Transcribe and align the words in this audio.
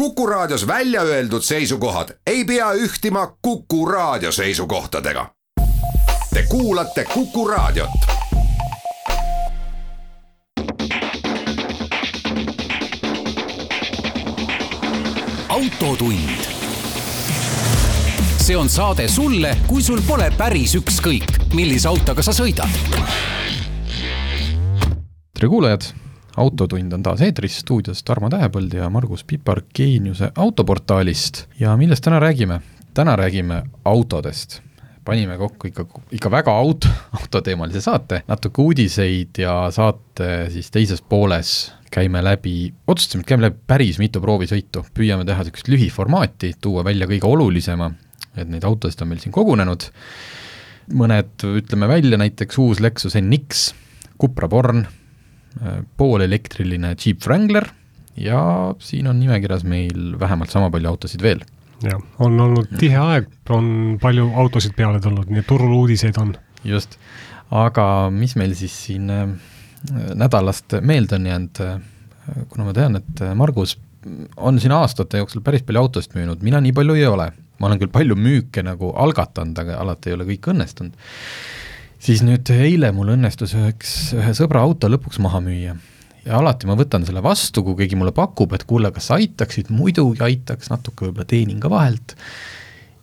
Kuku 0.00 0.26
Raadios 0.26 0.66
välja 0.66 1.02
öeldud 1.02 1.42
seisukohad 1.42 2.08
ei 2.26 2.44
pea 2.44 2.72
ühtima 2.72 3.36
Kuku 3.42 3.86
Raadio 3.86 4.32
seisukohtadega. 4.32 5.30
Te 6.34 6.42
kuulate 6.48 7.04
Kuku 7.04 7.48
Raadiot. 7.48 7.90
autotund. 15.48 16.40
see 18.36 18.56
on 18.56 18.68
saade 18.68 19.08
sulle, 19.08 19.56
kui 19.66 19.82
sul 19.82 20.00
pole 20.06 20.32
päris 20.36 20.74
ükskõik, 20.74 21.52
millise 21.52 21.88
autoga 21.88 22.22
sa 22.22 22.32
sõidad. 22.32 22.68
tere 25.34 25.48
kuulajad 25.48 25.99
autotund 26.36 26.92
on 26.92 27.02
taas 27.02 27.22
eetris, 27.24 27.60
stuudios 27.64 28.02
Tarmo 28.06 28.30
Tähepõld 28.30 28.74
ja 28.74 28.90
Margus 28.90 29.24
Pipar 29.24 29.62
Geeniuse 29.74 30.30
autoportaalist 30.36 31.46
ja 31.60 31.76
millest 31.76 32.04
täna 32.04 32.20
räägime? 32.20 32.60
täna 32.94 33.16
räägime 33.16 33.62
autodest. 33.84 34.60
panime 35.04 35.38
kokku 35.38 35.66
ikka, 35.66 35.86
ikka 36.12 36.30
väga 36.30 36.52
auto, 36.52 36.88
autoteemalise 37.20 37.80
saate, 37.80 38.22
natuke 38.28 38.62
uudiseid 38.62 39.38
ja 39.38 39.70
saate 39.70 40.50
siis 40.52 40.70
teises 40.70 41.02
pooles 41.02 41.72
käime 41.90 42.22
läbi, 42.24 42.72
otsustasime, 42.86 43.24
et 43.24 43.28
käime 43.28 43.48
läbi 43.48 43.58
päris 43.66 43.98
mitu 43.98 44.20
proovisõitu, 44.22 44.84
püüame 44.94 45.24
teha 45.26 45.42
niisugust 45.42 45.70
lühiformaati, 45.72 46.52
tuua 46.60 46.84
välja 46.86 47.08
kõige 47.10 47.26
olulisema, 47.26 47.90
et 48.36 48.48
neid 48.48 48.64
autosid 48.68 49.02
on 49.02 49.10
meil 49.10 49.22
siin 49.22 49.34
kogunenud, 49.34 49.88
mõned 51.00 51.46
ütleme 51.56 51.88
välja, 51.90 52.20
näiteks 52.20 52.60
uus 52.62 52.82
Lexus 52.84 53.16
NX, 53.18 53.70
Cupra 54.20 54.48
Born, 54.52 54.84
poolelektriline 55.98 56.94
Jeep 56.94 57.24
Wrangler 57.26 57.66
ja 58.20 58.74
siin 58.78 59.08
on 59.10 59.20
nimekirjas 59.20 59.64
meil 59.64 60.14
vähemalt 60.20 60.50
sama 60.50 60.70
palju 60.70 60.88
autosid 60.88 61.22
veel. 61.22 61.42
jah, 61.82 62.00
on 62.18 62.40
olnud 62.40 62.72
tihe 62.80 62.98
aeg, 63.00 63.28
on 63.48 63.98
palju 64.00 64.28
autosid 64.42 64.74
peale 64.76 65.00
tulnud, 65.00 65.30
nii 65.30 65.40
et 65.40 65.48
turul 65.48 65.72
uudiseid 65.78 66.18
on. 66.20 66.34
just, 66.64 66.98
aga 67.50 67.84
mis 68.14 68.36
meil 68.36 68.54
siis 68.58 68.74
siin 68.86 69.10
äh, 69.10 69.28
nädalast 70.14 70.80
meelde 70.80 71.16
on 71.16 71.30
jäänud, 71.30 71.62
äh, 71.64 72.42
kuna 72.48 72.68
ma 72.68 72.76
tean, 72.76 73.00
et 73.00 73.22
äh, 73.24 73.34
Margus 73.34 73.78
on 74.36 74.60
siin 74.60 74.72
aastate 74.72 75.20
jooksul 75.20 75.44
päris 75.44 75.64
palju 75.64 75.80
autosid 75.80 76.16
müünud, 76.16 76.44
mina 76.44 76.60
nii 76.60 76.72
palju 76.76 76.98
ei 76.98 77.06
ole. 77.06 77.30
ma 77.60 77.68
olen 77.68 77.80
küll 77.80 77.92
palju 77.92 78.16
müüke 78.16 78.62
nagu 78.64 78.94
algatanud, 78.96 79.58
aga 79.60 79.74
alati 79.82 80.08
ei 80.08 80.14
ole 80.16 80.24
kõik 80.30 80.46
õnnestunud 80.48 80.94
siis 82.00 82.24
nüüd 82.24 82.48
eile 82.54 82.90
mul 82.96 83.14
õnnestus 83.14 83.54
üheks, 83.58 83.94
ühe 84.16 84.32
sõbra 84.36 84.64
auto 84.64 84.88
lõpuks 84.90 85.20
maha 85.22 85.42
müüa. 85.44 85.76
ja 86.24 86.36
alati 86.36 86.68
ma 86.68 86.76
võtan 86.76 87.04
selle 87.06 87.22
vastu, 87.24 87.62
kui 87.64 87.76
keegi 87.78 87.96
mulle 87.96 88.12
pakub, 88.16 88.52
et 88.56 88.64
kuule, 88.68 88.90
kas 88.92 89.10
aitaksid, 89.16 89.70
muidugi 89.72 90.24
aitaks, 90.24 90.70
natuke 90.72 91.06
võib-olla 91.06 91.28
teenin 91.28 91.60
ka 91.60 91.70
vahelt. 91.72 92.16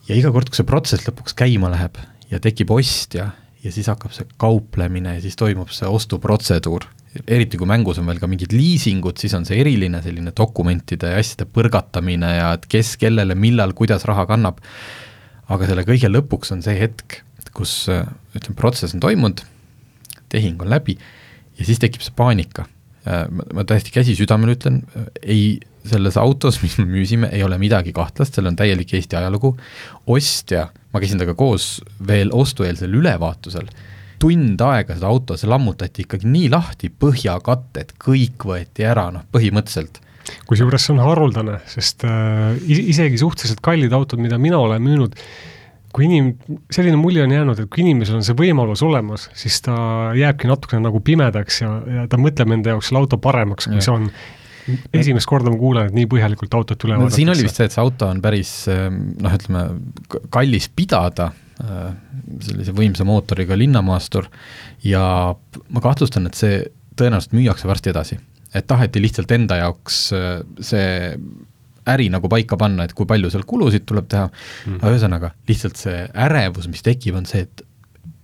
ja 0.09 0.16
iga 0.18 0.31
kord, 0.31 0.50
kui 0.50 0.62
see 0.62 0.70
protsess 0.70 1.08
lõpuks 1.08 1.38
käima 1.38 1.72
läheb 1.73 1.98
ja 2.31 2.42
tekib 2.44 2.72
ostja 2.73 3.31
ja 3.64 3.73
siis 3.73 3.90
hakkab 3.92 4.14
see 4.16 4.28
kauplemine 4.42 5.18
ja 5.18 5.23
siis 5.23 5.38
toimub 5.40 5.70
see 5.73 5.90
ostuprotseduur, 5.90 6.88
eriti 7.25 7.58
kui 7.58 7.70
mängus 7.70 8.00
on 8.02 8.09
veel 8.09 8.20
ka 8.22 8.30
mingid 8.30 8.53
liisingud, 8.56 9.18
siis 9.20 9.34
on 9.38 9.45
see 9.48 9.59
eriline 9.62 10.02
selline 10.06 10.34
dokumentide 10.38 11.14
ja 11.14 11.22
asjade 11.22 11.48
põrgatamine 11.53 12.34
ja 12.38 12.52
et 12.58 12.66
kes 12.70 12.95
kellele, 13.02 13.38
millal, 13.38 13.73
kuidas 13.78 14.06
raha 14.09 14.25
kannab. 14.30 14.62
aga 15.48 15.68
selle 15.70 15.86
kõige 15.88 16.09
lõpuks 16.12 16.52
on 16.52 16.62
see 16.62 16.75
hetk, 16.75 17.22
kus 17.58 17.88
ütleme, 17.89 18.58
protsess 18.58 18.95
on 18.95 19.03
toimunud, 19.03 19.44
tehing 20.31 20.61
on 20.61 20.72
läbi 20.72 20.97
ja 21.58 21.66
siis 21.67 21.81
tekib 21.81 22.03
see 22.05 22.16
paanika. 22.16 22.67
ma, 23.08 23.45
ma 23.55 23.63
täiesti 23.67 23.94
käsi 23.95 24.16
südamel 24.19 24.53
ütlen, 24.58 24.81
ei, 25.23 25.59
selles 25.88 26.17
autos, 26.19 26.59
mis 26.63 26.78
me 26.81 26.85
müüsime, 26.89 27.30
ei 27.31 27.44
ole 27.45 27.58
midagi 27.61 27.94
kahtlast, 27.95 28.35
seal 28.35 28.50
on 28.50 28.58
täielik 28.59 28.91
Eesti 28.97 29.16
ajalugu, 29.16 29.53
ostja, 30.11 30.67
ma 30.91 31.00
käisin 31.00 31.22
temaga 31.22 31.38
koos 31.39 31.78
veel 32.08 32.33
ostueelsel 32.35 32.97
ülevaatusel, 33.00 33.69
tund 34.19 34.61
aega 34.66 34.97
seda 34.97 35.07
auto, 35.07 35.38
see 35.40 35.50
lammutati 35.50 36.03
ikkagi 36.03 36.28
nii 36.28 36.50
lahti, 36.51 36.90
põhjakatted, 36.91 37.96
kõik 38.01 38.47
võeti 38.50 38.88
ära, 38.88 39.07
noh 39.13 39.23
põhimõtteliselt 39.31 40.01
kusjuures 40.47 40.84
see 40.84 40.96
on 40.96 41.03
haruldane, 41.06 41.59
sest 41.72 42.03
äh, 42.07 42.57
isegi 42.67 43.19
suhteliselt 43.22 43.62
kallid 43.63 43.94
autod, 43.96 44.19
mida 44.19 44.40
mina 44.41 44.59
olen 44.59 44.84
müünud, 44.84 45.16
kui 45.96 46.08
inim-, 46.08 46.34
selline 46.74 46.98
mulje 47.00 47.24
on 47.25 47.34
jäänud, 47.34 47.62
et 47.64 47.70
kui 47.72 47.84
inimesel 47.86 48.20
on 48.20 48.25
see 48.25 48.36
võimalus 48.38 48.84
olemas, 48.86 49.28
siis 49.38 49.59
ta 49.66 49.78
jääbki 50.18 50.50
natukene 50.50 50.84
nagu 50.86 51.02
pimedaks 51.03 51.62
ja, 51.64 51.72
ja 52.00 52.06
ta 52.12 52.20
mõtleb 52.22 52.53
enda 52.58 52.75
jaoks 52.75 52.92
selle 52.92 53.03
auto 53.03 53.20
paremaks, 53.22 53.70
kui 53.72 53.81
see 53.84 53.94
on. 53.94 54.12
esimest 54.92 55.30
korda 55.30 55.52
ma 55.52 55.59
kuulen, 55.59 55.88
et 55.88 55.96
nii 55.96 56.09
põhjalikult 56.12 56.56
autot 56.59 56.81
üle 56.84 56.97
no, 56.97 57.06
vaadatakse. 57.06 57.22
siin 57.22 57.31
oli 57.31 57.46
vist 57.46 57.59
see, 57.59 57.70
et 57.70 57.76
see 57.76 57.84
auto 57.84 58.09
on 58.12 58.22
päris 58.24 58.53
noh, 58.68 59.36
ütleme 59.40 59.62
kallis 60.34 60.68
pidada, 60.76 61.30
äh, 61.64 61.86
sellise 62.44 62.76
võimsa 62.76 63.08
mootoriga 63.08 63.56
linnamaastur 63.56 64.28
ja 64.84 65.06
ma 65.34 65.84
kahtlustan, 65.86 66.28
et 66.28 66.36
see 66.36 66.66
tõenäoliselt 67.00 67.38
müüakse 67.38 67.70
varsti 67.70 67.94
edasi. 67.94 68.20
et 68.56 68.68
taheti 68.68 69.02
lihtsalt 69.02 69.31
enda 69.31 69.62
jaoks 69.62 70.02
äh, 70.16 70.42
see 70.59 71.16
äri 71.94 72.09
nagu 72.14 72.30
paika 72.31 72.59
panna, 72.59 72.88
et 72.88 72.96
kui 72.98 73.08
palju 73.09 73.31
seal 73.34 73.46
kulusid 73.48 73.88
tuleb 73.88 74.09
teha. 74.12 74.28
Mm., 74.66 74.81
aga 74.81 74.94
ühesõnaga, 74.94 75.31
lihtsalt 75.50 75.80
see 75.80 76.03
ärevus, 76.28 76.70
mis 76.72 76.86
tekib, 76.86 77.18
on 77.20 77.28
see, 77.30 77.46
et 77.48 77.66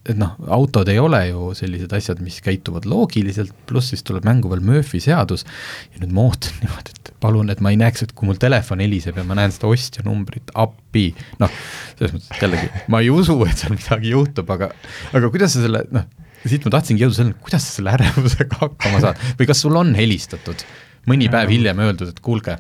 et 0.04 0.18
noh, 0.20 0.34
autod 0.52 0.90
ei 0.92 1.00
ole 1.00 1.20
ju 1.30 1.54
sellised 1.56 1.94
asjad, 1.96 2.20
mis 2.24 2.42
käituvad 2.44 2.84
loogiliselt, 2.92 3.54
pluss 3.70 3.94
siis 3.94 4.04
tuleb 4.04 4.26
mängu 4.28 4.50
veel 4.52 4.64
Murphy 4.66 5.00
seadus. 5.04 5.46
Ja 5.94 6.02
nüüd 6.02 6.12
ma 6.16 6.26
ootan 6.28 6.58
niimoodi, 6.64 6.96
et 6.98 7.12
palun, 7.24 7.52
et 7.54 7.62
ma 7.64 7.72
ei 7.72 7.80
näeks, 7.80 8.04
et 8.04 8.12
kui 8.18 8.28
mul 8.28 8.40
telefon 8.42 8.84
heliseb 8.84 9.20
ja 9.20 9.24
ma 9.28 9.38
näen 9.40 9.54
seda 9.56 9.70
ostja 9.72 10.04
numbrit, 10.04 10.52
appi, 10.60 11.06
noh, 11.40 11.54
selles 11.96 12.18
mõttes, 12.18 12.28
et 12.36 12.44
jällegi, 12.44 12.84
ma 12.92 13.00
ei 13.06 13.14
usu, 13.14 13.38
et 13.48 13.64
seal 13.64 13.78
midagi 13.78 14.12
juhtub, 14.12 14.52
aga 14.58 14.74
aga 15.16 15.32
kuidas 15.32 15.56
sa 15.56 15.64
selle, 15.64 15.86
noh, 15.96 16.10
siit 16.44 16.68
ma 16.68 16.76
tahtsingi 16.76 17.06
jõuda 17.06 17.20
selleni, 17.22 17.40
kuidas 17.48 17.70
sa 17.70 17.78
selle 17.78 17.96
ärevusega 17.96 18.60
hakkama 18.60 19.00
saad? 19.06 19.24
Või 19.40 19.48
kas 19.54 19.64
sul 19.64 19.80
on 19.80 19.96
helistatud? 19.96 20.68
Mõni 21.08 21.32
päev 21.32 21.52
hiljem 21.52 21.80
öeldud, 21.84 22.12
et 22.12 22.20
kuulge 22.24 22.58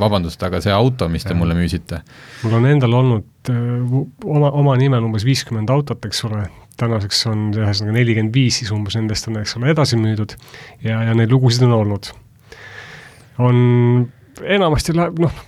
vabandust, 0.00 0.42
aga 0.46 0.60
see 0.64 0.72
auto, 0.72 1.08
mis 1.12 1.26
te 1.26 1.34
mulle 1.36 1.56
müüsite? 1.58 2.00
mul 2.44 2.54
on 2.56 2.68
endal 2.70 2.94
olnud 3.02 3.50
äh, 3.52 3.96
oma, 4.24 4.48
oma 4.50 4.76
nimel 4.80 5.04
umbes 5.04 5.26
viiskümmend 5.28 5.68
autot, 5.74 6.04
eks 6.08 6.22
ole, 6.28 6.46
tänaseks 6.80 7.26
on 7.28 7.48
ühesõnaga 7.52 7.98
nelikümmend 7.98 8.32
viis, 8.34 8.62
siis 8.62 8.72
umbes 8.72 8.96
nendest 8.96 9.28
on, 9.28 9.36
eks 9.42 9.58
ole, 9.58 9.68
edasi 9.74 10.00
müüdud 10.00 10.32
ja, 10.86 11.02
ja 11.10 11.16
neid 11.18 11.34
lugusid 11.34 11.66
on 11.68 11.76
olnud. 11.82 12.10
on, 13.44 13.60
enamasti 14.56 14.96
läheb, 14.96 15.20
noh, 15.26 15.44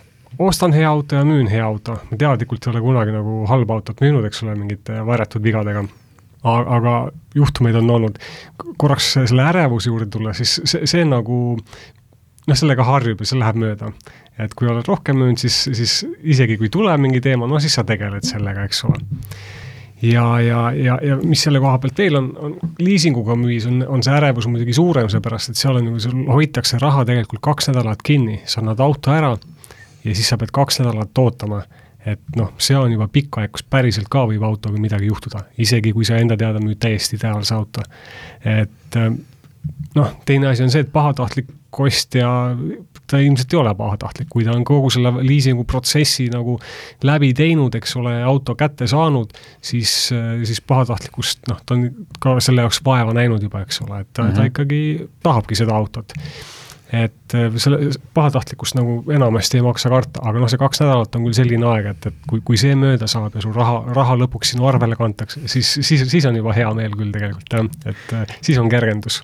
ostan 0.51 0.77
hea 0.77 0.89
auto 0.91 1.17
ja 1.17 1.25
müün 1.25 1.49
hea 1.49 1.65
auto, 1.65 1.97
ma 2.11 2.21
teadlikult 2.21 2.67
ei 2.67 2.75
ole 2.75 2.85
kunagi 2.85 3.17
nagu 3.17 3.41
halba 3.49 3.81
autot 3.81 4.05
müünud, 4.05 4.29
eks 4.29 4.45
ole, 4.45 4.59
mingite 4.59 5.01
varjatud 5.07 5.45
vigadega 5.45 5.87
aga 6.45 7.11
juhtumeid 7.35 7.75
on 7.75 7.91
olnud. 7.91 8.19
korraks 8.77 9.13
selle 9.13 9.45
ärevuse 9.45 9.91
juurde 9.91 10.07
tulla, 10.07 10.33
siis 10.33 10.61
see, 10.65 10.87
see 10.89 11.05
nagu 11.05 11.59
noh, 12.49 12.57
sellega 12.57 12.85
harjub 12.87 13.21
ja 13.21 13.29
see 13.29 13.41
läheb 13.41 13.61
mööda. 13.61 13.93
et 14.41 14.55
kui 14.57 14.69
oled 14.71 14.87
rohkem 14.89 15.19
müünud, 15.21 15.41
siis, 15.41 15.57
siis 15.77 15.99
isegi 16.25 16.57
kui 16.61 16.71
tuleb 16.73 17.01
mingi 17.03 17.21
teema, 17.21 17.47
no 17.47 17.61
siis 17.61 17.75
sa 17.77 17.85
tegeled 17.85 18.25
sellega, 18.25 18.65
eks 18.65 18.85
ole. 18.89 19.01
ja, 20.03 20.25
ja, 20.41 20.63
ja, 20.73 20.99
ja 21.05 21.19
mis 21.21 21.43
selle 21.45 21.61
koha 21.61 21.79
pealt 21.83 21.99
veel 22.01 22.17
on, 22.21 22.31
on 22.39 22.57
liisinguga 22.81 23.37
müües 23.37 23.69
on, 23.69 23.83
on 23.89 24.05
see 24.07 24.17
ärevus 24.17 24.49
muidugi 24.49 24.77
suurem, 24.77 25.11
seepärast 25.13 25.53
et 25.53 25.61
seal 25.61 25.81
on 25.81 25.91
ju, 25.91 26.01
sul 26.07 26.25
hoitakse 26.31 26.81
raha 26.81 27.05
tegelikult 27.09 27.45
kaks 27.51 27.73
nädalat 27.73 28.03
kinni, 28.07 28.41
sa 28.47 28.63
annad 28.65 28.81
auto 28.81 29.13
ära 29.13 29.35
ja 30.05 30.15
siis 30.15 30.29
sa 30.33 30.41
pead 30.41 30.55
kaks 30.57 30.81
nädalat 30.81 31.25
ootama 31.25 31.63
et 32.07 32.37
noh, 32.37 32.55
see 32.57 32.77
on 32.79 32.93
juba 32.93 33.11
pikk 33.13 33.43
aeg, 33.43 33.53
kus 33.53 33.65
päriselt 33.69 34.09
ka 34.09 34.25
võib 34.29 34.45
autoga 34.47 34.81
midagi 34.81 35.11
juhtuda, 35.11 35.45
isegi 35.61 35.93
kui 35.93 36.07
sa 36.09 36.17
enda 36.17 36.39
teada 36.41 36.63
müüd 36.63 36.81
täiesti 36.81 37.19
ideaalse 37.19 37.55
auto. 37.55 37.85
et 38.41 38.97
noh, 39.95 40.15
teine 40.25 40.49
asi 40.49 40.65
on 40.65 40.73
see, 40.73 40.85
et 40.87 40.93
pahatahtlik 40.93 41.51
ostja, 41.73 42.29
ta 43.11 43.19
ilmselt 43.19 43.55
ei 43.55 43.59
ole 43.61 43.75
pahatahtlik, 43.79 44.29
kui 44.31 44.45
ta 44.47 44.55
on 44.55 44.65
kogu 44.67 44.91
selle 44.93 45.13
liisingu 45.27 45.65
protsessi 45.69 46.29
nagu 46.33 46.59
läbi 47.07 47.33
teinud, 47.37 47.75
eks 47.79 47.97
ole, 48.01 48.15
auto 48.27 48.55
kätte 48.59 48.89
saanud, 48.91 49.35
siis, 49.63 49.95
siis 50.45 50.63
pahatahtlikkust, 50.67 51.45
noh, 51.51 51.61
ta 51.67 51.77
on 51.77 51.89
ka 52.23 52.39
selle 52.45 52.67
jaoks 52.67 52.83
vaeva 52.87 53.15
näinud 53.17 53.43
juba, 53.43 53.65
eks 53.67 53.83
ole, 53.87 54.03
et 54.05 54.13
ta, 54.13 54.23
mm 54.23 54.29
-hmm. 54.29 54.35
ta 54.35 54.41
mhm. 54.41 54.51
ikkagi 54.55 55.11
tahabki 55.23 55.59
seda 55.63 55.77
autot 55.77 56.17
et 56.91 57.35
selle 57.63 57.93
pahatahtlikkust 58.15 58.75
nagu 58.75 59.05
enamasti 59.15 59.61
ei 59.61 59.63
maksa 59.63 59.89
karta, 59.93 60.23
aga 60.27 60.43
noh, 60.43 60.51
see 60.51 60.59
kaks 60.59 60.83
nädalat 60.83 61.15
on 61.15 61.27
küll 61.27 61.37
selline 61.39 61.67
aeg, 61.71 61.87
et, 61.93 62.07
et 62.11 62.17
kui, 62.27 62.41
kui 62.45 62.59
see 62.59 62.75
mööda 62.79 63.07
saab 63.11 63.37
ja 63.39 63.45
sul 63.45 63.55
raha, 63.55 63.85
raha 63.95 64.17
lõpuks 64.25 64.55
sinu 64.55 64.67
arvele 64.67 64.99
kantakse, 64.99 65.45
siis, 65.47 65.71
siis, 65.87 66.03
siis 66.11 66.27
on 66.27 66.41
juba 66.41 66.55
hea 66.57 66.73
meel 66.75 66.97
küll 66.99 67.13
tegelikult 67.15 67.55
jah, 67.55 67.71
et 67.93 68.35
siis 68.41 68.59
on 68.59 68.71
kergendus 68.73 69.21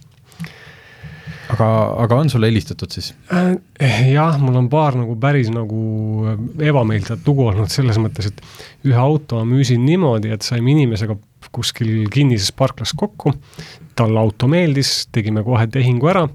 aga, 1.53 1.69
aga 2.05 2.19
on 2.23 2.31
sulle 2.33 2.51
helistatud 2.51 2.93
siis? 2.93 3.13
Äh, 3.33 4.09
jah, 4.13 4.39
mul 4.43 4.59
on 4.61 4.71
paar 4.73 4.97
nagu 4.99 5.17
päris 5.21 5.51
nagu 5.53 5.81
ebameeldivat 6.63 7.27
lugu 7.29 7.49
olnud 7.51 7.73
selles 7.73 8.01
mõttes, 8.03 8.31
et 8.31 8.89
ühe 8.89 8.99
auto 9.01 9.43
müüsin 9.49 9.85
niimoodi, 9.87 10.33
et 10.35 10.47
saime 10.47 10.75
inimesega 10.75 11.19
kuskil 11.55 12.09
kinnises 12.13 12.53
parklas 12.57 12.93
kokku, 12.97 13.35
talle 13.97 14.21
auto 14.21 14.49
meeldis, 14.51 15.07
tegime 15.15 15.45
kohe 15.47 15.67
tehingu 15.73 16.11
ära. 16.13 16.27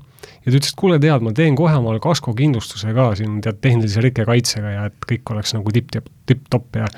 Ja 0.41 0.49
ta 0.49 0.57
ütles, 0.57 0.71
et 0.71 0.79
kuule, 0.79 0.97
tead, 1.01 1.21
ma 1.21 1.33
teen 1.37 1.57
kohe 1.57 1.73
omale 1.77 2.01
kaskokindlustuse 2.01 2.93
ka 2.97 3.11
siin 3.17 3.41
tead 3.45 3.59
tehnilise 3.61 4.01
rikkekaitsega 4.01 4.73
ja 4.73 4.85
et 4.89 5.05
kõik 5.09 5.33
oleks 5.33 5.53
nagu 5.53 5.73
tipp-tipp, 5.73 6.09
tipp-topp 6.29 6.81
ja 6.81 6.89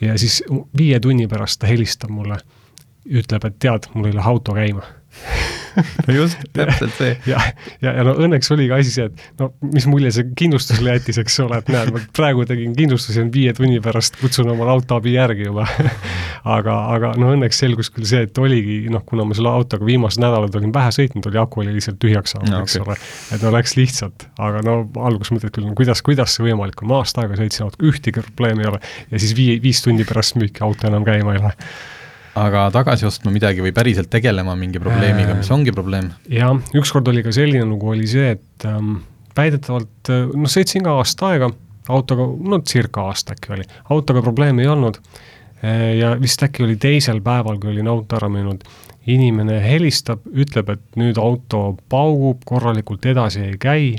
ja 0.00 0.16
siis 0.20 0.42
viie 0.76 0.98
tunni 1.00 1.28
pärast 1.30 1.60
ta 1.60 1.68
helistab 1.70 2.12
mulle, 2.12 2.38
ütleb, 3.04 3.44
et 3.48 3.56
tead, 3.62 3.88
mul 3.94 4.08
ei 4.10 4.16
lähe 4.16 4.28
auto 4.28 4.56
käima 4.56 4.84
just, 6.08 6.38
täpselt 6.54 6.94
see. 6.98 7.14
ja, 7.32 7.40
ja, 7.82 7.92
ja 7.92 8.04
no 8.06 8.14
õnneks 8.24 8.50
oli 8.54 8.66
ka 8.70 8.78
asi 8.82 8.92
see, 8.94 9.08
et 9.10 9.40
no 9.40 9.50
mis 9.72 9.86
mulje 9.90 10.12
see 10.14 10.28
kindlustusele 10.38 10.94
jättis, 10.96 11.18
eks 11.22 11.38
ole, 11.44 11.58
et 11.60 11.70
näed, 11.72 11.90
ma 11.94 12.02
praegu 12.16 12.44
tegin 12.48 12.74
kindlustuse 12.76 13.24
viie 13.34 13.54
tunni 13.56 13.80
pärast 13.84 14.18
kutsun 14.20 14.50
omale 14.52 14.74
autoabi 14.74 15.14
järgi 15.16 15.48
juba 15.48 15.66
aga, 16.56 16.76
aga 16.94 17.12
no 17.20 17.32
õnneks 17.34 17.58
selgus 17.64 17.90
küll 17.94 18.06
see, 18.08 18.24
et 18.28 18.42
oligi 18.42 18.82
noh, 18.92 19.04
kuna 19.06 19.26
ma 19.28 19.36
selle 19.36 19.52
autoga 19.52 19.86
viimased 19.88 20.22
nädalad 20.22 20.54
olin 20.60 20.74
vähe 20.74 20.92
sõitnud, 20.94 21.26
oli 21.30 21.42
aku 21.42 21.64
oli 21.64 21.74
lihtsalt 21.76 22.00
tühjaks 22.02 22.36
saanud 22.36 22.52
no,, 22.54 22.62
eks 22.64 22.78
okay. 22.78 22.86
ole. 22.86 22.98
et 23.36 23.46
no 23.46 23.54
läks 23.54 23.76
lihtsalt, 23.80 24.28
aga 24.38 24.62
no 24.66 24.78
alguses 25.08 25.34
mõtled 25.34 25.54
küll, 25.54 25.68
no 25.68 25.78
kuidas, 25.78 26.04
kuidas 26.06 26.36
see 26.36 26.46
võimalik 26.48 26.84
on, 26.84 26.92
ma 26.92 27.02
aasta 27.02 27.24
aega 27.24 27.40
sõitsin 27.40 27.66
autoga, 27.66 27.90
ühtegi 27.90 28.24
probleemi 28.28 28.66
ei 28.66 28.72
ole 28.74 28.82
ja 29.10 29.20
siis 29.22 29.34
vii, 29.38 29.58
viis 29.64 29.82
tundi 29.84 30.06
pärast 30.08 30.38
müüki 30.38 30.64
auto 30.66 30.90
enam 30.90 31.06
käima 31.06 31.34
ei 31.34 31.42
lähe 31.42 31.56
aga 32.38 32.68
tagasi 32.74 33.06
ostma 33.08 33.32
midagi 33.34 33.62
või 33.64 33.72
päriselt 33.74 34.10
tegelema 34.12 34.56
mingi 34.58 34.80
probleemiga, 34.82 35.36
mis 35.38 35.50
ongi 35.54 35.74
probleem? 35.74 36.10
jah, 36.30 36.54
ükskord 36.76 37.08
oli 37.10 37.22
ka 37.26 37.34
selline 37.34 37.66
lugu, 37.68 37.92
oli 37.94 38.08
see, 38.10 38.34
et 38.36 38.66
ähm, 38.68 38.96
väidetavalt 39.36 40.10
äh, 40.12 40.26
noh, 40.32 40.50
sõitsin 40.50 40.84
ka 40.86 40.96
aasta 41.00 41.30
aega 41.32 41.50
autoga, 41.92 42.26
no 42.26 42.60
circa 42.66 43.08
aasta 43.10 43.36
äkki 43.36 43.54
oli, 43.58 43.68
autoga 43.94 44.24
probleemi 44.24 44.64
ei 44.64 44.72
olnud 44.72 44.98
äh, 45.00 45.94
ja 46.00 46.14
vist 46.20 46.42
äkki 46.46 46.66
oli 46.66 46.78
teisel 46.80 47.22
päeval, 47.24 47.60
kui 47.62 47.74
olin 47.74 47.90
auto 47.92 48.18
ära 48.18 48.30
müünud, 48.32 48.66
inimene 49.10 49.60
helistab, 49.60 50.24
ütleb, 50.32 50.74
et 50.74 51.00
nüüd 51.00 51.20
auto 51.20 51.74
paugub, 51.92 52.42
korralikult 52.48 53.04
edasi 53.06 53.44
ei 53.50 53.58
käi, 53.60 53.90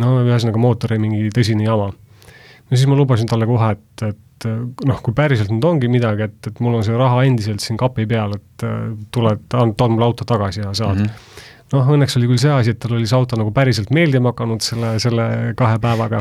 no 0.00 0.20
ühesõnaga 0.22 0.62
mootori 0.62 1.00
mingi 1.02 1.26
tõsine 1.34 1.66
jama. 1.66 1.90
no 1.90 2.76
siis 2.76 2.86
ma 2.88 2.96
lubasin 2.98 3.28
talle 3.30 3.48
kohe, 3.50 3.74
et, 3.74 4.06
et 4.08 4.23
et 4.34 4.86
noh, 4.88 5.00
kui 5.02 5.14
päriselt 5.16 5.52
nüüd 5.52 5.64
ongi 5.64 5.88
midagi, 5.88 6.28
et, 6.28 6.38
et 6.50 6.60
mul 6.64 6.78
on 6.78 6.84
see 6.86 6.96
raha 6.98 7.22
endiselt 7.24 7.64
siin 7.64 7.78
kapi 7.80 8.06
peal, 8.10 8.36
et 8.36 8.66
äh, 8.66 8.92
tule, 9.14 9.36
toon 9.48 9.94
mulle 9.94 10.10
auto 10.10 10.26
tagasi 10.28 10.64
ja 10.64 10.74
saad 10.74 11.00
mm. 11.00 11.10
-hmm 11.10 11.42
noh, 11.74 11.90
õnneks 11.96 12.18
oli 12.18 12.28
küll 12.30 12.40
see 12.40 12.52
asi, 12.52 12.74
et 12.74 12.80
tal 12.82 12.96
oli 12.98 13.08
see 13.08 13.18
auto 13.18 13.38
nagu 13.40 13.52
päriselt 13.54 13.90
meeldima 13.94 14.32
hakanud 14.34 14.62
selle, 14.64 14.94
selle 15.02 15.26
kahe 15.58 15.80
päevaga, 15.82 16.20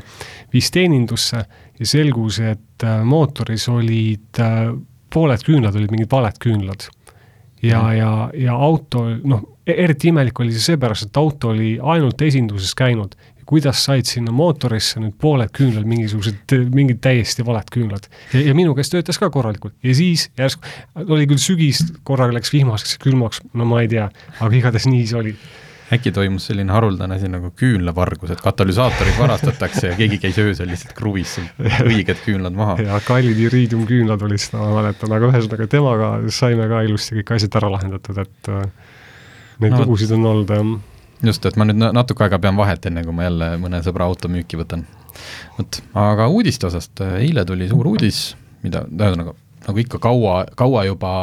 viis 0.53 0.71
teenindusse 0.73 1.43
ja 1.43 1.89
selgus, 1.89 2.39
et 2.39 2.85
äh, 2.87 3.01
mootoris 3.07 3.67
olid 3.69 4.41
äh, 4.41 4.73
pooled 5.13 5.45
küünlad 5.45 5.77
olid 5.77 5.93
mingid 5.93 6.11
valed 6.11 6.39
küünlad. 6.41 6.89
ja 7.63 7.81
mm, 7.81 7.97
ja, 7.97 8.29
ja 8.47 8.55
auto, 8.55 9.05
noh, 9.23 9.43
e-, 9.67 9.77
eriti 9.85 10.09
imelik 10.11 10.39
oli 10.39 10.55
see 10.55 10.73
seepärast, 10.73 11.07
et 11.07 11.17
auto 11.21 11.53
oli 11.53 11.77
ainult 11.79 12.21
esinduses 12.21 12.73
käinud 12.75 13.15
kuidas 13.53 13.83
said 13.85 14.09
sinna 14.09 14.33
mootorisse 14.33 15.01
nüüd 15.03 15.17
pooled 15.21 15.51
küünlad, 15.53 15.85
mingisugused, 15.89 16.55
mingid 16.73 17.01
täiesti 17.05 17.45
valed 17.45 17.69
küünlad. 17.73 18.07
ja, 18.33 18.41
ja 18.49 18.55
minu 18.57 18.73
käest 18.77 18.93
töötas 18.95 19.19
ka 19.21 19.29
korralikult 19.33 19.75
ja 19.85 19.93
siis 19.97 20.29
järsku, 20.39 20.65
oli 21.05 21.27
küll 21.29 21.41
sügis, 21.41 21.83
korraga 22.07 22.33
läks 22.39 22.53
vihmaseks 22.53 22.97
ja 22.97 23.03
külmaks, 23.03 23.43
no 23.53 23.67
ma 23.69 23.83
ei 23.83 23.91
tea, 23.91 24.09
aga 24.39 24.57
igatahes 24.57 24.89
nii 24.89 25.05
see 25.09 25.19
oli 25.19 25.35
äkki 25.93 26.13
toimus 26.15 26.47
selline 26.49 26.73
haruldane 26.73 27.19
asi 27.19 27.27
nagu 27.29 27.51
küünlavargus, 27.59 28.31
et 28.33 28.41
katalüsaatorid 28.41 29.19
varastatakse 29.19 29.91
ja 29.91 29.97
keegi 29.99 30.17
käis 30.23 30.39
öösel 30.41 30.71
lihtsalt 30.71 30.95
kruvis 30.97 31.35
õiged 31.91 32.23
küünlad 32.23 32.55
maha. 32.57 32.77
ja 32.81 32.97
kallid 33.05 33.37
iriidiumküünlad 33.43 34.25
olid 34.25 34.41
seda, 34.41 34.63
ma 34.63 34.79
mäletan, 34.79 35.13
aga 35.13 35.29
ühesõnaga 35.29 35.69
temaga 35.69 36.09
saime 36.33 36.65
ka 36.71 36.81
ilusti 36.87 37.19
kõik 37.19 37.35
asjad 37.37 37.59
ära 37.61 37.69
lahendatud, 37.75 38.23
et 38.25 38.51
äh, 38.55 38.65
neid 39.61 39.77
no, 39.77 39.83
lugusid 39.83 40.15
on 40.17 40.25
olnud 40.31 40.55
jah 40.57 40.73
just, 41.23 41.45
et 41.45 41.57
ma 41.59 41.67
nüüd 41.67 41.81
natuke 41.95 42.25
aega 42.25 42.39
pean 42.41 42.59
vahet, 42.59 42.85
enne 42.89 43.03
kui 43.05 43.15
ma 43.15 43.27
jälle 43.27 43.49
mõne 43.61 43.81
sõbra 43.85 44.07
auto 44.09 44.31
müüki 44.31 44.59
võtan. 44.59 44.85
vot, 45.57 45.81
aga 45.99 46.27
uudiste 46.27 46.67
osast, 46.69 47.03
eile 47.19 47.45
tuli 47.45 47.69
suur 47.71 47.93
uudis, 47.93 48.25
mida, 48.63 48.85
ühesõnaga, 48.89 49.35
nagu 49.67 49.83
ikka 49.85 50.01
kaua, 50.03 50.43
kaua 50.59 50.85
juba 50.89 51.13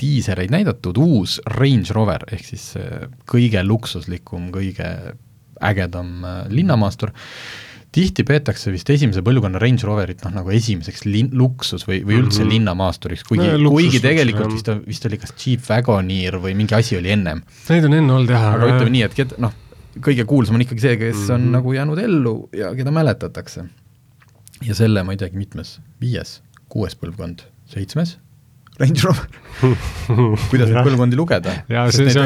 diisereid 0.00 0.52
näidatud, 0.52 0.98
uus 1.00 1.38
Range 1.56 1.94
Rover, 1.96 2.26
ehk 2.32 2.44
siis 2.44 2.74
kõige 3.28 3.62
luksuslikum, 3.64 4.50
kõige 4.52 4.90
ägedam 5.64 6.24
äh, 6.24 6.42
linnamaastur 6.52 7.12
tihti 7.94 8.24
peetakse 8.28 8.72
vist 8.74 8.90
esimese 8.92 9.22
põlvkonna 9.24 9.60
Range 9.62 9.86
Roverit 9.86 10.24
noh, 10.26 10.34
nagu 10.40 10.52
esimeseks 10.54 11.06
lin-, 11.08 11.30
luksus 11.36 11.86
või, 11.88 12.02
või 12.04 12.18
üldse 12.20 12.42
mm 12.42 12.44
-hmm. 12.44 12.54
linnamaasturiks, 12.56 13.24
kuigi 13.28 13.46
no,, 13.52 13.70
kuigi 13.72 14.00
tegelikult 14.04 14.52
vist, 14.52 14.70
vist 14.86 15.06
oli 15.08 15.20
kas 15.22 15.32
Jeep 15.38 15.64
Wagoneer 15.68 16.40
või 16.42 16.56
mingi 16.58 16.76
asi 16.76 16.98
oli 16.98 17.14
ennem. 17.14 17.42
Neid 17.70 17.88
on 17.88 17.96
enne 18.00 18.18
olnud 18.18 18.34
jah. 18.34 18.50
aga 18.54 18.70
ütleme 18.74 18.92
nii, 18.98 19.06
et 19.08 19.16
ked-, 19.16 19.36
noh, 19.42 19.54
kõige 20.04 20.26
kuulsam 20.28 20.58
on 20.58 20.66
ikkagi 20.66 20.84
see, 20.84 21.00
kes 21.00 21.16
mm 21.16 21.22
-hmm. 21.22 21.34
on 21.34 21.40
mhm. 21.40 21.56
nagu 21.58 21.72
jäänud 21.72 22.04
ellu 22.04 22.36
ja 22.52 22.74
keda 22.74 22.90
mäletatakse. 22.90 23.64
ja 24.66 24.74
selle, 24.74 25.02
ma 25.02 25.12
ei 25.12 25.18
teagi, 25.20 25.36
mitmes, 25.36 25.80
viies, 26.00 26.40
kuues 26.68 26.96
põlvkond, 26.96 27.44
seitsmes 27.66 28.18
Range 28.80 29.04
Rover 29.06 29.42
kuidas 30.50 30.68
neid 30.68 30.82
põlvkondi 30.84 31.18
lugeda? 31.18 31.54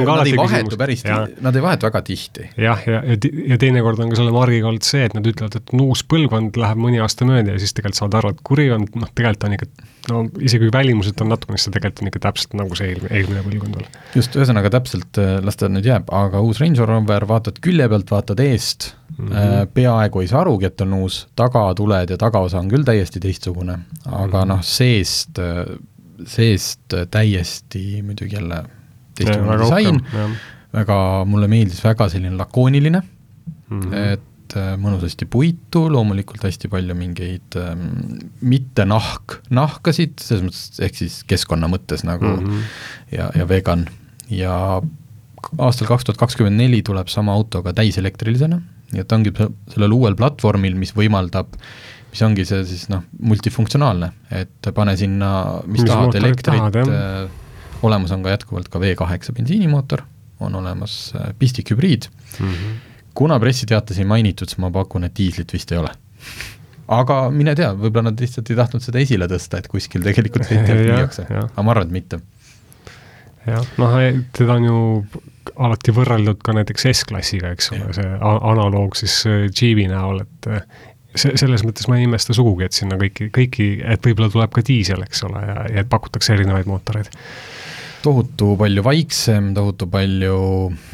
ka 0.06 0.17
alati 0.17 0.35
küsimus. 0.35 0.79
päris, 0.81 1.05
nad 1.44 1.56
ei 1.56 1.62
vahetu 1.64 1.87
väga 1.87 2.02
tihti. 2.06 2.49
jah, 2.58 2.82
ja, 2.87 3.02
ja, 3.06 3.14
ja, 3.14 3.31
ja 3.55 3.61
teinekord 3.61 4.02
on 4.02 4.11
ka 4.12 4.19
selle 4.19 4.35
margiga 4.35 4.70
olnud 4.70 4.87
see, 4.87 5.05
et 5.06 5.14
nad 5.17 5.26
ütlevad, 5.26 5.61
et 5.61 5.75
on 5.75 5.85
uus 5.87 6.02
põlvkond, 6.11 6.58
läheb 6.61 6.82
mõni 6.82 7.02
aasta 7.02 7.29
mööda 7.29 7.55
ja 7.55 7.62
siis 7.62 7.76
tegelikult 7.76 8.02
saavad 8.02 8.19
aru, 8.20 8.35
et 8.35 8.44
kuri 8.50 8.69
on, 8.75 8.88
noh, 8.99 9.14
tegelikult 9.14 9.49
on 9.49 9.58
ikka 9.58 9.70
no 10.08 10.23
isegi 10.41 10.64
kui 10.64 10.73
välimuselt 10.75 11.20
on 11.23 11.31
natukene, 11.32 11.58
siis 11.58 11.69
ta 11.69 11.76
tegelikult 11.76 12.02
on 12.02 12.11
ikka 12.11 12.23
täpselt 12.26 12.56
nagu 12.58 12.79
see 12.79 12.88
eelmine, 12.93 13.11
eelmine 13.19 13.44
põlvkond 13.47 13.79
veel. 13.79 13.91
just, 14.17 14.38
ühesõnaga 14.38 14.73
täpselt, 14.73 15.20
äh, 15.20 15.37
las 15.44 15.61
ta 15.61 15.70
nüüd 15.70 15.87
jääb, 15.87 16.11
aga 16.14 16.41
uus 16.44 16.61
Range 16.62 16.88
Rover, 16.88 17.26
vaatad 17.31 17.61
külje 17.64 17.88
pealt, 17.93 18.11
vaatad 18.11 18.43
eest 18.44 18.91
mm, 19.17 19.29
-hmm. 19.29 19.70
peaaegu 19.76 20.25
ei 20.25 20.31
saa 20.31 20.43
arugi, 20.44 20.70
et 20.70 20.87
on 20.87 20.97
uus, 21.02 21.23
tagatuled 21.38 22.14
ja 22.14 22.19
tagaosa 22.20 22.58
on 22.58 22.70
küll 22.73 22.87
täiesti 22.87 23.20
teistsugune, 23.20 23.79
aga 24.06 24.26
mm 24.26 24.32
-hmm. 24.35 24.49
noh, 24.55 24.64
seest 24.64 25.38
äh, 25.38 25.64
seest 26.28 26.96
täiesti 27.11 28.02
muidugi 28.02 28.37
jälle 28.37 28.64
teistsugune 29.19 29.58
disain, 29.62 30.00
väga, 30.75 30.96
mulle 31.28 31.49
meeldis 31.50 31.82
väga 31.84 32.08
selline 32.12 32.37
lakooniline 32.38 33.00
mm, 33.02 33.81
-hmm. 33.81 33.94
et 34.14 34.56
äh, 34.56 34.72
mõnusasti 34.81 35.26
puitu, 35.31 35.87
loomulikult 35.93 36.44
hästi 36.46 36.70
palju 36.70 36.96
mingeid 36.99 37.58
ähm, 37.61 37.84
mitte 38.40 38.87
nahk, 38.88 39.40
nahkasid, 39.50 40.19
selles 40.22 40.46
mõttes, 40.46 40.81
ehk 40.87 40.99
siis 41.02 41.20
keskkonna 41.31 41.70
mõttes 41.70 42.05
nagu 42.06 42.26
mm 42.37 42.46
-hmm. 42.46 42.64
ja, 43.16 43.31
ja 43.37 43.49
vegan 43.49 43.87
ja 44.31 44.82
aastal 45.58 45.88
kaks 45.88 46.05
tuhat 46.05 46.20
kakskümmend 46.20 46.61
neli 46.61 46.82
tuleb 46.82 47.08
sama 47.08 47.32
auto 47.32 47.62
ka 47.62 47.73
täiselektrilisena, 47.73 48.61
nii 48.93 49.00
et 49.00 49.12
ongi 49.12 49.32
sellel 49.73 49.93
uuel 49.93 50.16
platvormil, 50.16 50.75
mis 50.76 50.93
võimaldab 50.96 51.56
äh, 51.56 51.70
mis 52.11 52.23
ongi 52.27 52.45
see 52.49 52.62
siis 52.67 52.87
noh, 52.91 53.05
multifunktsionaalne, 53.23 54.11
et 54.35 54.71
pane 54.75 54.95
sinna, 54.99 55.31
mis, 55.71 55.85
tahad, 55.87 56.17
elektrit, 56.19 56.79
äh, 56.83 57.83
olemas 57.87 58.14
on 58.17 58.25
ka 58.26 58.35
jätkuvalt 58.35 58.71
ka 58.73 58.83
V8 58.83 59.35
bensiinimootor, 59.37 60.02
on 60.45 60.57
olemas 60.59 61.12
äh, 61.17 61.31
pistikhübriid. 61.38 62.09
Mm, 62.38 62.49
-hmm. 62.49 62.79
kuna 63.14 63.38
pressiteates 63.40 63.99
ei 63.99 64.05
mainitud, 64.05 64.49
siis 64.49 64.59
ma 64.59 64.71
pakun, 64.71 65.05
et 65.05 65.17
diislit 65.17 65.52
vist 65.52 65.73
ei 65.73 65.79
ole. 65.79 65.95
Aga 66.90 67.23
mine 67.31 67.55
tea, 67.55 67.71
võib-olla 67.79 68.11
nad 68.11 68.21
lihtsalt 68.21 68.50
ei 68.50 68.59
tahtnud 68.59 68.83
seda 68.83 68.99
esile 68.99 69.26
tõsta, 69.31 69.61
et 69.62 69.69
kuskil 69.71 70.02
tegelikult 70.02 70.47
seda 70.49 70.75
müüakse, 70.75 71.26
aga 71.31 71.62
ma 71.62 71.75
arvan, 71.75 71.87
et 71.87 71.93
mitte. 71.93 72.21
jah, 73.47 73.67
noh, 73.79 73.99
teda 74.37 74.59
on 74.59 74.64
ju 74.64 74.79
alati 75.57 75.93
võrreldud 75.95 76.43
ka 76.45 76.52
näiteks 76.52 76.87
S-klassiga, 76.90 77.55
eks 77.55 77.71
ole, 77.73 77.93
see 77.95 78.17
analoog 78.21 78.99
siis 78.99 79.23
äh, 79.31 79.47
Jeevi 79.49 79.87
näol, 79.88 80.25
et 80.26 80.50
see, 81.14 81.37
selles 81.40 81.64
mõttes 81.67 81.88
ma 81.90 81.99
ei 81.99 82.07
imesta 82.09 82.35
sugugi, 82.37 82.67
et 82.67 82.76
sinna 82.76 82.99
kõiki, 83.00 83.31
kõiki, 83.35 83.71
et 83.95 84.05
võib-olla 84.07 84.31
tuleb 84.33 84.52
ka 84.55 84.64
diisel, 84.67 85.02
eks 85.07 85.25
ole, 85.29 85.43
ja, 85.47 85.64
ja 85.79 85.87
pakutakse 85.88 86.35
erinevaid 86.37 86.71
mootoreid. 86.71 87.11
tohutu 88.05 88.55
palju 88.61 88.85
vaiksem, 88.85 89.52
tohutu 89.55 89.88
palju 89.90 90.37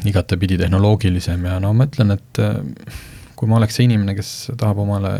igatepidi 0.09 0.57
tehnoloogilisem 0.63 1.45
ja 1.47 1.59
no 1.63 1.71
ma 1.77 1.87
ütlen, 1.87 2.17
et 2.17 2.41
äh, 2.43 2.57
kui 3.37 3.49
ma 3.49 3.59
oleks 3.61 3.79
see 3.79 3.87
inimene, 3.87 4.17
kes 4.17 4.33
tahab 4.57 4.81
omale, 4.83 5.17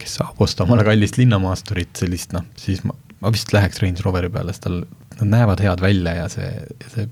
kes 0.00 0.18
saab 0.20 0.40
osta 0.42 0.66
omale 0.66 0.86
kallist 0.88 1.20
linnamaasturit, 1.20 1.94
sellist 2.00 2.34
noh, 2.36 2.48
siis 2.58 2.82
ma, 2.88 2.96
ma 3.22 3.30
vist 3.32 3.54
läheks 3.54 3.82
Range 3.82 4.02
Roveri 4.04 4.30
peale, 4.32 4.54
sest 4.54 4.66
tal 4.66 4.82
nad 5.20 5.28
näevad 5.28 5.60
head 5.60 5.80
välja 5.80 6.14
ja 6.14 6.28
see, 6.28 6.48
see, 6.94 7.06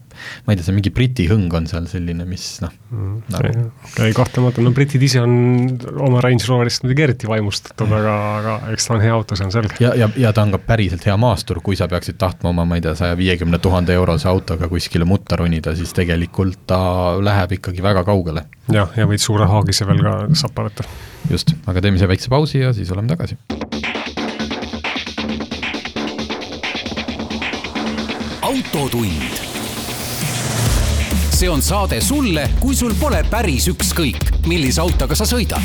ma 0.46 0.52
ei 0.52 0.58
tea, 0.58 0.66
see 0.66 0.74
mingi 0.74 0.92
Briti 0.94 1.26
hõng 1.30 1.52
on 1.54 1.66
seal 1.70 1.86
selline, 1.90 2.24
mis 2.28 2.46
noh 2.64 2.72
mm, 2.90 3.16
nagu. 3.30 3.64
ei 4.06 4.14
kahtlemata, 4.16 4.64
no 4.64 4.72
britid 4.76 5.02
ise 5.06 5.22
on 5.22 5.34
oma 6.00 6.22
Range 6.24 6.46
Roverist 6.48 6.84
muidugi 6.84 7.04
eriti 7.06 7.30
vaimustatud, 7.30 7.92
aga, 8.00 8.14
aga 8.40 8.56
eks 8.74 8.88
ta 8.88 8.96
on 8.96 9.04
hea 9.04 9.12
auto, 9.14 9.38
see 9.38 9.46
on 9.46 9.54
selge. 9.54 9.78
ja, 9.82 9.92
ja, 9.98 10.10
ja 10.18 10.32
ta 10.36 10.44
on 10.46 10.56
ka 10.56 10.62
päriselt 10.70 11.06
hea 11.06 11.16
maastur, 11.20 11.62
kui 11.64 11.78
sa 11.78 11.88
peaksid 11.90 12.18
tahtma 12.20 12.54
oma, 12.54 12.66
ma 12.68 12.80
ei 12.80 12.84
tea, 12.86 12.96
saja 12.98 13.18
viiekümne 13.20 13.60
tuhande 13.62 13.94
eurose 13.96 14.28
autoga 14.30 14.70
kuskile 14.72 15.08
mutta 15.08 15.38
ronida, 15.40 15.76
siis 15.78 15.94
tegelikult 15.96 16.64
ta 16.70 16.80
läheb 17.22 17.58
ikkagi 17.60 17.84
väga 17.84 18.04
kaugele. 18.08 18.46
jah, 18.72 18.90
ja 18.96 19.06
võid 19.10 19.22
suure 19.22 19.48
haagise 19.50 19.86
veel 19.88 20.02
ka 20.06 20.16
sappa 20.42 20.66
võtta. 20.66 20.88
just, 21.30 21.54
aga 21.70 21.84
teeme 21.84 22.00
siia 22.00 22.10
väikse 22.10 22.32
pausi 22.32 22.64
ja 22.64 22.74
siis 22.76 22.90
oleme 22.94 23.12
tagasi 23.12 23.38
autotund. 28.70 29.38
see 31.34 31.48
on 31.50 31.62
saade 31.62 32.00
sulle, 32.00 32.44
kui 32.60 32.76
sul 32.76 32.92
pole 33.00 33.24
päris 33.30 33.66
ükskõik, 33.72 34.46
millise 34.46 34.80
autoga 34.82 35.16
sa 35.18 35.26
sõidad 35.26 35.64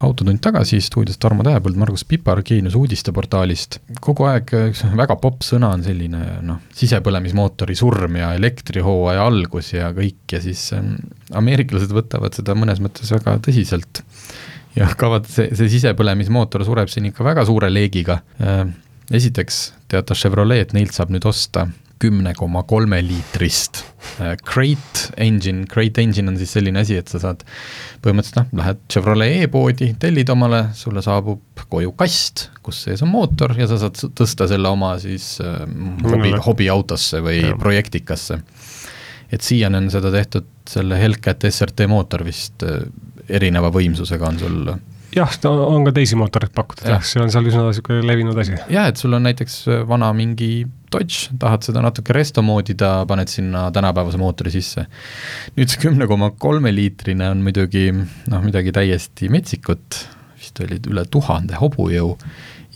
autotund 0.00 0.40
tagasi 0.40 0.78
stuudios 0.80 1.18
Tarmo 1.20 1.44
Tähepõld, 1.44 1.76
Margus 1.76 2.06
Pipar 2.08 2.40
Geenius 2.46 2.76
uudisteportaalist. 2.78 3.82
kogu 4.00 4.24
aeg 4.30 4.54
üks 4.70 4.86
väga 4.96 5.18
popp 5.20 5.44
sõna 5.44 5.74
on 5.76 5.84
selline 5.84 6.22
noh, 6.46 6.62
sisepõlemismootori 6.72 7.76
surm 7.76 8.16
ja 8.16 8.32
elektrihooaja 8.38 9.26
algus 9.28 9.74
ja 9.74 9.90
kõik 9.92 10.32
ja 10.32 10.40
siis 10.40 10.70
ähm, 10.72 10.94
ameeriklased 11.36 11.92
võtavad 11.92 12.38
seda 12.38 12.56
mõnes 12.56 12.80
mõttes 12.80 13.12
väga 13.12 13.36
tõsiselt. 13.44 14.00
ja 14.78 14.88
kavad, 14.96 15.28
see, 15.28 15.50
see 15.52 15.68
sisepõlemismootor 15.76 16.64
sureb 16.64 16.88
siin 16.88 17.10
ikka 17.12 17.26
väga 17.26 17.44
suure 17.44 17.68
leegiga 17.72 18.22
äh,. 18.40 18.70
Esiteks 19.10 19.60
teatas 19.90 20.22
Chevrolet, 20.22 20.66
et 20.66 20.74
neilt 20.76 20.94
saab 20.94 21.12
nüüd 21.14 21.26
osta 21.28 21.66
kümne 22.00 22.32
koma 22.36 22.62
kolme 22.68 23.00
liitrist 23.04 23.82
äh, 24.20 24.36
Crate 24.36 25.10
Engine, 25.20 25.66
Crate 25.68 26.02
Engine 26.02 26.32
on 26.32 26.38
siis 26.40 26.54
selline 26.56 26.80
asi, 26.80 26.96
et 26.96 27.10
sa 27.12 27.20
saad 27.20 27.42
põhimõtteliselt 28.00 28.54
noh, 28.54 28.62
lähed 28.62 28.80
Chevrolet 28.92 29.44
e-poodi, 29.44 29.90
tellid 30.00 30.32
omale, 30.32 30.62
sulle 30.78 31.04
saabub 31.04 31.64
koju 31.70 31.92
kast, 31.98 32.48
kus 32.64 32.84
sees 32.86 33.04
on 33.04 33.12
mootor 33.12 33.52
ja 33.58 33.68
sa 33.70 33.76
saad 33.82 34.00
tõsta 34.16 34.48
selle 34.50 34.72
oma 34.72 34.94
siis 35.02 35.34
äh, 35.44 35.60
hobi, 36.06 36.32
hobiautosse 36.46 37.20
või 37.24 37.42
ja. 37.42 37.56
projektikasse. 37.60 38.40
et 39.30 39.44
siiani 39.44 39.82
on 39.82 39.90
seda 39.92 40.12
tehtud 40.14 40.48
selle 40.70 40.96
Hellcat 40.98 41.44
SRT 41.50 41.90
mootor 41.90 42.24
vist 42.24 42.64
äh, 42.64 42.80
erineva 43.28 43.68
võimsusega 43.74 44.32
on 44.32 44.40
sul 44.40 44.72
jah, 45.14 45.32
on 45.46 45.86
ka 45.86 45.94
teisi 45.96 46.18
mootoreid 46.18 46.52
pakutud 46.54 46.86
ja. 46.86 46.96
jah, 46.96 47.06
see 47.06 47.22
on 47.22 47.32
seal 47.32 47.48
üsna 47.50 47.64
niisugune 47.66 48.04
levinud 48.06 48.38
asi. 48.40 48.54
jah, 48.70 48.90
et 48.90 49.00
sul 49.00 49.14
on 49.16 49.26
näiteks 49.26 49.56
äh, 49.70 49.82
vana 49.88 50.12
mingi 50.16 50.66
Dodge, 50.90 51.30
tahad 51.38 51.62
seda 51.62 51.84
natuke 51.84 52.14
resto 52.16 52.42
moodida, 52.42 53.04
paned 53.06 53.30
sinna 53.30 53.68
tänapäevase 53.74 54.18
mootori 54.18 54.50
sisse. 54.54 54.86
nüüd 55.56 55.70
see 55.70 55.82
kümne 55.84 56.08
koma 56.10 56.32
kolme 56.42 56.72
liitrine 56.74 57.28
on 57.30 57.44
muidugi 57.46 57.90
noh, 57.94 58.40
midagi 58.42 58.74
täiesti 58.74 59.30
metsikut, 59.32 60.00
vist 60.40 60.62
oli 60.64 60.80
üle 60.90 61.04
tuhande 61.10 61.58
hobujõu 61.60 62.16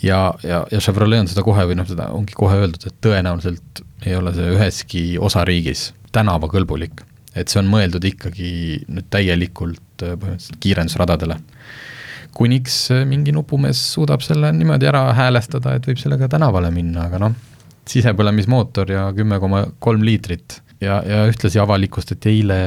ja, 0.03 0.21
ja, 0.47 0.63
ja 0.71 0.83
Chevrolet 0.83 1.25
on 1.25 1.31
seda 1.31 1.43
kohe 1.47 1.67
või 1.71 1.79
noh, 1.81 1.89
seda 1.89 2.11
ongi 2.15 2.37
kohe 2.39 2.61
öeldud, 2.63 2.87
et 2.87 3.01
tõenäoliselt 3.05 3.83
ei 4.05 4.15
ole 4.19 4.35
see 4.37 4.55
üheski 4.55 5.05
osariigis 5.19 5.89
tänavakõlbulik. 6.15 7.03
et 7.35 7.51
see 7.51 7.59
on 7.59 7.67
mõeldud 7.67 8.05
ikkagi 8.07 8.85
nüüd 8.87 9.11
täielikult 9.11 10.07
äh, 10.07 10.15
põhimõtteliselt 10.15 10.63
kiirendusradadele 10.63 11.41
kuniks 12.35 12.79
äh, 12.95 13.05
mingi 13.09 13.33
nupumees 13.35 13.81
suudab 13.95 14.25
selle 14.25 14.53
niimoodi 14.55 14.89
ära 14.91 15.07
häälestada, 15.17 15.77
et 15.77 15.87
võib 15.89 16.01
sellega 16.01 16.29
tänavale 16.31 16.71
minna, 16.75 17.09
aga 17.09 17.21
noh, 17.23 17.37
sisepõlemismootor 17.91 18.93
ja 18.95 19.07
kümme 19.17 19.41
koma 19.43 19.65
kolm 19.83 20.05
liitrit. 20.07 20.61
Ja, 20.83 20.99
ja 21.07 21.25
ühtlasi 21.31 21.61
avalikustati 21.63 22.33
eile 22.33 22.59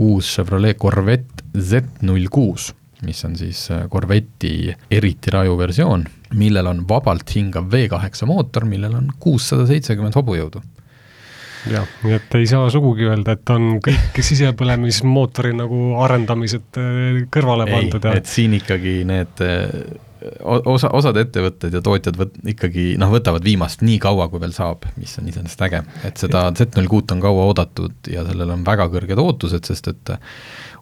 uus 0.00 0.30
Chevrolet 0.36 0.78
Corvette 0.80 1.44
Z06, 1.58 2.70
mis 3.04 3.24
on 3.26 3.34
siis 3.38 3.66
äh, 3.74 3.86
Corvette'i 3.90 4.74
eriti 4.90 5.34
raju 5.34 5.58
versioon, 5.60 6.06
millel 6.38 6.70
on 6.70 6.84
vabalt 6.88 7.34
hingav 7.36 7.68
V8 7.72 8.24
mootor, 8.30 8.68
millel 8.68 8.96
on 9.00 9.10
kuussada 9.20 9.66
seitsekümmend 9.70 10.16
hobujõudu 10.18 10.62
jah, 11.70 11.86
nii 12.04 12.16
et 12.16 12.34
ei 12.38 12.48
saa 12.50 12.70
sugugi 12.72 13.06
öelda, 13.08 13.36
et 13.36 13.52
on 13.54 13.78
kõik 13.84 14.20
sisepõlemismootori 14.30 15.54
nagu 15.56 15.84
arendamised 16.04 16.80
äh, 16.80 17.22
kõrvale 17.32 17.68
pandud 17.70 18.08
ja 18.08 18.16
et 18.18 18.30
siin 18.30 18.56
ikkagi 18.58 19.00
need 19.08 19.44
äh, 19.44 19.70
osa, 20.44 20.90
osad 20.96 21.18
ettevõtted 21.20 21.74
ja 21.74 21.82
tootjad 21.84 22.18
võt-, 22.20 22.38
ikkagi 22.54 22.94
noh, 23.00 23.12
võtavad 23.12 23.44
viimast 23.44 23.84
nii 23.84 23.98
kaua, 24.02 24.28
kui 24.32 24.42
veel 24.42 24.54
saab, 24.56 24.86
mis 25.00 25.16
on 25.20 25.28
iseenesest 25.30 25.66
äge. 25.68 25.82
et 26.08 26.20
seda 26.20 26.46
Z06 26.52 27.16
on 27.16 27.24
kaua 27.24 27.48
oodatud 27.50 28.12
ja 28.12 28.24
sellel 28.28 28.54
on 28.56 28.64
väga 28.66 28.88
kõrged 28.92 29.20
ootused, 29.20 29.68
sest 29.68 29.92
et 29.92 30.14
äh, 30.16 30.32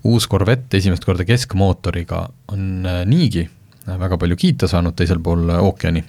uus 0.09 0.29
Corvette 0.31 0.79
esimest 0.79 1.05
korda 1.07 1.27
keskmootoriga 1.27 2.27
on 2.55 2.89
niigi 3.07 3.47
väga 3.87 4.19
palju 4.19 4.39
kiita 4.39 4.69
saanud 4.71 4.95
teisel 4.99 5.21
pool 5.23 5.51
ookeani. 5.59 6.03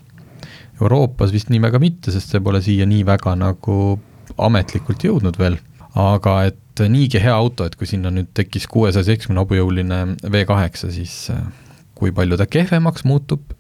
Euroopas 0.82 1.32
vist 1.34 1.52
nii 1.54 1.62
väga 1.62 1.80
mitte, 1.82 2.12
sest 2.14 2.34
see 2.34 2.42
pole 2.44 2.62
siia 2.62 2.86
nii 2.90 3.04
väga 3.06 3.36
nagu 3.38 3.78
ametlikult 4.38 5.04
jõudnud 5.06 5.38
veel, 5.40 5.58
aga 6.00 6.38
et 6.50 6.84
niigi 6.90 7.22
hea 7.22 7.34
auto, 7.36 7.68
et 7.68 7.76
kui 7.78 7.90
sinna 7.90 8.12
nüüd 8.14 8.32
tekkis 8.38 8.66
kuuesaja 8.72 9.06
seitsmekümne 9.08 9.44
hobujõuline 9.44 10.00
V8, 10.24 10.88
siis 10.94 11.18
äh, 11.34 11.44
kui 11.98 12.14
palju 12.16 12.40
ta 12.40 12.48
kehvemaks 12.50 13.06
muutub, 13.10 13.54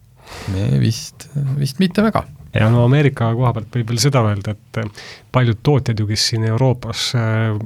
me 0.53 0.79
vist, 0.81 1.27
vist 1.59 1.81
mitte 1.83 2.05
väga. 2.05 2.25
Ja 2.53 2.67
no 2.69 2.83
Ameerika 2.85 3.31
koha 3.33 3.53
pealt 3.55 3.73
võib 3.73 3.93
veel 3.93 4.01
seda 4.01 4.21
öelda, 4.25 4.53
et 4.57 4.81
äh, 4.81 5.07
paljud 5.33 5.61
tootjad 5.65 6.01
ju, 6.01 6.09
kes 6.09 6.27
siin 6.31 6.45
Euroopas 6.49 7.11
äh, 7.17 7.57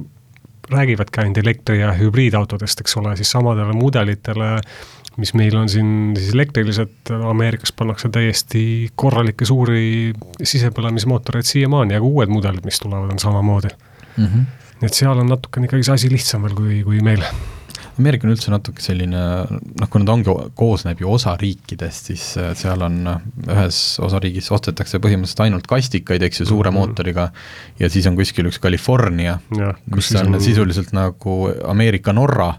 räägivadki 0.68 1.22
ainult 1.22 1.40
elektri- 1.42 1.80
ja 1.80 1.92
hübriidautodest, 1.96 2.80
eks 2.84 2.96
ole, 3.00 3.14
siis 3.16 3.30
samadele 3.32 3.72
mudelitele 3.76 4.58
mis 5.18 5.34
meil 5.38 5.56
on 5.58 5.68
siin 5.70 5.90
siis 6.18 6.32
elektrilised, 6.36 7.12
Ameerikas 7.30 7.74
pannakse 7.76 8.10
täiesti 8.14 8.62
korralikke 8.98 9.46
suuri 9.48 10.14
sisepõlemismootoreid 10.38 11.48
siiamaani 11.48 11.96
ja 11.96 12.02
ka 12.02 12.08
uued 12.08 12.32
mudelid, 12.32 12.64
mis 12.68 12.78
tulevad, 12.82 13.12
on 13.14 13.22
samamoodi 13.22 13.70
mm. 14.16 14.24
-hmm. 14.24 14.82
et 14.86 14.94
seal 14.94 15.18
on 15.18 15.30
natukene 15.34 15.66
ikkagi 15.66 15.86
see 15.86 16.00
asi 16.00 16.10
lihtsam 16.12 16.46
veel 16.46 16.58
kui, 16.58 16.82
kui 16.86 17.02
meil. 17.04 17.24
Ameerika 17.98 18.28
on 18.28 18.30
üldse 18.30 18.52
natuke 18.52 18.82
selline 18.82 19.22
noh, 19.50 19.88
kuna 19.90 20.06
ta 20.06 20.14
ongi, 20.14 20.34
koosneb 20.54 21.00
ju 21.02 21.10
osariikidest, 21.16 22.12
siis 22.12 22.26
äh, 22.38 22.52
seal 22.58 22.84
on 22.86 23.00
noh, 23.08 23.24
ühes 23.50 23.80
osariigis 24.06 24.52
ostetakse 24.54 25.00
põhimõtteliselt 25.02 25.42
ainult 25.48 25.66
kastikaid, 25.66 26.22
eks 26.22 26.44
ju, 26.44 26.46
suure 26.52 26.70
mm 26.70 26.76
-hmm. 26.76 26.94
mootoriga, 26.94 27.32
ja 27.80 27.90
siis 27.90 28.06
on 28.06 28.16
kuskil 28.16 28.46
üks 28.46 28.62
California, 28.62 29.38
mis 29.96 30.14
on, 30.14 30.34
on 30.34 30.40
sisuliselt 30.40 30.94
nagu 30.94 31.40
Ameerika 31.66 32.14
Norra 32.14 32.52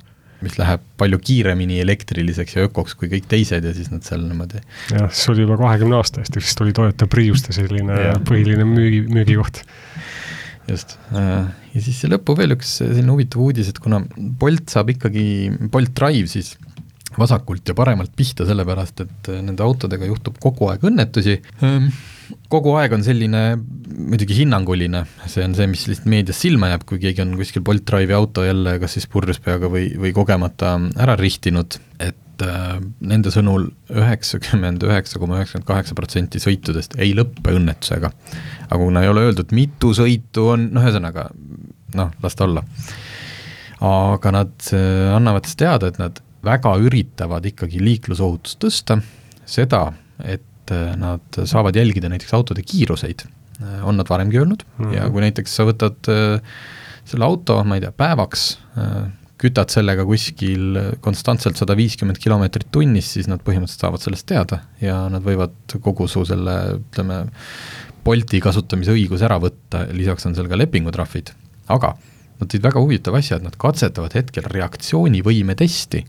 mis 0.45 0.55
läheb 0.59 0.83
palju 0.99 1.19
kiiremini 1.23 1.79
elektriliseks 1.83 2.55
ja 2.55 2.65
ökoks 2.67 2.95
kui 2.99 3.09
kõik 3.11 3.27
teised 3.31 3.65
ja 3.65 3.73
siis 3.75 3.89
nad 3.91 4.05
seal 4.07 4.23
niimoodi. 4.23 4.61
jah, 4.93 5.09
see 5.11 5.33
oli 5.33 5.45
juba 5.45 5.59
kahekümne 5.59 5.99
aasta 5.99 6.23
eest, 6.23 6.37
vist 6.39 6.63
oli 6.63 6.75
Toyota 6.75 7.09
Priuste 7.11 7.55
selline 7.55 7.97
ja. 7.99 8.13
põhiline 8.25 8.67
müügi, 8.67 9.03
müügikoht. 9.11 9.63
just, 10.69 10.97
äh, 11.11 11.49
ja 11.73 11.83
siis 11.83 12.01
lõppu 12.11 12.37
veel 12.39 12.55
üks 12.55 12.77
selline 12.81 13.11
huvitav 13.11 13.43
uudis, 13.43 13.71
et 13.71 13.81
kuna 13.83 14.01
Bolt 14.15 14.71
saab 14.71 14.93
ikkagi, 14.95 15.25
Bolt 15.71 15.95
Drive 15.97 16.31
siis 16.31 16.55
vasakult 17.19 17.67
ja 17.67 17.75
paremalt 17.75 18.13
pihta, 18.15 18.45
sellepärast 18.47 19.03
et 19.03 19.29
nende 19.41 19.65
autodega 19.65 20.07
juhtub 20.07 20.37
kogu 20.41 20.69
aeg 20.71 20.85
õnnetusi, 20.87 21.39
ehm, 21.65 21.89
kogu 22.51 22.73
aeg 22.79 22.93
on 22.97 23.03
selline 23.05 23.43
muidugi 23.59 24.37
hinnanguline, 24.41 25.03
see 25.29 25.43
on 25.45 25.55
see, 25.57 25.67
mis 25.71 25.85
lihtsalt 25.89 26.09
meedias 26.11 26.39
silma 26.43 26.71
jääb, 26.71 26.85
kui 26.89 27.01
keegi 27.01 27.23
on 27.23 27.35
kuskil 27.39 27.63
Bolt 27.65 27.85
Drive'i 27.89 28.15
auto 28.17 28.45
jälle 28.45 28.77
kas 28.81 28.97
siis 28.97 29.07
purjus 29.11 29.41
peaga 29.43 29.69
või, 29.71 29.89
või 29.99 30.13
kogemata 30.15 30.75
ära 31.01 31.17
rihtinud, 31.19 31.79
et 32.05 32.45
äh, 32.45 32.77
nende 33.11 33.33
sõnul 33.33 33.69
üheksakümmend 33.93 34.85
üheksa 34.87 35.21
koma 35.21 35.39
üheksakümmend 35.39 35.69
kaheksa 35.69 35.97
protsenti 35.97 36.41
sõitudest 36.43 36.97
ei 37.01 37.13
lõppe 37.17 37.53
õnnetusega. 37.57 38.11
aga 38.69 38.81
kuna 38.81 39.03
ei 39.03 39.11
ole 39.11 39.27
öeldud, 39.29 39.53
mitu 39.57 39.93
sõitu 39.97 40.51
on, 40.53 40.69
noh, 40.73 40.85
ühesõnaga 40.85 41.29
noh, 41.97 42.11
las 42.23 42.37
ta 42.37 42.47
olla. 42.47 42.63
aga 43.79 44.35
nad 44.35 44.73
äh, 44.73 45.13
annavad 45.15 45.49
siis 45.49 45.59
teada, 45.59 45.89
et 45.89 46.01
nad 46.01 46.21
väga 46.45 46.75
üritavad 46.79 47.45
ikkagi 47.45 47.81
liiklusohutust 47.83 48.61
tõsta, 48.63 48.99
seda, 49.49 49.89
et 50.23 50.43
et 50.69 50.75
äh, 50.75 50.95
nad 50.99 51.41
saavad 51.49 51.75
jälgida 51.75 52.09
näiteks 52.09 52.33
autode 52.37 52.63
kiiruseid, 52.65 53.25
äh, 53.61 53.81
on 53.87 53.97
nad 53.97 54.09
varemgi 54.09 54.37
öelnud 54.37 54.63
mm, 54.63 54.85
-hmm. 54.85 54.95
ja 54.95 55.09
kui 55.09 55.21
näiteks 55.21 55.55
sa 55.55 55.65
võtad 55.65 56.09
äh, 56.09 56.41
selle 57.05 57.25
auto, 57.25 57.63
ma 57.63 57.75
ei 57.75 57.81
tea, 57.81 57.91
päevaks, 57.91 58.59
kütad 59.39 59.71
sellega 59.71 60.03
kuskil 60.05 60.77
konstantselt 61.01 61.57
sada 61.57 61.73
viiskümmend 61.75 62.19
kilomeetrit 62.21 62.67
tunnis, 62.71 63.13
siis 63.13 63.27
nad 63.27 63.41
põhimõtteliselt 63.41 63.81
saavad 63.81 64.03
sellest 64.03 64.27
teada 64.29 64.59
ja 64.81 65.07
nad 65.09 65.23
võivad 65.23 65.55
kogu 65.81 66.07
su 66.07 66.25
selle, 66.25 66.57
ütleme, 66.77 67.23
Bolti 68.03 68.39
kasutamise 68.39 68.93
õiguse 68.93 69.25
ära 69.25 69.39
võtta, 69.41 69.87
lisaks 69.91 70.25
on 70.25 70.35
seal 70.35 70.47
ka 70.47 70.59
lepingutrahvid, 70.59 71.33
aga 71.67 71.95
nad 72.39 72.51
tõid 72.51 72.63
väga 72.63 72.79
huvitava 72.79 73.17
asja, 73.17 73.37
et 73.37 73.43
nad 73.43 73.57
katsetavad 73.57 74.13
hetkel 74.13 74.43
reaktsioonivõime 74.43 75.55
testi. 75.55 76.05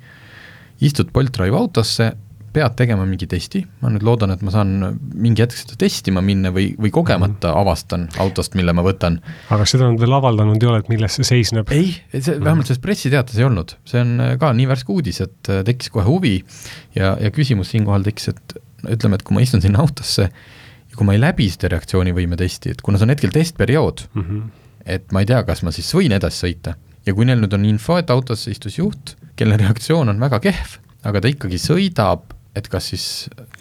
istud 0.80 1.10
Bolt 1.12 1.32
Drive 1.32 1.56
autosse 1.56 2.12
pead 2.54 2.74
tegema 2.78 3.04
mingi 3.06 3.28
testi, 3.30 3.62
ma 3.82 3.90
nüüd 3.92 4.04
loodan, 4.06 4.32
et 4.34 4.42
ma 4.46 4.52
saan 4.54 4.72
mingi 5.14 5.44
hetk 5.44 5.56
seda 5.58 5.76
testima 5.80 6.22
minna 6.24 6.52
või, 6.54 6.70
või 6.80 6.92
kogemata 6.94 7.52
mhm. 7.52 7.60
avastan 7.62 8.06
autost, 8.22 8.56
mille 8.58 8.74
ma 8.76 8.84
võtan. 8.86 9.20
aga 9.54 9.66
seda 9.68 9.90
nad 9.90 10.00
veel 10.02 10.16
avaldanud 10.18 10.62
ei 10.62 10.70
ole, 10.70 10.82
et 10.82 10.90
milles 10.92 11.18
see 11.18 11.28
seisneb? 11.28 11.70
ei, 11.74 11.92
see 12.16 12.38
vähemalt 12.38 12.70
selles 12.70 12.82
pressiteates 12.82 13.38
ei 13.38 13.46
olnud, 13.46 13.76
see 13.88 14.02
on 14.02 14.16
äh, 14.24 14.34
ka 14.40 14.52
nii 14.56 14.68
värske 14.70 14.94
uudis, 14.94 15.22
et 15.24 15.52
äh, 15.52 15.62
tekkis 15.66 15.92
kohe 15.94 16.06
huvi 16.08 16.36
ja, 16.96 17.14
ja 17.20 17.30
küsimus 17.34 17.72
siinkohal 17.74 18.06
tekkis, 18.06 18.32
et 18.34 18.58
ütleme, 18.88 19.20
et 19.20 19.26
kui 19.26 19.36
ma 19.36 19.44
istun 19.44 19.62
sinna 19.62 19.82
autosse 19.84 20.26
ja 20.30 20.98
kui 20.98 21.06
ma 21.06 21.14
ei 21.16 21.22
läbi 21.22 21.48
seda 21.52 21.70
reaktsioonivõime 21.76 22.38
testi, 22.40 22.74
et 22.74 22.82
kuna 22.84 22.98
see 22.98 23.06
on 23.06 23.14
hetkel 23.14 23.34
testperiood 23.34 24.06
mm, 24.10 24.22
-hmm. 24.22 24.70
et 24.98 25.12
ma 25.14 25.22
ei 25.22 25.30
tea, 25.30 25.42
kas 25.46 25.62
ma 25.66 25.74
siis 25.74 25.90
võin 25.94 26.16
edasi 26.16 26.46
sõita 26.46 26.74
ja 27.06 27.14
kui 27.14 27.28
neil 27.28 27.40
nüüd 27.42 27.54
on 27.56 27.64
info, 27.68 27.98
et 28.00 28.10
autosse 28.12 28.50
istus 28.52 28.78
juht, 28.78 29.16
kelle 29.38 29.56
reaktsioon 29.60 30.12
on 30.12 30.20
väga 30.20 30.40
kehv, 30.44 30.76
aga 31.06 31.22
ta 31.22 31.32
ikkagi 31.32 31.60
sõidab 31.60 32.34
et 32.56 32.66
kas 32.70 32.88
siis, 32.90 33.04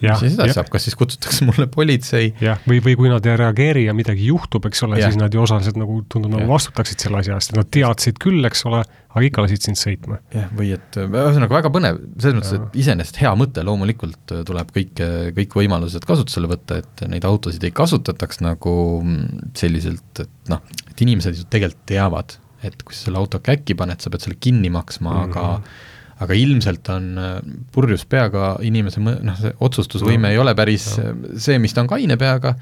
mis 0.00 0.18
siis 0.18 0.34
edasi 0.34 0.56
saab, 0.56 0.70
kas 0.72 0.86
siis 0.88 0.96
kutsutakse 0.98 1.46
mulle 1.46 1.68
politsei? 1.70 2.32
Jah, 2.42 2.58
või, 2.66 2.80
või 2.82 2.96
kui 2.98 3.10
nad 3.12 3.26
ei 3.28 3.36
reageeri 3.38 3.84
ja 3.86 3.94
midagi 3.94 4.26
juhtub, 4.26 4.66
eks 4.66 4.82
ole, 4.86 4.98
siis 4.98 5.18
nad 5.20 5.34
ju 5.34 5.42
osaliselt 5.44 5.78
nagu 5.78 6.00
tundub 6.10 6.34
nagu 6.34 6.48
vastutaksid 6.50 7.04
selle 7.04 7.20
asja 7.20 7.36
eest, 7.36 7.52
et 7.52 7.60
nad 7.60 7.70
teadsid 7.76 8.18
küll, 8.22 8.42
eks 8.48 8.64
ole, 8.66 8.82
aga 9.10 9.22
ikka 9.26 9.44
lasid 9.46 9.68
sind 9.68 9.78
sõitma. 9.78 10.18
jah, 10.34 10.48
või 10.58 10.72
et 10.74 10.98
ühesõnaga 11.04 11.58
väga 11.60 11.72
põnev, 11.76 12.02
selles 12.16 12.38
mõttes, 12.40 12.56
et 12.58 12.80
iseenesest 12.82 13.22
hea 13.22 13.32
mõte, 13.38 13.64
loomulikult 13.66 14.34
äh, 14.34 14.42
tuleb 14.48 14.74
kõik, 14.74 15.04
kõik 15.38 15.56
võimalused 15.62 16.06
kasutusele 16.10 16.50
võtta, 16.50 16.80
et 16.82 17.06
neid 17.10 17.26
autosid 17.28 17.66
ei 17.66 17.74
kasutataks 17.76 18.42
nagu 18.42 18.74
mm, 19.04 19.54
selliselt, 19.60 20.24
et 20.24 20.50
noh, 20.50 20.66
et 20.90 21.06
inimesed 21.06 21.38
ju 21.38 21.46
tegelikult 21.46 21.86
teavad, 21.90 22.36
et 22.66 22.82
kui 22.82 22.96
sa 22.96 23.06
selle 23.06 23.22
auto 23.22 23.38
käkki 23.38 23.78
paned, 23.78 24.02
sa 24.02 24.10
pead 24.10 24.26
selle 24.26 24.42
kinni 24.42 24.68
maksma 24.74 25.14
mm, 25.14 25.22
-hmm. 25.22 25.30
aga 25.30 25.98
aga 26.20 26.36
ilmselt 26.36 26.88
on 26.92 27.10
äh, 27.20 27.34
purjus 27.72 28.04
peaga 28.10 28.54
inimese 28.66 29.02
mõ-, 29.04 29.18
noh, 29.24 29.38
see 29.40 29.52
otsustusvõime 29.66 30.28
No, 30.28 30.34
ei 30.34 30.40
ole 30.42 30.54
päris 30.58 30.86
äh, 31.00 31.12
see, 31.40 31.58
mis 31.62 31.74
ta 31.76 31.84
on 31.84 31.90
kaine 31.90 32.18
peaga, 32.20 32.54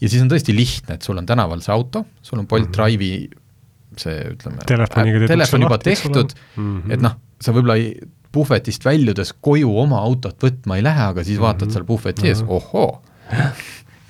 ja 0.00 0.10
siis 0.10 0.22
on 0.24 0.30
tõesti 0.32 0.54
lihtne, 0.56 0.98
et 0.98 1.06
sul 1.06 1.18
on 1.20 1.28
tänaval 1.28 1.62
see 1.64 1.74
auto, 1.74 2.06
sul 2.26 2.42
on 2.42 2.48
Bolt 2.50 2.72
Drive'i 2.74 3.28
see, 3.96 4.18
ütleme, 4.34 4.66
telefon 4.66 5.64
juba 5.64 5.78
lahti, 5.78 5.94
tehtud. 5.94 6.36
Mhm. 6.56 6.92
et 6.96 7.04
noh, 7.04 7.16
sa 7.40 7.54
võib-olla 7.54 7.78
ei, 7.80 7.94
puhvetist 8.36 8.84
väljudes 8.84 9.32
koju 9.40 9.70
oma 9.80 10.02
autot 10.04 10.42
võtma 10.42 10.76
ei 10.76 10.84
lähe, 10.84 11.10
aga 11.12 11.24
siis 11.24 11.40
vaatad 11.40 11.72
seal 11.72 11.86
puhveti 11.88 12.28
ees, 12.32 12.42
ohoo. 12.42 12.98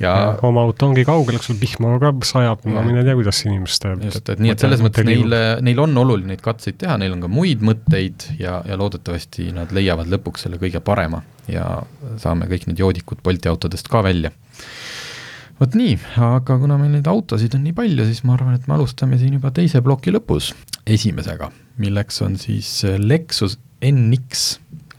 Ja 0.00 0.12
oma 0.44 0.64
auto 0.66 0.88
ongi 0.90 1.04
kaugel, 1.08 1.38
eks 1.38 1.50
ole, 1.52 1.60
vihma 1.62 1.94
ka 2.02 2.12
sajab, 2.28 2.64
no 2.68 2.80
Jah. 2.80 2.88
mine 2.88 3.04
tea, 3.06 3.14
kuidas 3.18 3.40
see 3.40 3.50
inimest 3.50 3.82
teeb. 3.82 4.02
just, 4.04 4.28
et 4.28 4.42
nii, 4.42 4.52
et 4.52 4.64
selles 4.64 4.82
mõttes 4.84 5.06
neil, 5.08 5.36
neil 5.64 5.80
on 5.82 5.96
oluline 6.02 6.34
neid 6.34 6.42
katseid 6.44 6.78
teha, 6.82 6.98
neil 7.00 7.16
on 7.16 7.24
ka 7.24 7.30
muid 7.32 7.64
mõtteid 7.64 8.28
ja, 8.40 8.58
ja 8.68 8.78
loodetavasti 8.80 9.48
nad 9.56 9.72
leiavad 9.76 10.10
lõpuks 10.12 10.46
selle 10.46 10.60
kõige 10.62 10.82
parema 10.84 11.22
ja 11.50 11.64
saame 12.22 12.48
kõik 12.50 12.68
need 12.70 12.82
joodikud 12.82 13.22
Bolti 13.24 13.50
autodest 13.50 13.88
ka 13.92 14.02
välja. 14.04 14.32
vot 15.60 15.76
nii, 15.78 15.96
aga 16.20 16.58
kuna 16.60 16.76
meil 16.80 16.92
neid 16.98 17.08
autosid 17.08 17.56
on 17.56 17.64
nii 17.64 17.76
palju, 17.76 18.08
siis 18.08 18.24
ma 18.28 18.36
arvan, 18.36 18.58
et 18.58 18.66
me 18.68 18.76
alustame 18.76 19.18
siin 19.20 19.38
juba 19.38 19.54
teise 19.56 19.80
ploki 19.84 20.12
lõpus 20.12 20.52
esimesega, 20.86 21.48
milleks 21.80 22.20
on 22.26 22.36
siis 22.40 22.82
Lexus 23.00 23.56
NX 23.84 24.44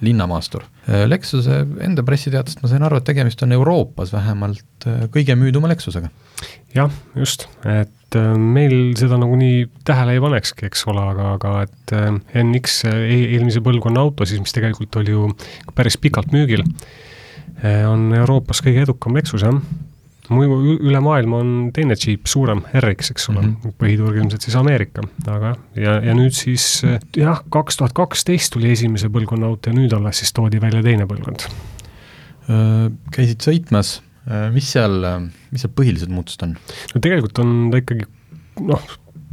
linnamaastur. 0.01 0.65
Lexuse 0.87 1.65
enda 1.83 2.03
pressiteatest 2.07 2.61
ma 2.63 2.69
sain 2.71 2.85
aru, 2.87 2.99
et 2.99 3.07
tegemist 3.07 3.41
on 3.43 3.51
Euroopas 3.55 4.13
vähemalt 4.15 4.87
äh, 4.87 5.05
kõige 5.11 5.35
müüduma 5.35 5.67
Lexusega. 5.71 6.09
jah, 6.75 6.93
just, 7.17 7.47
et 7.67 8.15
äh, 8.15 8.29
meil 8.37 8.93
seda 8.99 9.19
nagunii 9.19 9.65
tähele 9.87 10.15
ei 10.15 10.23
panekski, 10.23 10.69
eks 10.69 10.85
ole, 10.87 11.03
aga, 11.11 11.33
aga 11.35 11.53
et 11.65 11.95
äh, 11.97 12.07
NX 12.43 12.79
äh, 12.87 13.01
e- 13.03 13.27
eelmise 13.35 13.63
põlvkonna 13.65 14.05
auto 14.05 14.27
siis, 14.27 14.39
mis 14.43 14.55
tegelikult 14.55 14.95
oli 15.01 15.15
ju 15.15 15.27
päris 15.75 15.99
pikalt 15.99 16.31
müügil, 16.35 16.63
on 17.89 18.11
Euroopas 18.13 18.61
kõige 18.61 18.83
edukam 18.85 19.15
Lexus, 19.17 19.41
jah. 19.41 19.55
Muidu 20.33 20.77
üle 20.77 21.01
maailma 21.03 21.41
on 21.43 21.53
teine 21.75 21.95
džiip, 21.99 22.27
suurem 22.29 22.63
RX, 22.75 23.13
eks 23.13 23.29
ole 23.31 23.41
mm. 23.41 23.53
-hmm. 23.53 23.77
põhiturg 23.83 24.19
ilmselt 24.21 24.47
siis 24.47 24.57
Ameerika, 24.59 25.05
aga 25.27 25.55
ja, 25.75 25.97
ja 26.03 26.17
nüüd 26.17 26.35
siis 26.35 26.67
äh, 26.87 26.99
jah, 27.17 27.41
kaks 27.53 27.81
tuhat 27.81 27.95
kaksteist 27.97 28.53
tuli 28.53 28.71
esimese 28.75 29.11
põlvkonna 29.13 29.47
auto 29.47 29.71
ja 29.71 29.77
nüüd 29.77 29.95
alles 29.95 30.23
siis 30.23 30.33
toodi 30.33 30.61
välja 30.61 30.83
teine 30.83 31.07
põlvkond. 31.09 31.49
käisid 33.11 33.43
sõitmas, 33.43 33.97
mis 34.53 34.69
seal, 34.71 35.01
mis 35.51 35.65
seal 35.65 35.73
põhilised 35.75 36.11
muutused 36.13 36.45
on? 36.45 36.55
no 36.93 37.01
tegelikult 37.03 37.41
on 37.43 37.57
ta 37.73 37.81
ikkagi 37.81 38.05
noh, 38.63 38.85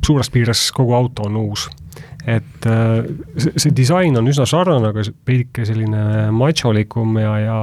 suures 0.04 0.30
piires 0.32 0.66
kogu 0.74 0.94
auto 0.96 1.28
on 1.28 1.36
uus. 1.40 1.68
et 2.26 2.66
äh, 2.66 3.04
see, 3.36 3.52
see 3.60 3.72
disain 3.76 4.16
on 4.16 4.28
üsna 4.30 4.46
sarnane, 4.48 4.90
aga 4.94 5.02
veidike 5.28 5.66
selline 5.68 6.30
macholikum 6.32 7.18
ja, 7.20 7.34
ja 7.42 7.58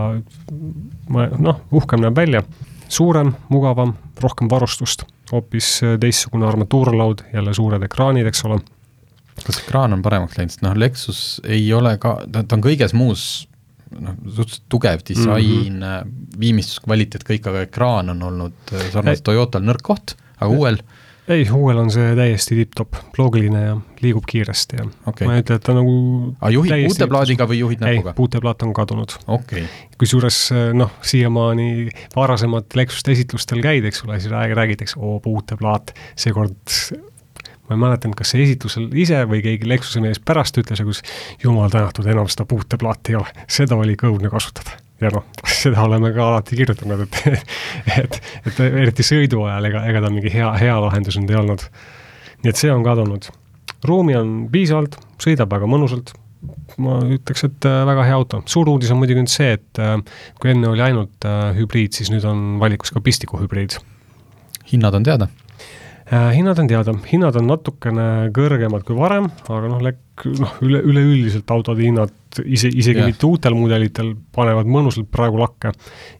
noh, 1.09 1.63
uhkem 1.73 2.03
näeb 2.05 2.19
välja. 2.19 2.43
Suurem, 2.91 3.33
mugavam, 3.49 3.95
rohkem 4.21 4.49
varustust, 4.51 5.05
hoopis 5.31 5.77
äh, 5.85 5.97
teistsugune 6.01 6.47
armatuurlaud, 6.49 7.25
jälle 7.33 7.53
suured 7.55 7.83
ekraanid, 7.87 8.27
eks 8.31 8.45
ole. 8.49 8.61
kas 9.41 9.61
ekraan 9.63 9.95
on 9.95 10.01
paremaks 10.05 10.37
läinud, 10.37 10.53
sest 10.53 10.61
noh, 10.65 10.75
Lexus 10.77 11.21
ei 11.47 11.63
ole 11.73 11.95
ka, 11.97 12.17
ta, 12.31 12.43
ta 12.43 12.57
on 12.57 12.61
kõiges 12.61 12.93
muus 12.93 13.23
noh, 13.95 14.17
suhteliselt 14.27 14.67
tugev 14.69 15.01
disain 15.07 15.79
mm, 15.79 15.85
-hmm. 15.85 16.11
viimistluskvaliteet, 16.39 17.23
kõik, 17.27 17.47
aga 17.49 17.63
ekraan 17.67 18.11
on 18.13 18.23
olnud 18.29 18.73
äh, 18.75 18.89
sarnaselt 18.93 19.23
Toyotal 19.23 19.65
nõrk 19.65 19.81
koht, 19.87 20.15
aga 20.37 20.51
uuel 20.51 20.81
ei, 21.27 21.45
uuel 21.53 21.77
on 21.77 21.91
see 21.93 22.15
täiesti 22.17 22.57
tipp-topp, 22.57 22.97
loogiline 23.17 23.61
ja 23.61 23.75
liigub 24.01 24.25
kiiresti 24.29 24.79
ja 24.79 24.87
Okei. 25.05 25.27
ma 25.27 25.35
ei 25.37 25.43
ütle, 25.43 25.57
et 25.59 25.65
ta 25.67 25.75
nagu 25.77 25.93
aga 26.39 26.49
juhid 26.55 26.73
täiesti- 26.73 26.95
puuteplaadiga 26.95 27.47
või 27.51 27.59
juhid 27.61 27.85
ei, 27.85 27.99
näpuga? 27.99 28.13
puuteplaat 28.17 28.65
on 28.65 28.73
kadunud 28.73 29.15
okei 29.27 29.63
okay., 29.63 29.93
kusjuures 30.01 30.39
noh, 30.73 30.91
siiamaani 31.05 31.89
varasemate 32.15 32.81
Lexuste 32.81 33.13
esitlustel 33.15 33.61
käid, 33.63 33.85
eks 33.85 34.03
ole, 34.07 34.19
siis 34.19 34.33
rääg- 34.33 34.55
räägitakse, 34.57 34.99
oo 34.99 35.19
puuteplaat, 35.23 35.93
seekord 36.15 36.57
ma 37.71 37.77
ei 37.77 37.83
mäletanud, 37.85 38.17
kas 38.19 38.33
see 38.33 38.43
esitlusel 38.43 38.89
ise 38.99 39.21
või 39.29 39.43
keegi 39.45 39.69
Lexuse 39.69 40.01
mees 40.03 40.19
pärast 40.19 40.57
ütles, 40.59 40.81
kus 40.83 41.03
jumal 41.43 41.71
tänatud, 41.71 42.07
enam 42.11 42.27
seda 42.31 42.45
puuteplaati 42.49 43.13
ei 43.13 43.21
ole, 43.21 43.47
seda 43.47 43.77
oli 43.79 43.95
ka 43.99 44.09
õudne 44.11 44.31
kasutada. 44.33 44.75
Ja 45.01 45.11
noh, 45.13 45.27
seda 45.49 45.83
oleme 45.85 46.11
ka 46.15 46.27
alati 46.29 46.57
kirjutanud, 46.59 47.05
et 47.05 47.45
et, 47.97 48.21
et 48.47 48.63
eriti 48.69 49.05
sõidu 49.05 49.45
ajal, 49.47 49.69
ega, 49.71 49.83
ega 49.89 50.03
ta 50.05 50.13
mingi 50.13 50.33
hea, 50.33 50.49
hea 50.61 50.79
lahendus 50.83 51.19
nüüd 51.19 51.33
ei 51.33 51.39
olnud. 51.41 51.67
nii 52.41 52.53
et 52.53 52.63
see 52.63 52.73
on 52.73 52.83
kadunud. 52.85 53.29
ruumi 53.87 54.17
on 54.17 54.33
piisavalt, 54.53 54.99
sõidab 55.21 55.51
väga 55.53 55.69
mõnusalt, 55.69 56.13
ma 56.81 56.99
ütleks, 57.05 57.45
et 57.47 57.69
äh, 57.69 57.83
väga 57.89 58.07
hea 58.07 58.17
auto. 58.17 58.41
suur 58.49 58.69
uudis 58.71 58.91
on 58.93 59.01
muidugi 59.01 59.23
nüüd 59.23 59.33
see, 59.33 59.55
et 59.57 59.81
äh, 59.81 59.97
kui 60.41 60.53
enne 60.53 60.69
oli 60.71 60.83
ainult 60.85 61.27
äh, 61.27 61.51
hübriid, 61.57 61.97
siis 61.97 62.11
nüüd 62.13 62.25
on 62.27 62.59
valikus 62.61 62.93
ka 62.93 63.03
pistikuhübriid. 63.03 63.77
hinnad 64.71 64.97
on 64.97 65.07
teada? 65.07 65.29
Äh, 66.11 66.33
hinnad 66.35 66.59
on 66.59 66.67
teada, 66.67 66.91
hinnad 67.07 67.37
on 67.39 67.45
natukene 67.47 68.05
kõrgemad 68.35 68.81
kui 68.83 68.97
varem, 68.97 69.29
aga 69.47 69.69
noh, 69.71 69.79
noh, 69.79 70.55
üle, 70.59 70.81
üleüldiselt 70.83 71.51
autode 71.55 71.85
hinnad 71.85 72.11
ise, 72.43 72.67
isegi 72.67 72.99
yeah. 72.99 73.07
mitte 73.07 73.23
uutel 73.29 73.55
mudelitel 73.55 74.09
panevad 74.35 74.67
mõnusalt 74.67 75.07
praegu 75.07 75.39
lakke. 75.39 75.71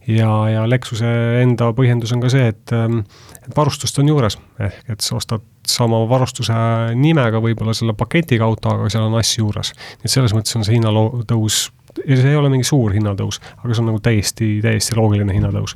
ja, 0.07 0.29
ja 0.47 0.61
Lexuse 0.71 1.09
enda 1.41 1.73
põhjendus 1.75 2.13
on 2.15 2.23
ka 2.23 2.31
see, 2.31 2.45
et, 2.53 2.71
ähm, 2.71 3.01
et 3.43 3.51
varustust 3.57 3.99
on 3.99 4.07
juures, 4.07 4.37
ehk 4.63 4.93
et 4.95 5.03
sa 5.03 5.17
ostad 5.19 5.43
sama 5.67 5.99
varustuse 6.07 6.55
nimega 6.95 7.41
võib-olla 7.43 7.75
selle 7.75 7.91
paketiga 7.97 8.47
auto, 8.47 8.71
aga 8.77 8.87
seal 8.93 9.09
on 9.09 9.17
asju 9.19 9.43
juures. 9.43 9.73
nii 9.75 10.07
et 10.07 10.13
selles 10.13 10.35
mõttes 10.37 10.55
on 10.55 10.63
see 10.63 10.77
hinnatõus, 10.77 11.65
ja 12.05 12.15
see 12.15 12.31
ei 12.31 12.39
ole 12.39 12.53
mingi 12.53 12.69
suur 12.69 12.95
hinnatõus, 12.95 13.41
aga 13.59 13.73
see 13.73 13.83
on 13.83 13.91
nagu 13.91 13.99
täiesti, 13.99 14.53
täiesti 14.63 14.95
loogiline 14.95 15.35
hinnatõus. 15.35 15.75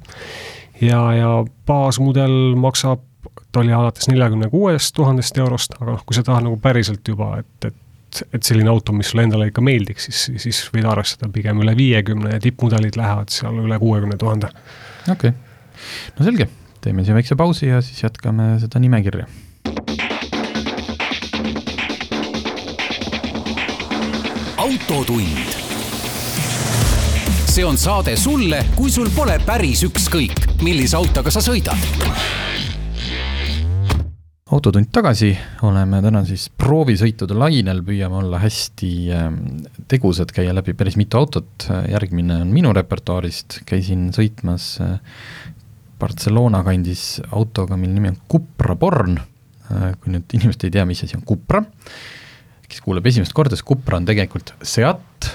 ja, 0.79 1.03
ja 1.19 1.33
baasmudel 1.67 2.55
maksab 2.63 3.03
oli 3.59 3.73
alates 3.73 4.09
neljakümne 4.11 4.49
kuuest 4.51 4.95
tuhandest 4.95 5.37
eurost, 5.37 5.75
aga 5.79 5.95
noh, 5.95 6.03
kui 6.05 6.17
sa 6.17 6.23
tahad 6.25 6.45
nagu 6.47 6.57
päriselt 6.61 7.07
juba, 7.07 7.35
et, 7.41 7.69
et, 7.69 8.21
et 8.33 8.43
selline 8.43 8.71
auto, 8.71 8.95
mis 8.95 9.09
sulle 9.11 9.25
endale 9.27 9.49
ikka 9.51 9.63
meeldiks, 9.65 10.09
siis, 10.09 10.27
siis 10.43 10.61
võid 10.73 10.87
arvestada 10.89 11.31
pigem 11.33 11.61
üle 11.63 11.75
viiekümne 11.77 12.35
ja 12.35 12.43
tippmudelid 12.43 12.99
lähevad 12.99 13.33
seal 13.33 13.59
üle 13.63 13.79
kuuekümne 13.81 14.19
tuhande. 14.21 14.51
okei 15.11 15.33
okay., 15.33 15.35
no 16.17 16.27
selge, 16.27 16.49
teeme 16.81 17.05
siia 17.05 17.17
väikse 17.17 17.37
pausi 17.39 17.69
ja 17.71 17.81
siis 17.85 18.03
jätkame 18.03 18.55
seda 18.63 18.79
nimekirja. 18.79 19.27
autotund. 24.65 25.53
see 27.45 27.65
on 27.65 27.77
saade 27.77 28.15
sulle, 28.17 28.65
kui 28.75 28.91
sul 28.91 29.07
pole 29.15 29.37
päris 29.45 29.85
ükskõik, 29.87 30.41
millise 30.65 30.97
autoga 30.97 31.31
sa 31.31 31.43
sõidad 31.45 32.54
autotund 34.53 34.91
tagasi, 34.93 35.31
oleme 35.65 35.97
täna 36.05 36.19
siis 36.21 36.43
proovisõitude 36.53 37.33
lainel, 37.33 37.79
püüame 37.81 38.19
olla 38.19 38.37
hästi 38.43 38.89
ähm, 39.09 39.39
tegusad, 39.89 40.29
käia 40.35 40.53
läbi 40.53 40.75
päris 40.77 40.99
mitu 41.01 41.17
autot, 41.17 41.65
järgmine 41.89 42.43
on 42.43 42.51
minu 42.53 42.69
repertuaarist, 42.77 43.63
käisin 43.65 44.11
sõitmas 44.13 44.67
äh, 44.85 44.99
Barcelona 45.97 46.61
kandis 46.67 47.23
autoga, 47.31 47.73
mille 47.73 47.97
nimi 47.97 48.13
on 48.13 48.21
Cupra 48.29 48.77
Born, 48.77 49.17
kui 49.65 50.13
nüüd 50.13 50.37
inimesed 50.37 50.67
ei 50.67 50.75
tea, 50.77 50.85
mis 50.85 51.01
asi 51.01 51.17
on 51.17 51.25
Cupra, 51.25 51.63
kes 52.69 52.85
kuuleb 52.85 53.07
esimest 53.09 53.33
korda, 53.33 53.57
siis 53.57 53.65
Cupra 53.65 53.97
on 53.97 54.05
tegelikult 54.05 54.53
Seat, 54.61 55.31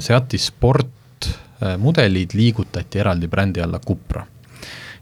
Seati 0.00 0.40
sportmudelid 0.40 2.32
liigutati 2.38 3.04
eraldi 3.04 3.28
brändi 3.28 3.60
alla 3.60 3.82
Cupra. 3.84 4.24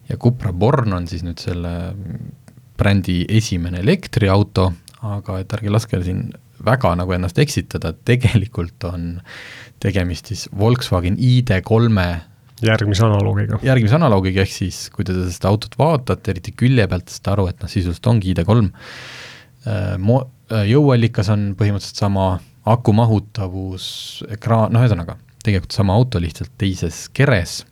ja 0.09 0.17
Cupra 0.19 0.51
Born 0.53 0.99
on 0.99 1.07
siis 1.07 1.23
nüüd 1.23 1.39
selle 1.39 1.77
brändi 2.79 3.23
esimene 3.29 3.83
elektriauto, 3.85 4.71
aga 5.05 5.41
et 5.43 5.53
ärge 5.57 5.73
laske 5.73 6.01
siin 6.05 6.29
väga 6.65 6.95
nagu 6.99 7.13
ennast 7.15 7.39
eksitada, 7.43 7.93
tegelikult 8.07 8.87
on 8.89 9.19
tegemist 9.83 10.31
siis 10.33 10.47
Volkswagen 10.57 11.19
ID3 11.21 11.91
järgmise 12.65 13.05
analoogiga. 13.05 13.59
järgmise 13.67 13.99
analoogiga, 13.99 14.45
ehk 14.45 14.55
siis 14.55 14.89
kui 14.95 15.05
te 15.07 15.17
seda 15.29 15.51
autot 15.51 15.77
vaatate, 15.79 16.33
eriti 16.33 16.55
külje 16.57 16.87
pealt, 16.89 17.13
saate 17.13 17.35
aru, 17.35 17.49
et 17.51 17.61
noh, 17.61 17.71
sisuliselt 17.71 18.09
ongi 18.11 18.33
ID3 18.33 18.71
mo-, 20.01 20.25
jõuallikas 20.71 21.31
on 21.35 21.53
põhimõtteliselt 21.59 22.01
sama, 22.01 22.31
aku 22.71 22.95
mahutavus, 22.97 23.87
ekraan, 24.33 24.73
noh 24.73 24.85
ühesõnaga, 24.85 25.19
tegelikult 25.45 25.77
sama 25.77 25.97
auto, 25.99 26.23
lihtsalt 26.23 26.55
teises 26.61 27.07
keres 27.13 27.63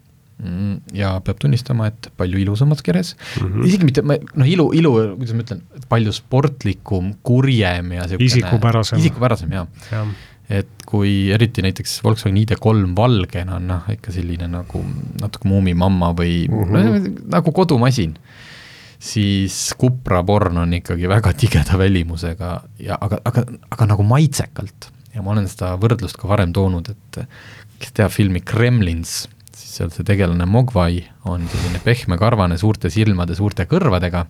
ja 0.97 1.13
peab 1.25 1.39
tunnistama, 1.43 1.89
et 1.93 2.09
palju 2.19 2.41
ilusamas 2.43 2.83
keres 2.83 3.15
mm, 3.15 3.47
-hmm. 3.47 3.67
isegi 3.69 3.89
mitte, 3.89 4.03
noh, 4.03 4.49
ilu, 4.49 4.69
ilu, 4.77 4.93
kuidas 5.17 5.35
ma 5.37 5.47
ütlen, 5.47 5.63
palju 5.89 6.13
sportlikum, 6.17 7.15
kurjem 7.23 7.93
ja 7.97 8.07
niisugune 8.07 8.29
isikupärasem, 8.29 9.03
isikupärasem, 9.03 9.53
jaa 9.53 9.67
ja. 9.93 10.05
et 10.61 10.87
kui 10.87 11.31
eriti 11.35 11.63
näiteks 11.63 12.01
Volkswagen 12.05 12.41
ID3 12.43 12.97
valgena 12.97 13.59
on 13.61 13.69
noh, 13.71 13.91
ikka 13.93 14.15
selline 14.15 14.49
nagu 14.51 14.85
natuke 15.21 15.49
muumimamma 15.49 16.13
või 16.19 16.49
mm 16.49 16.73
-hmm. 16.73 17.13
nagu 17.37 17.53
kodumasin, 17.53 18.17
siis 18.99 19.75
Cupra 19.79 20.23
Born 20.23 20.59
on 20.59 20.75
ikkagi 20.75 21.09
väga 21.09 21.33
tigeda 21.33 21.79
välimusega 21.79 22.63
ja 22.79 22.99
aga, 23.01 23.19
aga, 23.25 23.47
aga 23.71 23.87
nagu 23.87 24.03
maitsekalt 24.03 24.91
ja 25.15 25.23
ma 25.23 25.35
olen 25.35 25.49
seda 25.49 25.75
võrdlust 25.81 26.19
ka 26.21 26.29
varem 26.29 26.53
toonud, 26.53 26.89
et 26.89 27.25
kes 27.83 27.95
teab 27.97 28.13
filmi 28.15 28.41
Kremlins, 28.41 29.27
seal 29.79 29.91
see 29.95 30.07
tegelane 30.07 30.47
Mogwai 30.49 31.01
on 31.31 31.47
selline 31.51 31.81
pehmekarvane, 31.85 32.59
suurte 32.61 32.91
silmade, 32.93 33.37
suurte 33.39 33.67
kõrvadega, 33.71 34.25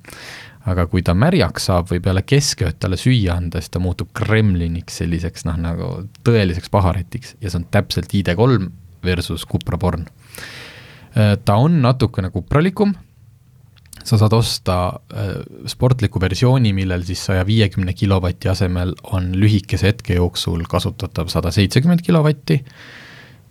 aga 0.70 0.87
kui 0.90 1.02
ta 1.02 1.14
märjaks 1.18 1.68
saab 1.70 1.90
või 1.90 2.02
peale 2.05 2.22
keskööd 2.26 2.78
talle 2.83 2.98
süüa 3.00 3.37
anda, 3.37 3.61
siis 3.61 3.74
ta 3.74 3.83
muutub 3.83 4.12
Kremliniks, 4.16 5.00
selliseks 5.02 5.46
noh, 5.48 5.59
nagu 5.61 5.92
tõeliseks 6.26 6.70
paharetiks 6.72 7.37
ja 7.40 7.50
see 7.50 7.62
on 7.62 7.70
täpselt 7.74 8.14
ID3 8.14 8.68
versus 9.02 9.46
Cupra 9.48 9.78
Born. 9.78 10.07
ta 11.44 11.57
on 11.59 11.83
natukene 11.83 12.31
kupralikum 12.31 12.94
sa 14.05 14.18
saad 14.18 14.35
osta 14.35 14.76
äh, 15.14 15.31
sportliku 15.70 16.20
versiooni, 16.22 16.72
millel 16.74 17.05
siis 17.07 17.22
saja 17.28 17.44
viiekümne 17.46 17.94
kilovati 17.94 18.50
asemel 18.52 18.94
on 19.14 19.33
lühikese 19.38 19.92
hetke 19.92 20.16
jooksul 20.18 20.64
kasutatav 20.70 21.31
sada 21.33 21.52
seitsekümmend 21.55 22.02
kilovatti, 22.07 22.61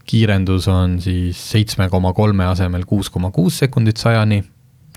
kiirendus 0.07 0.67
on 0.71 0.97
siis 1.03 1.39
seitsme 1.51 1.89
koma 1.89 2.13
kolme 2.17 2.45
asemel 2.49 2.85
kuus 2.89 3.09
koma 3.09 3.31
kuus 3.31 3.59
sekundit 3.63 4.01
sajani, 4.01 4.41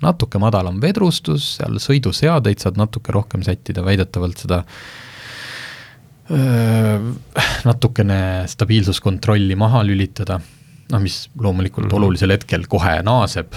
natuke 0.02 0.40
madalam 0.42 0.80
vedrustus, 0.82 1.56
seal 1.58 1.78
sõiduseadeid 1.82 2.62
saad 2.62 2.80
natuke 2.80 3.14
rohkem 3.14 3.44
sättida, 3.46 3.84
väidetavalt 3.84 4.44
seda 4.44 4.62
öö, 6.30 6.98
natukene 7.68 8.18
stabiilsuskontrolli 8.50 9.56
maha 9.60 9.84
lülitada, 9.86 10.40
noh 10.92 11.00
mis 11.04 11.28
loomulikult 11.38 11.86
mm 11.86 11.90
-hmm. 11.90 12.02
olulisel 12.02 12.36
hetkel 12.36 12.66
kohe 12.68 12.98
naaseb 13.02 13.54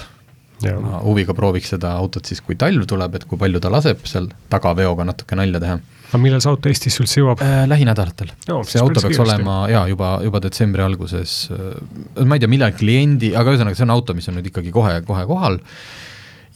ma 0.82 0.98
huviga 1.04 1.34
prooviks 1.36 1.72
seda 1.74 1.92
autot 1.98 2.26
siis, 2.26 2.40
kui 2.42 2.56
talv 2.58 2.86
tuleb, 2.88 3.14
et 3.14 3.26
kui 3.28 3.38
palju 3.38 3.60
ta 3.62 3.70
laseb 3.70 4.02
seal 4.08 4.28
tagaveoga 4.50 5.06
natuke 5.06 5.38
nalja 5.38 5.60
teha. 5.62 5.78
Aga 6.08 6.20
millal 6.22 6.42
see 6.44 6.52
auto 6.52 6.70
Eestisse 6.72 7.02
üldse 7.04 7.20
jõuab 7.20 7.42
äh,? 7.44 7.62
Lähinädalatel 7.70 8.32
no,. 8.48 8.62
see 8.64 8.80
auto 8.80 9.00
peaks 9.00 9.14
kiiresti. 9.14 9.24
olema 9.26 9.58
jaa, 9.72 9.86
juba, 9.92 10.12
juba 10.24 10.42
detsembri 10.44 10.84
alguses, 10.84 11.38
äh, 11.54 12.24
ma 12.24 12.38
ei 12.38 12.44
tea, 12.44 12.52
millal 12.52 12.76
kliendi, 12.76 13.34
aga 13.36 13.54
ühesõnaga, 13.54 13.78
see 13.78 13.88
on 13.88 13.96
auto, 13.96 14.16
mis 14.16 14.28
on 14.30 14.38
nüüd 14.40 14.52
ikkagi 14.52 14.74
kohe, 14.74 15.00
kohe 15.08 15.26
kohal 15.28 15.60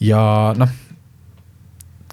ja 0.03 0.23
noh, 0.57 0.79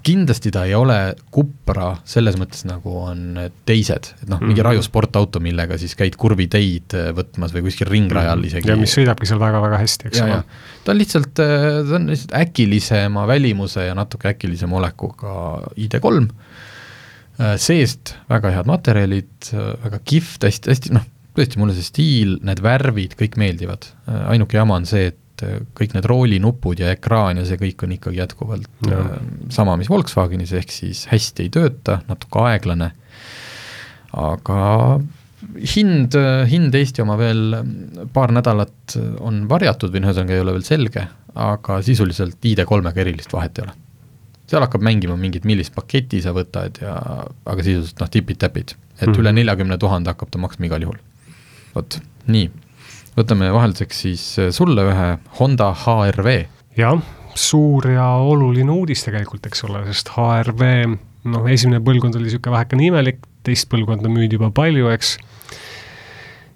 kindlasti 0.01 0.51
ta 0.53 0.63
ei 0.65 0.73
ole 0.75 0.97
Cupra 1.33 1.91
selles 2.07 2.37
mõttes, 2.39 2.63
nagu 2.67 2.93
on 3.03 3.37
teised, 3.67 4.11
et 4.21 4.27
noh 4.27 4.37
mm 4.37 4.41
-hmm., 4.41 4.47
mingi. 4.49 4.65
Raju 4.65 4.83
sportauto, 4.85 5.39
millega 5.39 5.77
siis 5.77 5.95
käid 5.95 6.17
kurviteid 6.19 6.95
äh, 6.97 7.11
võtmas 7.17 7.53
või 7.53 7.65
kuskil 7.67 7.89
ringrajal 7.89 8.37
mm 8.37 8.43
-hmm. 8.43 8.47
isegi. 8.47 8.69
ja 8.69 8.77
mis 8.77 8.97
sõidabki 8.97 9.29
seal 9.29 9.39
väga-väga 9.39 9.77
hästi, 9.77 10.07
eks 10.07 10.21
ole. 10.21 10.43
ta 10.83 10.91
on 10.91 10.97
lihtsalt, 10.97 11.39
äh, 11.39 11.87
ta 11.89 11.95
on 11.95 12.09
lihtsalt 12.09 12.35
äkilisema 12.41 13.27
välimuse 13.27 13.85
ja 13.85 13.95
natuke 13.95 14.27
äkilisema 14.33 14.77
olekuga 14.77 15.61
ID3, 15.77 16.21
äh, 16.21 16.29
seest 17.61 18.15
väga 18.29 18.51
head 18.53 18.69
materjalid, 18.69 19.51
väga 19.51 19.99
kihvt, 20.05 20.43
hästi, 20.45 20.69
hästi 20.71 20.93
noh, 20.93 21.05
tõesti, 21.37 21.59
mulle 21.61 21.75
see 21.75 21.87
stiil, 21.87 22.35
need 22.45 22.61
värvid, 22.63 23.15
kõik 23.19 23.37
meeldivad, 23.39 23.87
ainuke 24.31 24.59
jama 24.59 24.79
on 24.81 24.87
see, 24.89 25.11
et 25.13 25.45
äh, 25.47 25.61
kõik 25.77 25.95
need 25.95 26.07
roolinupud 26.09 26.81
ja 26.83 26.91
ekraan 26.95 27.39
ja 27.39 27.47
see 27.47 27.59
kõik 27.61 27.85
on 27.85 27.95
ikkagi 27.95 28.21
jätkuvalt 28.21 28.89
ja. 28.89 28.99
äh, 28.99 29.15
sama, 29.53 29.77
mis 29.79 29.89
Volkswagenis, 29.91 30.53
ehk 30.59 30.75
siis 30.75 31.05
hästi 31.11 31.47
ei 31.47 31.53
tööta, 31.53 32.01
natuke 32.09 32.43
aeglane, 32.49 32.91
aga 34.11 34.61
hind, 35.75 36.17
hind 36.51 36.75
Eesti 36.77 37.01
oma 37.01 37.15
veel 37.19 37.55
paar 38.13 38.33
nädalat 38.35 38.97
on 39.23 39.45
varjatud 39.49 39.93
või 39.93 40.03
noh, 40.03 40.11
ühesõnaga 40.11 40.35
ei 40.35 40.43
ole 40.43 40.57
veel 40.57 40.67
selge, 40.67 41.07
aga 41.39 41.79
sisuliselt 41.85 42.43
ID3-ga 42.43 42.99
erilist 43.05 43.31
vahet 43.33 43.55
ei 43.57 43.65
ole. 43.65 43.77
Seal 44.51 44.65
hakkab 44.65 44.83
mängima 44.83 45.15
mingit, 45.19 45.47
millist 45.47 45.75
paketti 45.75 46.19
sa 46.23 46.33
võtad 46.35 46.81
ja, 46.83 46.95
aga 47.47 47.63
sisuliselt 47.63 48.03
noh, 48.03 48.11
tipid-täpid, 48.11 48.75
et 48.75 49.07
mm 49.07 49.13
-hmm. 49.13 49.21
üle 49.23 49.33
neljakümne 49.39 49.77
tuhande 49.79 50.11
hakkab 50.11 50.33
ta 50.33 50.41
maksma 50.41 50.67
igal 50.67 50.83
juhul. 50.87 50.99
vot, 51.75 52.01
nii 52.27 52.49
võtame 53.17 53.51
vahelduseks 53.51 54.03
siis 54.05 54.23
äh, 54.39 54.51
sulle 54.55 54.85
ühe 54.87 55.07
Honda 55.39 55.71
HRV. 55.83 56.35
jah, 56.77 56.99
suur 57.35 57.87
ja 57.91 58.07
oluline 58.23 58.71
uudis 58.71 59.03
tegelikult, 59.07 59.45
eks 59.47 59.65
ole, 59.67 59.83
sest 59.91 60.11
HRV 60.15 60.69
noh, 61.31 61.45
esimene 61.51 61.81
põlvkond 61.83 62.17
oli 62.17 62.29
niisugune 62.29 62.55
vähekene 62.55 62.87
imelik, 62.87 63.21
teist 63.45 63.69
põlvkonda 63.71 64.09
müüdi 64.11 64.39
juba 64.39 64.51
palju, 64.55 64.89
eks, 64.93 65.15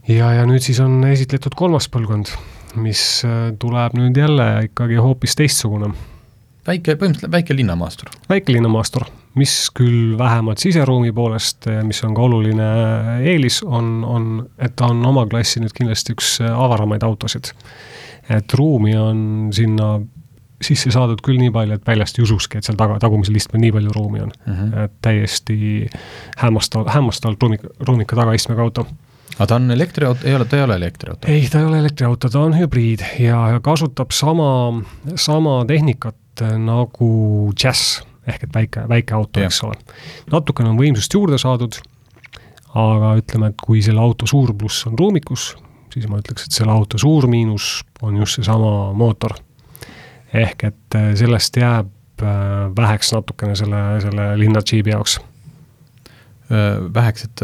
ja, 0.10 0.32
ja 0.40 0.46
nüüd 0.48 0.64
siis 0.66 0.80
on 0.84 1.04
esitletud 1.10 1.58
kolmas 1.58 1.90
põlvkond, 1.92 2.32
mis 2.82 3.04
äh, 3.28 3.52
tuleb 3.62 3.98
nüüd 4.00 4.18
jälle 4.18 4.50
ikkagi 4.70 5.00
hoopis 5.02 5.38
teistsugune. 5.40 5.94
Väike, 6.68 6.96
põhimõtteliselt 6.96 7.32
väike 7.32 7.56
linnamaastur. 7.58 8.10
väike 8.30 8.56
linnamaastur 8.56 9.08
mis 9.36 9.54
küll 9.76 10.16
vähemalt 10.18 10.64
siseruumi 10.64 11.12
poolest, 11.16 11.68
mis 11.84 12.00
on 12.08 12.16
ka 12.16 12.24
oluline 12.24 12.68
eelis, 13.28 13.62
on, 13.68 14.04
on, 14.08 14.28
et 14.58 14.76
ta 14.80 14.90
on 14.94 15.04
oma 15.06 15.26
klassi 15.32 15.60
nüüd 15.64 15.76
kindlasti 15.76 16.16
üks 16.16 16.38
avaramaid 16.48 17.04
autosid. 17.04 17.52
et 18.32 18.54
ruumi 18.58 18.96
on 18.98 19.18
sinna 19.54 20.00
sisse 20.64 20.90
saadud 20.90 21.20
küll 21.22 21.38
nii 21.38 21.52
palju, 21.54 21.76
et 21.76 21.88
väljast 21.88 22.18
ei 22.18 22.24
ususki, 22.24 22.58
et 22.58 22.66
seal 22.66 22.78
taga, 22.80 22.96
tagumisel 23.04 23.36
istmel 23.38 23.62
nii 23.62 23.74
palju 23.76 23.92
ruumi 23.94 24.24
on 24.24 24.32
mm. 24.32 24.54
-hmm. 24.54 24.84
et 24.86 24.94
täiesti 25.02 25.90
hämmastav, 26.38 26.88
hämmastavalt 26.90 27.44
ruumika, 27.44 27.68
ruumika 27.80 28.16
tagaistmega 28.16 28.64
auto 28.64 28.88
aga 29.36 29.48
ta 29.48 29.56
on 29.56 29.72
elektriauto, 29.72 30.28
ei 30.28 30.36
ole, 30.36 30.46
ta 30.46 30.58
ei 30.58 30.64
ole 30.64 30.76
elektriauto? 30.76 31.28
ei, 31.28 31.48
ta 31.52 31.60
ei 31.60 31.66
ole 31.66 31.80
elektriauto, 31.80 32.30
ta 32.30 32.40
on 32.40 32.56
hübriid 32.56 33.04
ja 33.20 33.60
kasutab 33.64 34.16
sama, 34.16 34.82
sama 35.16 35.66
tehnikat 35.68 36.16
nagu 36.42 37.08
Jazz 37.54 38.02
ehk 38.30 38.48
et 38.48 38.56
väike, 38.56 38.86
väike 38.90 39.16
auto, 39.16 39.44
eks 39.46 39.62
ole. 39.66 39.78
natukene 40.32 40.72
on 40.72 40.80
võimsust 40.80 41.14
juurde 41.14 41.38
saadud, 41.42 41.78
aga 42.76 43.14
ütleme, 43.20 43.52
et 43.52 43.62
kui 43.62 43.84
selle 43.86 44.02
auto 44.04 44.28
suur 44.30 44.54
pluss 44.58 44.88
on 44.90 44.98
ruumikus, 45.00 45.54
siis 45.94 46.08
ma 46.12 46.20
ütleks, 46.22 46.48
et 46.48 46.58
selle 46.58 46.74
auto 46.74 47.00
suur 47.02 47.30
miinus 47.32 47.80
on 48.04 48.18
just 48.20 48.40
seesama 48.40 48.92
mootor. 48.98 49.38
ehk 50.36 50.64
et 50.68 50.98
äh, 50.98 51.14
sellest 51.16 51.56
jääb 51.56 52.24
äh, 52.24 52.30
väheks 52.76 53.14
natukene 53.16 53.56
selle, 53.56 53.84
selle 54.04 54.34
linna 54.40 54.60
džiibi 54.60 54.92
jaoks. 54.92 55.20
Äh, 56.52 56.82
väheks, 56.94 57.30
et 57.30 57.44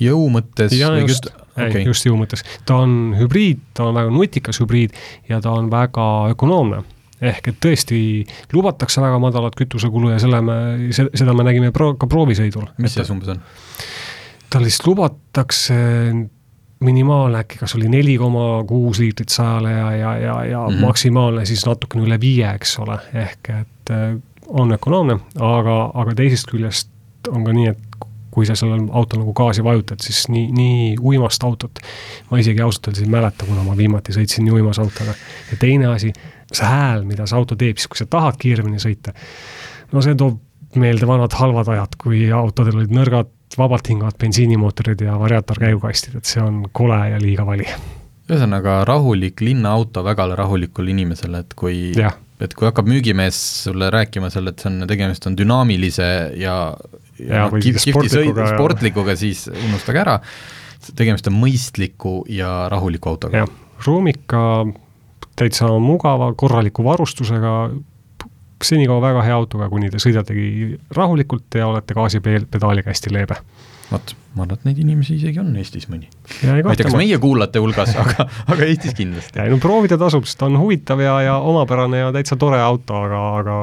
jõu 0.00 0.26
mõttes 0.32 0.74
just, 0.74 1.30
okay. 1.54 1.84
just 1.86 2.04
jõu 2.04 2.18
mõttes. 2.20 2.44
ta 2.66 2.82
on 2.82 3.14
hübriid, 3.16 3.62
ta 3.74 3.88
on 3.88 3.96
väga 3.96 4.12
nutikas 4.12 4.60
hübriid 4.60 4.96
ja 5.30 5.40
ta 5.40 5.54
on 5.56 5.70
väga 5.72 6.06
ökonoomne 6.34 6.82
ehk 7.20 7.52
et 7.52 7.60
tõesti 7.60 8.00
lubatakse 8.52 9.02
väga 9.02 9.18
madalat 9.22 9.56
kütusekulu 9.58 10.14
ja 10.14 10.18
selle 10.22 10.40
me, 10.44 10.58
seda 10.92 11.34
me 11.36 11.46
nägime 11.46 11.72
pro-, 11.72 11.94
ka 12.00 12.08
proovisõidul. 12.10 12.70
mis 12.78 12.96
see 12.96 13.08
umbes 13.12 13.34
on? 13.34 13.42
tal 14.50 14.66
vist 14.66 14.86
lubatakse 14.86 15.76
minimaalne 16.80 17.42
äkki 17.44 17.60
kas 17.60 17.76
oli 17.76 17.90
neli 17.92 18.16
koma 18.18 18.64
kuus 18.68 19.02
liitrit 19.02 19.28
sajale 19.28 19.72
ja, 19.72 19.90
ja, 19.92 20.14
ja, 20.18 20.36
ja 20.44 20.62
mm 20.64 20.74
-hmm. 20.74 20.86
maksimaalne 20.86 21.44
siis 21.46 21.66
natukene 21.66 22.06
üle 22.06 22.20
viie, 22.20 22.54
eks 22.54 22.78
ole, 22.78 22.98
ehk 23.14 23.50
et 23.60 23.90
äh, 23.90 24.16
on 24.48 24.72
ökonoomne, 24.72 25.18
aga, 25.38 25.90
aga 25.94 26.14
teisest 26.14 26.48
küljest 26.50 26.88
on 27.28 27.44
ka 27.44 27.52
nii, 27.52 27.68
et 27.68 27.89
kui 28.30 28.46
sa 28.48 28.56
sellel 28.58 28.86
autol 28.96 29.22
nagu 29.22 29.34
gaasi 29.36 29.64
vajutad, 29.64 30.02
siis 30.04 30.26
nii, 30.32 30.50
nii 30.56 30.84
uimast 31.12 31.44
autot 31.46 31.80
ma 32.30 32.38
isegi 32.42 32.62
ausalt 32.64 32.90
öeldes 32.90 33.04
ei 33.04 33.10
mäleta, 33.10 33.48
kuna 33.48 33.64
ma 33.66 33.76
viimati 33.78 34.14
sõitsin 34.16 34.46
nii 34.46 34.58
uimas 34.60 34.78
autoga. 34.82 35.14
ja 35.50 35.58
teine 35.60 35.90
asi, 35.94 36.12
see 36.52 36.66
hääl, 36.66 37.04
mida 37.08 37.26
see 37.26 37.38
auto 37.38 37.58
teeb, 37.58 37.78
siis 37.78 37.90
kui 37.90 38.00
sa 38.00 38.06
tahad 38.10 38.38
kiiremini 38.40 38.82
sõita, 38.82 39.14
no 39.92 40.04
see 40.04 40.16
toob 40.18 40.40
meelde 40.80 41.06
vanad 41.06 41.34
halvad 41.34 41.68
ajad, 41.74 41.96
kui 41.98 42.26
autodel 42.34 42.82
olid 42.82 42.92
nõrgad, 42.94 43.30
vabalt 43.58 43.88
hingavad 43.90 44.18
bensiinimootorid 44.20 45.02
ja 45.02 45.16
variaatorkäigukastid, 45.18 46.20
et 46.20 46.30
see 46.30 46.42
on 46.42 46.62
kole 46.72 47.00
ja 47.10 47.18
liiga 47.22 47.46
vali. 47.46 47.66
Ühesõnaga 48.30 48.80
rahulik 48.88 49.42
linnaauto 49.44 50.04
vägale 50.06 50.36
rahulikule 50.38 50.92
inimesele, 50.94 51.42
et 51.44 51.56
kui, 51.58 51.80
et 51.96 52.54
kui 52.56 52.68
hakkab 52.68 52.88
müügimees 52.90 53.38
sulle 53.66 53.90
rääkima 53.92 54.30
seal, 54.32 54.52
et 54.52 54.62
see 54.62 54.70
on, 54.70 54.86
tegemist 54.90 55.26
on 55.30 55.38
dünaamilise 55.38 56.08
ja, 56.40 56.56
ja, 57.18 57.26
ja 57.26 57.48
no, 57.50 57.60
sportlikuga, 57.60 58.46
sportlikuga, 58.54 59.16
siis 59.18 59.46
unustage 59.50 60.04
ära, 60.04 60.20
tegemist 60.96 61.28
on 61.30 61.36
mõistliku 61.40 62.20
ja 62.30 62.68
rahuliku 62.72 63.12
autoga. 63.14 63.44
ruumika 63.86 64.44
täitsa 65.40 65.68
mugava, 65.80 66.32
korraliku 66.36 66.84
varustusega, 66.84 67.54
senikaua 68.64 69.00
väga 69.00 69.24
hea 69.24 69.36
autoga, 69.36 69.68
kuni 69.72 69.90
te 69.90 70.00
sõidategi 70.02 70.76
rahulikult 70.96 71.56
ja 71.56 71.68
olete 71.70 71.96
gaasipedaaliga 71.96 72.92
hästi 72.92 73.12
leebe. 73.14 73.40
Vot, 73.90 74.12
ma 74.36 74.44
arvan, 74.44 74.58
et 74.58 74.66
neid 74.68 74.80
inimesi 74.84 75.16
isegi 75.16 75.40
on 75.42 75.50
Eestis 75.58 75.88
mõni. 75.90 76.08
Ma 76.46 76.56
ei 76.58 76.78
tea, 76.78 76.86
kas 76.86 76.96
meie 76.98 77.18
kuulajate 77.22 77.62
hulgas, 77.62 77.94
aga, 77.98 78.26
aga 78.54 78.68
Eestis 78.68 78.94
kindlasti. 78.98 79.42
no 79.50 79.58
proovida 79.62 79.98
tasub, 80.00 80.26
sest 80.28 80.38
ta 80.40 80.48
on 80.48 80.58
huvitav 80.60 81.02
ja, 81.02 81.16
ja 81.26 81.36
omapärane 81.52 82.04
ja 82.04 82.12
täitsa 82.14 82.38
tore 82.40 82.60
auto, 82.62 83.00
aga, 83.06 83.22
aga 83.40 83.56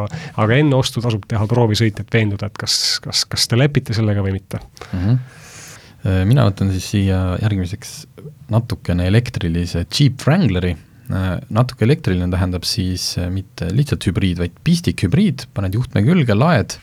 aga 0.44 0.60
enne 0.60 0.76
ostu 0.78 1.04
tasub 1.04 1.26
teha 1.30 1.48
proovisõit, 1.50 2.02
et 2.04 2.18
veenduda, 2.20 2.52
et 2.52 2.60
kas, 2.60 2.98
kas, 3.04 3.24
kas 3.30 3.48
te 3.48 3.60
lepite 3.60 3.96
sellega 3.98 4.26
või 4.26 4.38
mitte. 4.40 4.60
mm. 4.92 5.06
-hmm. 5.06 6.26
mina 6.30 6.48
võtan 6.50 6.72
siis 6.76 6.92
siia 6.92 7.22
järgmiseks 7.42 7.96
natukene 8.52 9.08
elektrilise 9.08 9.86
Jeep 9.92 10.22
Wrangleri, 10.24 10.76
natuke 11.50 11.86
elektriline 11.88 12.28
tähendab 12.32 12.66
siis 12.68 13.14
äh, 13.18 13.30
mitte 13.32 13.70
lihtsalt 13.72 14.04
hübriid, 14.10 14.42
vaid 14.42 14.56
pistikhübriid, 14.68 15.48
paned 15.56 15.78
juhtme 15.78 16.04
külge, 16.04 16.36
laed 16.36 16.76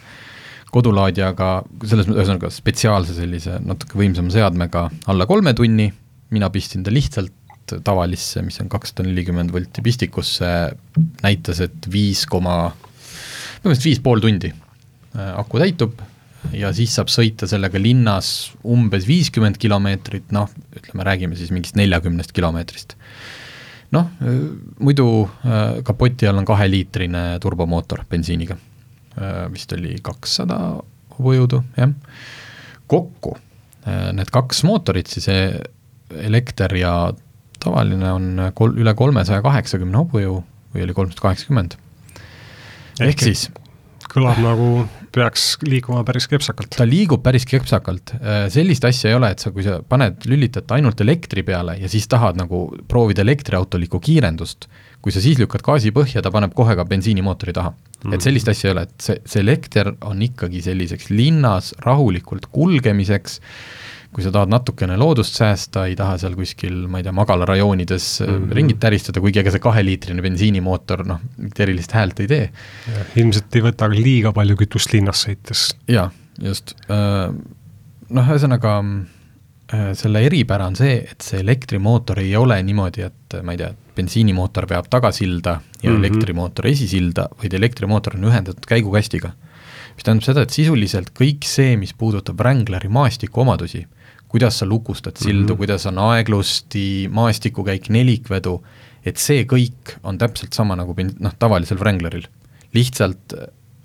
kodulaadjaga, 0.75 1.51
selles 1.85 2.09
mõttes 2.09 2.23
ühesõnaga 2.25 2.51
spetsiaalse 2.53 3.15
sellise 3.17 3.61
natuke 3.63 3.99
võimsama 4.01 4.33
seadmega 4.35 4.89
alla 5.11 5.27
kolme 5.31 5.55
tunni, 5.57 5.87
mina 6.35 6.51
pistsin 6.55 6.83
ta 6.85 6.93
lihtsalt 6.95 7.77
tavalisse, 7.85 8.43
mis 8.45 8.59
on 8.61 8.69
kakssada 8.73 9.07
nelikümmend 9.07 9.53
volti 9.55 9.85
pistikusse, 9.85 10.49
näitas, 11.23 11.63
et 11.65 11.87
viis 11.91 12.25
koma, 12.31 12.73
põhimõtteliselt 13.63 13.89
viis 13.89 14.03
pool 14.05 14.21
tundi 14.25 14.51
äh, 14.51 15.31
aku 15.39 15.63
täitub. 15.63 16.03
Ja 16.53 16.75
siis 16.77 16.93
saab 16.93 17.09
sõita 17.09 17.47
sellega 17.49 17.81
linnas 17.81 18.51
umbes 18.69 19.07
viiskümmend 19.09 19.57
kilomeetrit, 19.57 20.27
noh, 20.37 20.51
ütleme, 20.77 21.07
räägime 21.09 21.39
siis 21.39 21.49
mingist 21.55 21.79
neljakümnest 21.81 22.35
kilomeetrist. 22.37 22.99
noh, 23.95 24.11
muidu 24.83 25.07
äh, 25.25 25.81
kapoti 25.87 26.29
all 26.29 26.43
on 26.43 26.49
kaheliitrine 26.49 27.25
turbomootor 27.41 28.03
bensiiniga, 28.11 28.59
vist 29.53 29.73
oli 29.77 29.99
kakssada 30.03 30.59
hobujõudu, 31.15 31.63
jah. 31.79 31.93
kokku 32.91 33.37
äh, 33.37 34.11
need 34.17 34.33
kaks 34.35 34.65
mootorit, 34.67 35.11
siis 35.11 35.29
elekter 36.15 36.75
ja 36.79 36.95
tavaline 37.63 38.13
on 38.13 38.49
kol-, 38.57 38.77
üle 38.81 38.95
kolmesaja 38.99 39.45
kaheksakümne 39.45 40.03
hobujõu 40.03 40.41
või 40.75 40.87
oli 40.87 40.97
kolmsada 40.97 41.29
kaheksakümmend. 41.29 41.79
ehk 43.01 43.23
siis 43.23 43.49
kõlab 44.11 44.39
nagu 44.43 44.69
peaks 45.15 45.55
liikuma 45.65 46.03
päris 46.07 46.27
kepsakalt. 46.31 46.75
ta 46.77 46.87
liigub 46.87 47.23
päris 47.25 47.47
kepsakalt, 47.49 48.17
sellist 48.53 48.85
asja 48.85 49.13
ei 49.13 49.19
ole, 49.19 49.31
et 49.35 49.43
sa, 49.43 49.53
kui 49.55 49.65
sa 49.67 49.79
paned, 49.89 50.27
lülitad 50.31 50.67
ta 50.67 50.79
ainult 50.79 51.01
elektri 51.05 51.45
peale 51.47 51.79
ja 51.81 51.91
siis 51.91 52.09
tahad 52.11 52.39
nagu 52.39 52.67
proovida 52.91 53.23
elektriautolikku 53.25 54.01
kiirendust, 54.03 54.69
kui 55.05 55.13
sa 55.13 55.21
siis 55.21 55.37
lükkad 55.41 55.61
gaasi 55.65 55.93
põhja, 55.93 56.23
ta 56.25 56.33
paneb 56.33 56.55
kohe 56.57 56.73
ka 56.79 56.87
bensiinimootori 56.89 57.53
taha 57.57 57.75
mm. 57.75 58.15
et 58.17 58.25
sellist 58.25 58.49
asja 58.49 58.71
ei 58.71 58.75
ole, 58.75 58.87
et 58.89 59.05
see, 59.05 59.19
see 59.29 59.43
elekter 59.45 59.93
on 60.09 60.23
ikkagi 60.25 60.63
selliseks 60.65 61.11
linnas 61.13 61.75
rahulikult 61.85 62.49
kulgemiseks, 62.55 63.41
kui 64.15 64.25
sa 64.25 64.31
tahad 64.33 64.53
natukene 64.53 64.97
loodust 64.97 65.37
säästa, 65.37 65.89
ei 65.91 65.97
taha 65.99 66.17
seal 66.23 66.37
kuskil, 66.39 66.85
ma 66.89 67.01
ei 67.03 67.07
tea, 67.07 67.13
magalarajoonides 67.17 68.07
mm 68.23 68.31
Mhm. 68.31 68.45
-hmm. 68.45 68.57
ringit 68.61 68.81
täristada, 68.81 69.21
kuigi 69.21 69.43
ega 69.43 69.53
see 69.53 69.65
kaheliitrine 69.67 70.23
bensiinimootor 70.25 71.05
noh, 71.07 71.21
mingit 71.37 71.61
erilist 71.67 71.93
häält 71.93 72.21
ei 72.25 72.31
tee 72.31 72.51
ilmselt 73.21 73.57
ei 73.57 73.67
võta 73.69 73.91
liiga 73.91 74.33
palju 74.33 74.57
kütust 74.57 74.95
linnas 74.97 75.27
sõites. 75.27 75.75
jaa, 75.89 76.11
just. 76.41 76.75
Noh, 76.89 78.25
ühesõnaga 78.31 78.79
äh, 78.79 79.14
selle 79.97 80.21
eripära 80.27 80.67
on 80.69 80.77
see, 80.77 80.99
et 81.11 81.25
see 81.25 81.41
elektrimootor 81.41 82.21
ei 82.21 82.35
ole 82.37 82.59
niimoodi, 82.63 83.07
et 83.07 83.37
ma 83.43 83.55
ei 83.55 83.61
tea, 83.63 83.71
bensiinimootor 83.97 84.67
veab 84.71 84.91
tagasilda 84.91 85.51
ja 85.51 85.61
mm. 85.61 85.97
-hmm. 85.97 85.99
elektrimootor 85.99 86.67
esisilda, 86.67 87.29
vaid 87.43 87.55
elektrimootor 87.55 88.17
on 88.17 88.29
ühendatud 88.31 88.67
käigukastiga. 88.67 89.33
mis 89.97 90.05
tähendab 90.05 90.25
seda, 90.27 90.43
et 90.43 90.51
sisuliselt 90.51 91.11
kõik 91.15 91.47
see, 91.47 91.77
mis 91.77 91.95
puudutab 91.95 92.41
Wrangleri 92.41 92.89
maastikuomadusi, 92.89 93.87
kuidas 94.29 94.59
sa 94.59 94.67
lukustad 94.67 95.17
sildu 95.17 95.43
mm. 95.43 95.47
-hmm. 95.49 95.57
kuidas 95.57 95.87
on 95.87 95.99
aeglusti, 95.99 97.09
maastikukäik, 97.11 97.89
nelikvedu, 97.89 98.65
et 99.05 99.17
see 99.17 99.45
kõik 99.45 99.99
on 100.03 100.19
täpselt 100.19 100.53
sama 100.53 100.77
nagu 100.77 100.95
noh, 101.21 101.35
tavalisel 101.39 101.79
Wrangleril. 101.79 102.27
lihtsalt 102.75 103.35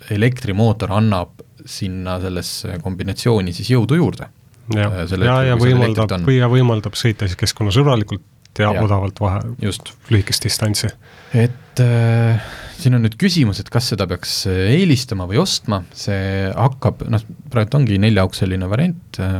elektrimootor 0.10 0.92
annab 0.92 1.30
sinna 1.66 2.20
sellesse 2.20 2.80
kombinatsiooni 2.84 3.54
siis 3.54 3.70
jõudu 3.70 3.96
juurde. 3.96 4.30
Ja, 4.76 4.90
Äh, 4.90 5.08
ja, 5.18 5.24
ja, 5.26 5.38
ja 5.52 5.58
võimaldab 5.60 6.30
ja 6.34 6.50
võimaldab 6.52 6.98
sõita 7.00 7.28
siis 7.30 7.40
keskkonnasõbralikult 7.40 8.26
ja, 8.60 8.74
Ja. 8.74 8.82
odavalt 8.84 9.20
vahe, 9.22 9.42
just. 9.64 9.94
lühikest 10.12 10.44
distantsi. 10.44 10.90
et 11.34 11.80
äh, 11.84 12.42
siin 12.80 12.96
on 12.98 13.04
nüüd 13.06 13.16
küsimus, 13.20 13.60
et 13.62 13.70
kas 13.72 13.92
seda 13.94 14.08
peaks 14.10 14.42
äh, 14.50 14.74
eelistama 14.80 15.28
või 15.30 15.40
ostma, 15.44 15.84
see 15.96 16.50
hakkab, 16.56 17.06
noh, 17.12 17.24
praegu 17.52 17.80
ongi 17.80 18.00
neljaukseline 18.02 18.70
variant 18.70 19.20
äh,, 19.24 19.40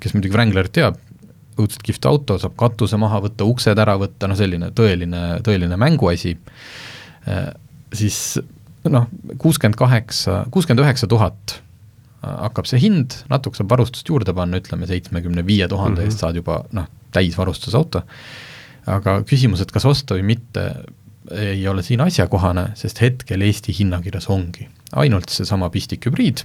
kes 0.00 0.14
muidugi 0.16 0.34
Wranglerit 0.36 0.72
teab, 0.76 1.00
õudselt 1.60 1.82
kihvt 1.84 2.06
auto, 2.08 2.38
saab 2.40 2.54
katuse 2.60 2.96
maha 3.00 3.18
võtta, 3.26 3.44
uksed 3.48 3.78
ära 3.82 3.96
võtta, 4.00 4.28
no 4.30 4.36
selline 4.38 4.70
tõeline, 4.76 5.24
tõeline 5.44 5.76
mänguasi 5.80 6.36
äh,, 7.28 7.50
siis 7.92 8.38
noh, 8.88 9.08
kuuskümmend 9.40 9.76
kaheksa, 9.76 10.44
kuuskümmend 10.54 10.84
üheksa 10.86 11.08
tuhat 11.10 11.58
hakkab 12.22 12.68
see 12.68 12.80
hind, 12.82 13.16
natuke 13.32 13.60
saab 13.60 13.70
varustust 13.72 14.08
juurde 14.08 14.34
panna, 14.36 14.60
ütleme 14.60 14.88
seitsmekümne 14.90 15.44
viie 15.46 15.68
tuhande 15.70 16.04
eest 16.04 16.22
saad 16.24 16.36
juba 16.36 16.62
noh, 16.76 16.88
täisvarustusauto, 17.16 18.02
aga 18.90 19.20
küsimus, 19.28 19.62
et 19.64 19.72
kas 19.72 19.86
osta 19.88 20.18
või 20.18 20.26
mitte, 20.34 20.66
ei 21.30 21.62
ole 21.68 21.82
siin 21.86 22.02
asjakohane, 22.02 22.70
sest 22.80 23.00
hetkel 23.02 23.42
Eesti 23.46 23.74
hinnakirjas 23.76 24.28
ongi 24.32 24.66
ainult 24.98 25.30
seesama 25.30 25.68
pistikhübriid 25.70 26.42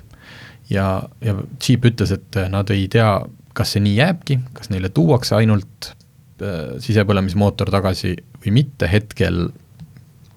ja, 0.70 1.04
ja 1.26 1.36
Jeep 1.62 1.86
ütles, 1.90 2.14
et 2.16 2.40
nad 2.52 2.70
ei 2.74 2.88
tea, 2.92 3.10
kas 3.58 3.76
see 3.76 3.84
nii 3.86 3.96
jääbki, 4.00 4.40
kas 4.58 4.72
neile 4.74 4.92
tuuakse 4.94 5.38
ainult 5.38 5.92
äh, 6.42 6.76
sisepõlemismootor 6.84 7.72
tagasi 7.74 8.16
või 8.44 8.58
mitte, 8.62 8.90
hetkel 8.92 9.48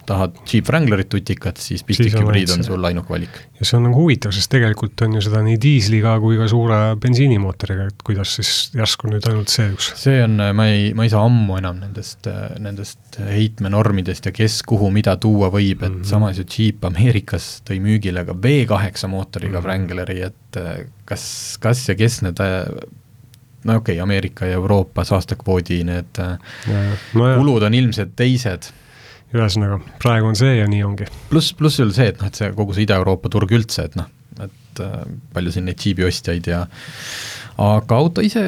tahad 0.08 0.38
Jeep 0.48 0.68
Wranglerit 0.68 1.10
tutikat, 1.12 1.60
siis 1.62 1.84
pistikhübriid 1.86 2.50
on 2.54 2.62
see. 2.62 2.68
sul 2.70 2.88
ainuke 2.88 3.12
valik. 3.12 3.40
ja 3.58 3.68
see 3.68 3.78
on 3.78 3.86
nagu 3.88 4.00
huvitav, 4.02 4.34
sest 4.36 4.50
tegelikult 4.54 5.04
on 5.06 5.18
ju 5.18 5.22
seda 5.24 5.42
nii 5.44 5.58
diisliga 5.62 6.16
kui 6.22 6.38
ka 6.40 6.48
suure 6.50 6.78
bensiinimootoriga, 7.02 7.88
et 7.92 8.04
kuidas 8.06 8.36
siis 8.38 8.52
järsku 8.78 9.12
nüüd 9.12 9.28
ainult 9.30 9.52
see 9.52 9.68
üks. 9.74 9.90
see 10.00 10.22
on, 10.24 10.38
ma 10.58 10.68
ei, 10.72 10.92
ma 10.98 11.08
ei 11.08 11.12
saa 11.12 11.24
ammu 11.28 11.58
enam 11.60 11.82
nendest, 11.82 12.30
nendest 12.64 13.20
heitmenormidest 13.22 14.30
ja 14.30 14.34
kes 14.34 14.60
kuhu 14.68 14.92
mida 14.94 15.16
tuua 15.20 15.52
võib, 15.54 15.82
et 15.82 15.92
mm. 15.92 16.00
-hmm. 16.00 16.12
samas 16.12 16.40
ju 16.40 16.46
Jeep 16.48 16.84
Ameerikas 16.88 17.50
tõi 17.68 17.80
müügile 17.84 18.24
ka 18.28 18.36
V8 18.36 19.06
mootoriga 19.08 19.58
mm. 19.58 19.64
-hmm. 19.64 19.68
Wrangleri, 19.68 20.22
et 20.22 20.62
kas, 21.08 21.24
kas 21.60 21.88
ja 21.88 21.98
kes 21.98 22.22
need 22.22 22.40
no 23.64 23.76
okei 23.76 23.94
okay,, 23.94 24.02
Ameerika 24.02 24.46
ja 24.46 24.58
Euroopa 24.58 25.04
saastekvoodi 25.04 25.82
need 25.84 26.20
äh, 26.22 26.36
nojah, 27.14 27.38
kulud 27.38 27.62
on 27.62 27.74
ilmselt 27.74 28.14
teised, 28.16 28.70
ühesõnaga, 29.36 29.80
praegu 30.02 30.30
on 30.30 30.38
see 30.38 30.54
ja 30.56 30.68
nii 30.70 30.84
ongi. 30.86 31.08
pluss, 31.28 31.52
pluss 31.56 31.80
veel 31.82 31.92
see, 31.96 32.10
et 32.12 32.20
noh, 32.20 32.30
et 32.30 32.38
see 32.38 32.50
kogu 32.56 32.76
see 32.76 32.86
Ida-Euroopa 32.86 33.30
turg 33.32 33.52
üldse, 33.52 33.88
et 33.90 33.96
noh, 33.98 34.08
et 34.44 34.84
äh, 34.84 35.00
palju 35.34 35.54
siin 35.54 35.68
neid 35.68 35.82
Jeepi 35.82 36.06
ostjaid 36.08 36.48
ja 36.48 36.62
aga 37.58 37.98
auto 37.98 38.24
ise 38.24 38.44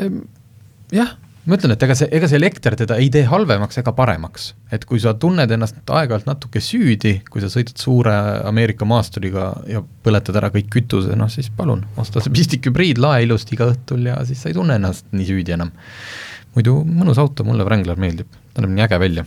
jah, 0.94 1.16
ma 1.44 1.56
ütlen, 1.56 1.74
et 1.74 1.82
ega 1.84 1.96
see, 1.98 2.08
ega 2.14 2.28
see 2.30 2.38
elekter 2.38 2.76
teda 2.78 2.96
ei 3.00 3.08
tee 3.12 3.24
halvemaks 3.28 3.80
ega 3.82 3.92
paremaks. 3.96 4.52
et 4.72 4.84
kui 4.88 5.00
sa 5.02 5.14
tunned 5.18 5.50
ennast 5.50 5.80
aeg-ajalt 5.84 6.28
natuke 6.28 6.62
süüdi, 6.64 7.16
kui 7.30 7.42
sa 7.42 7.50
sõidad 7.52 7.80
suure 7.80 8.14
Ameerika 8.48 8.88
maasturiga 8.88 9.50
ja 9.68 9.82
põletad 10.04 10.38
ära 10.40 10.52
kõik 10.54 10.70
kütuse, 10.72 11.16
noh 11.18 11.30
siis 11.32 11.50
palun, 11.56 11.84
osta 12.00 12.22
see 12.22 12.34
pistikhübriid, 12.36 13.00
lae 13.02 13.24
ilusti 13.26 13.56
iga 13.56 13.70
õhtul 13.72 14.06
ja 14.12 14.20
siis 14.28 14.42
sa 14.42 14.52
ei 14.52 14.56
tunne 14.56 14.78
ennast 14.80 15.10
nii 15.12 15.28
süüdi 15.28 15.56
enam. 15.56 15.74
muidu 16.54 16.80
mõnus 16.86 17.18
auto, 17.22 17.44
mulle 17.46 17.66
Wrangler 17.66 17.98
meeldib, 18.00 18.30
ta 18.54 18.62
näeb 18.62 18.74
nii 18.76 18.86
äge 18.88 18.98
välja. 19.00 19.26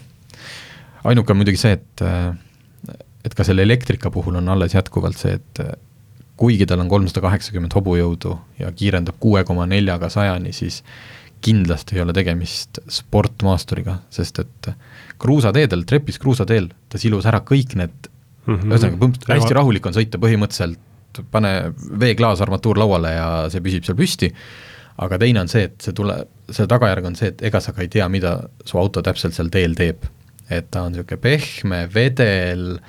Ainuke 1.04 1.34
on 1.34 1.42
muidugi 1.42 1.60
see, 1.60 1.78
et 1.78 2.06
et 3.24 3.36
ka 3.36 3.46
selle 3.48 3.64
elektrika 3.64 4.12
puhul 4.12 4.36
on 4.40 4.50
alles 4.52 4.76
jätkuvalt 4.76 5.18
see, 5.20 5.38
et 5.40 5.64
kuigi 6.40 6.66
tal 6.68 6.82
on 6.84 6.90
kolmsada 6.92 7.22
kaheksakümmend 7.24 7.76
hobujõudu 7.76 8.34
ja 8.60 8.72
kiirendab 8.76 9.20
kuue 9.22 9.44
koma 9.48 9.68
neljaga 9.70 10.10
sajani, 10.12 10.52
siis 10.56 10.82
kindlasti 11.44 11.98
ei 11.98 12.04
ole 12.04 12.16
tegemist 12.16 12.80
sportmaasturiga, 12.92 13.98
sest 14.14 14.40
et 14.44 14.72
kruusateedel, 15.22 15.84
trepis 15.88 16.20
kruusateel, 16.20 16.70
ta 16.90 17.00
silus 17.00 17.28
ära 17.30 17.44
kõik 17.48 17.76
need 17.80 18.10
mm 18.46 18.56
-hmm. 18.56 18.72
ühesõnaga 18.72 19.36
hästi 19.36 19.58
rahulik 19.60 19.86
on 19.86 19.96
sõita, 19.96 20.20
põhimõtteliselt 20.20 21.24
pane 21.32 21.74
veeklaas 22.00 22.42
armatuur 22.42 22.80
lauale 22.80 23.14
ja 23.14 23.28
see 23.54 23.62
püsib 23.62 23.86
seal 23.86 23.98
püsti, 23.98 24.32
aga 24.98 25.20
teine 25.22 25.44
on 25.44 25.52
see, 25.52 25.68
et 25.70 25.82
see 25.82 25.94
tule, 25.94 26.16
selle 26.50 26.68
tagajärg 26.72 27.06
on 27.06 27.16
see, 27.16 27.34
et 27.34 27.42
ega 27.50 27.62
sa 27.62 27.74
ka 27.74 27.82
ei 27.82 27.88
tea, 27.88 28.10
mida 28.10 28.40
su 28.66 28.78
auto 28.78 29.02
täpselt 29.02 29.34
seal 29.34 29.52
teel 29.54 29.76
teeb. 29.78 30.08
Et 30.50 30.72
ta 30.72 30.84
on 30.88 30.94
niisugune 30.94 31.22
pehme, 31.22 31.84
vedel 31.94 32.80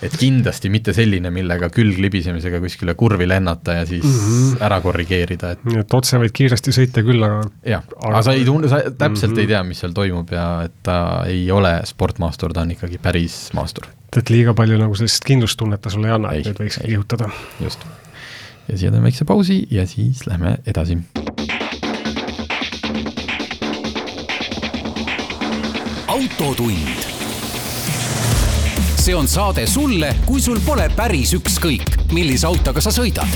et 0.00 0.14
kindlasti 0.16 0.70
mitte 0.72 0.94
selline, 0.96 1.28
millega 1.34 1.68
külglibisemisega 1.72 2.60
kuskile 2.62 2.94
kurvi 2.98 3.26
lennata 3.28 3.80
ja 3.80 3.86
siis 3.86 4.04
mm 4.04 4.20
-hmm. 4.20 4.64
ära 4.64 4.80
korrigeerida, 4.80 5.50
et 5.52 5.64
nii 5.68 5.82
et 5.82 5.94
otse 5.94 6.18
võid 6.22 6.32
kiiresti 6.36 6.72
sõita 6.72 7.04
küll, 7.04 7.22
aga 7.24 7.42
jah, 7.68 7.84
aga 8.00 8.22
sa 8.24 8.32
ei 8.36 8.44
tunne, 8.44 8.68
sa 8.68 8.80
täpselt 8.80 9.32
mm 9.32 9.36
-hmm. 9.36 9.40
ei 9.40 9.46
tea, 9.46 9.62
mis 9.62 9.80
seal 9.84 9.92
toimub 9.92 10.32
ja 10.32 10.46
et 10.64 10.76
ta 10.82 11.24
ei 11.26 11.50
ole 11.50 11.80
sportmaastur, 11.84 12.52
ta 12.52 12.64
on 12.64 12.70
ikkagi 12.76 12.98
päris 12.98 13.50
maastur. 13.54 13.88
et 14.16 14.30
liiga 14.30 14.54
palju 14.54 14.78
nagu 14.78 14.94
sellist 14.94 15.24
kindlustunnet 15.24 15.80
ta 15.80 15.90
sulle 15.90 16.08
ei 16.08 16.14
anna, 16.14 16.32
et 16.32 16.60
võiks 16.60 16.80
kihutada. 16.80 17.28
just. 17.60 17.84
ja 18.68 18.78
siia 18.78 18.90
teeme 18.90 19.04
väikse 19.04 19.24
pausi 19.24 19.66
ja 19.70 19.86
siis 19.86 20.26
lähme 20.26 20.58
edasi 20.66 20.98
autotund. 26.20 26.88
see 28.96 29.14
on 29.16 29.28
saade 29.28 29.66
sulle, 29.66 30.10
kui 30.26 30.40
sul 30.44 30.58
pole 30.60 30.84
päris 30.96 31.32
ükskõik, 31.32 31.94
millise 32.12 32.44
autoga 32.46 32.82
sa 32.84 32.92
sõidad. 32.92 33.30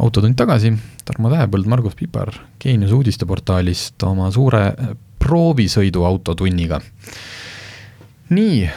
autotund 0.00 0.36
tagasi, 0.38 0.72
Tarmo 1.04 1.28
Tähepõld, 1.28 1.68
Margus 1.68 1.96
Pipar 1.98 2.32
Geenius 2.60 2.94
uudisteportaalist 2.96 4.02
oma 4.08 4.30
suure 4.32 4.72
proovisõidu 5.20 6.06
autotunniga. 6.08 6.80
nii, 8.30 8.70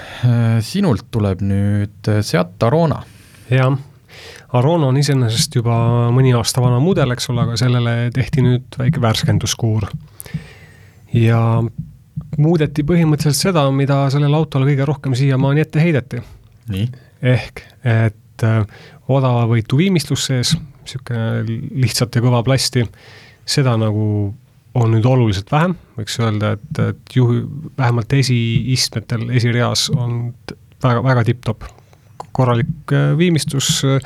sinult 0.59 1.07
tuleb 1.11 1.39
nüüd 1.39 2.11
Seat 2.21 2.63
Arona. 2.63 3.03
jah 3.49 3.77
Arona 4.51 4.87
on 4.87 4.97
iseenesest 4.97 5.55
juba 5.55 6.11
mõni 6.11 6.35
aasta 6.35 6.61
vana 6.61 6.79
mudel, 6.79 7.15
eks 7.15 7.29
ole, 7.29 7.47
aga 7.47 7.55
sellele 7.57 7.95
tehti 8.11 8.43
nüüd 8.43 8.77
väike 8.79 8.99
värskenduskuur 9.01 9.87
ja 11.15 11.39
muudeti 12.37 12.83
põhimõtteliselt 12.87 13.49
seda, 13.49 13.65
mida 13.71 14.05
sellele 14.13 14.37
autole 14.37 14.67
kõige 14.69 14.87
rohkem 14.87 15.15
siiamaani 15.17 15.63
ette 15.63 15.83
heideti. 15.83 16.21
ehk, 17.21 17.61
et 17.83 18.43
äh, 18.43 18.63
odavavõitu 19.07 19.77
viimistlus 19.77 20.25
sees, 20.29 20.55
niisugune 20.85 21.59
lihtsalt 21.83 22.15
ja 22.15 22.21
kõva 22.21 22.41
plasti, 22.43 22.85
seda 23.45 23.75
nagu 23.77 24.33
on 24.75 24.91
nüüd 24.91 25.05
oluliselt 25.07 25.51
vähem, 25.51 25.77
võiks 25.95 26.19
öelda, 26.19 26.55
et, 26.57 26.79
et 26.83 27.15
juhi, 27.15 27.43
vähemalt 27.77 28.13
esiistmetel, 28.13 29.29
esireas 29.37 29.87
on 29.95 30.33
väga, 30.83 31.01
väga 31.03 31.23
tipp-topp. 31.31 31.71
korralik 32.35 32.91
äh, 32.91 33.13
viimistlus, 33.17 33.83
äh, 33.87 34.01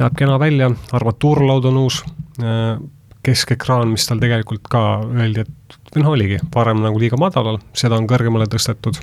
näeb 0.00 0.16
kena 0.16 0.38
välja, 0.40 0.70
armatuurlaud 0.96 1.64
on 1.68 1.76
uus, 1.76 2.04
keskekraan, 3.22 3.90
mis 3.92 4.06
tal 4.08 4.20
tegelikult 4.22 4.68
ka 4.70 4.80
öeldi, 5.04 5.42
et 5.44 5.59
noh, 5.96 6.12
oligi 6.12 6.38
varem 6.54 6.82
nagu 6.84 7.00
liiga 7.00 7.18
madalal, 7.20 7.60
seda 7.76 7.98
on 7.98 8.08
kõrgemale 8.10 8.46
tõstetud. 8.50 9.00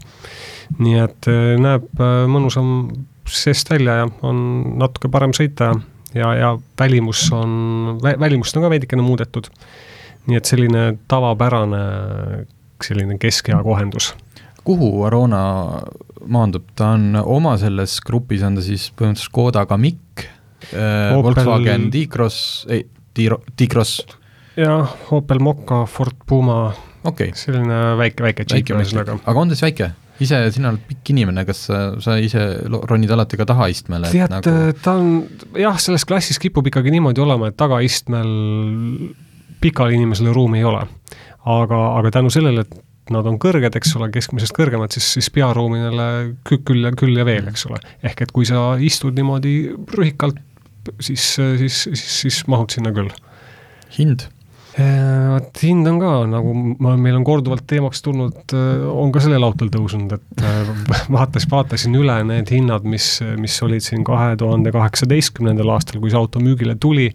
nii 0.80 0.98
et 1.00 1.30
äh, 1.32 1.54
näeb 1.62 1.88
äh, 2.00 2.24
mõnusam 2.32 2.90
seest 3.28 3.70
välja 3.72 4.02
ja 4.02 4.10
on 4.26 4.40
natuke 4.80 5.12
parem 5.12 5.34
sõita 5.36 5.74
ja, 6.16 6.32
ja 6.36 6.54
välimus 6.80 7.26
on, 7.36 7.98
välimust 8.04 8.58
on 8.58 8.66
ka 8.66 8.72
veidikene 8.72 9.04
muudetud. 9.04 9.50
nii 10.28 10.38
et 10.40 10.46
selline 10.46 10.98
tavapärane 11.08 11.84
selline 12.84 13.18
keskea 13.18 13.62
kohendus. 13.64 14.14
kuhu 14.64 15.04
Arona 15.08 15.82
maandub, 16.28 16.68
ta 16.76 16.94
on 16.98 17.16
oma 17.24 17.58
selles 17.58 18.00
grupis 18.06 18.44
on 18.44 18.58
ta 18.58 18.64
siis 18.66 18.90
põhimõtteliselt 18.92 19.32
Škoda 19.32 19.66
Kamiq 19.66 20.24
äh,, 20.74 21.16
Volkswagen 21.16 21.90
T-Cross, 21.92 22.68
ei, 22.70 22.86
T-Cross 23.16 24.17
jah, 24.58 24.98
Opel 25.16 25.40
Mokka, 25.44 25.86
Ford 25.90 26.18
Puma 26.28 26.60
okay., 27.08 27.32
selline 27.38 27.96
väike, 28.00 28.26
väike 28.26 28.48
džiip 28.48 28.74
ühesõnaga. 28.76 29.20
aga 29.24 29.44
on 29.44 29.52
ta 29.52 29.58
siis 29.58 29.68
väike? 29.70 29.92
ise, 30.24 30.40
sina 30.54 30.72
oled 30.72 30.82
pikk 30.88 31.14
inimene, 31.14 31.44
kas 31.48 31.68
sa, 31.68 31.80
sa 32.02 32.18
ise 32.22 32.42
ronid 32.66 33.12
alati 33.14 33.40
ka 33.40 33.46
tagaistmele? 33.50 34.10
tead 34.14 34.34
nagu..., 34.34 34.56
ta 34.82 34.98
on, 34.98 35.14
jah, 35.58 35.78
selles 35.82 36.08
klassis 36.10 36.42
kipub 36.42 36.68
ikkagi 36.72 36.94
niimoodi 36.94 37.22
olema, 37.24 37.52
et 37.52 37.58
tagaistmel 37.60 38.34
pikale 39.62 39.98
inimesele 39.98 40.34
ruumi 40.34 40.62
ei 40.62 40.68
ole. 40.68 40.84
aga, 41.48 41.82
aga 42.00 42.12
tänu 42.18 42.34
sellele, 42.34 42.66
et 42.66 43.14
nad 43.14 43.28
on 43.30 43.38
kõrged, 43.40 43.78
eks 43.80 43.94
ole, 43.96 44.10
keskmisest 44.12 44.56
kõrgemad, 44.58 44.92
siis, 44.96 45.06
siis 45.16 45.30
pearuumidele 45.32 46.08
küll 46.50 46.82
ja 46.84 46.92
küll 46.98 47.16
ja 47.16 47.28
veel, 47.28 47.48
eks 47.52 47.68
ole. 47.70 47.80
ehk 48.04 48.26
et 48.26 48.34
kui 48.36 48.48
sa 48.50 48.72
istud 48.84 49.16
niimoodi 49.18 49.54
rühikalt, 49.94 50.42
siis, 51.00 51.36
siis, 51.38 51.84
siis, 51.86 52.08
siis 52.24 52.42
mahud 52.52 52.74
sinna 52.74 52.92
küll. 52.96 53.14
hind? 54.00 54.28
Äh, 54.78 55.30
vot 55.32 55.62
hind 55.66 55.88
on 55.90 55.96
ka 55.98 56.10
nagu 56.30 56.52
ma, 56.78 56.92
meil 57.02 57.16
on 57.18 57.24
korduvalt 57.26 57.64
teemaks 57.70 58.04
tulnud, 58.06 58.54
äh, 58.54 58.84
on 58.86 59.10
ka 59.14 59.24
sellel 59.24 59.42
autol 59.48 59.72
tõusnud, 59.74 60.12
et 60.14 60.44
äh, 60.46 60.70
vaatas, 61.16 61.48
vaatasin 61.50 61.96
üle 61.98 62.20
need 62.30 62.52
hinnad, 62.54 62.86
mis, 62.86 63.16
mis 63.42 63.56
olid 63.66 63.82
siin 63.82 64.06
kahe 64.06 64.36
tuhande 64.38 64.74
kaheksateistkümnendal 64.76 65.72
aastal, 65.74 65.98
kui 66.04 66.14
see 66.14 66.20
auto 66.20 66.44
müügile 66.44 66.78
tuli, 66.78 67.10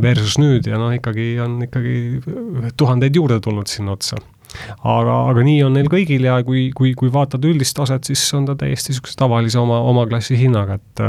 versus 0.00 0.38
nüüd 0.40 0.64
ja 0.64 0.78
noh, 0.80 0.94
ikkagi 0.96 1.34
on 1.44 1.58
ikkagi 1.66 2.72
tuhandeid 2.80 3.18
juurde 3.18 3.36
tulnud 3.44 3.68
sinna 3.68 3.92
otsa. 3.92 4.16
Aga, 4.80 5.18
aga 5.28 5.42
nii 5.44 5.58
on 5.66 5.76
neil 5.76 5.90
kõigil 5.92 6.24
ja 6.24 6.38
kui, 6.40 6.70
kui, 6.72 6.94
kui 6.96 7.12
vaatad 7.12 7.44
üldist 7.44 7.76
taset, 7.76 8.08
siis 8.08 8.22
on 8.32 8.48
ta 8.48 8.54
täiesti 8.56 8.94
niisuguse 8.94 9.18
tavalise 9.20 9.60
oma, 9.60 9.82
oma 9.90 10.06
klassi 10.08 10.40
hinnaga, 10.40 10.78
et 10.80 11.04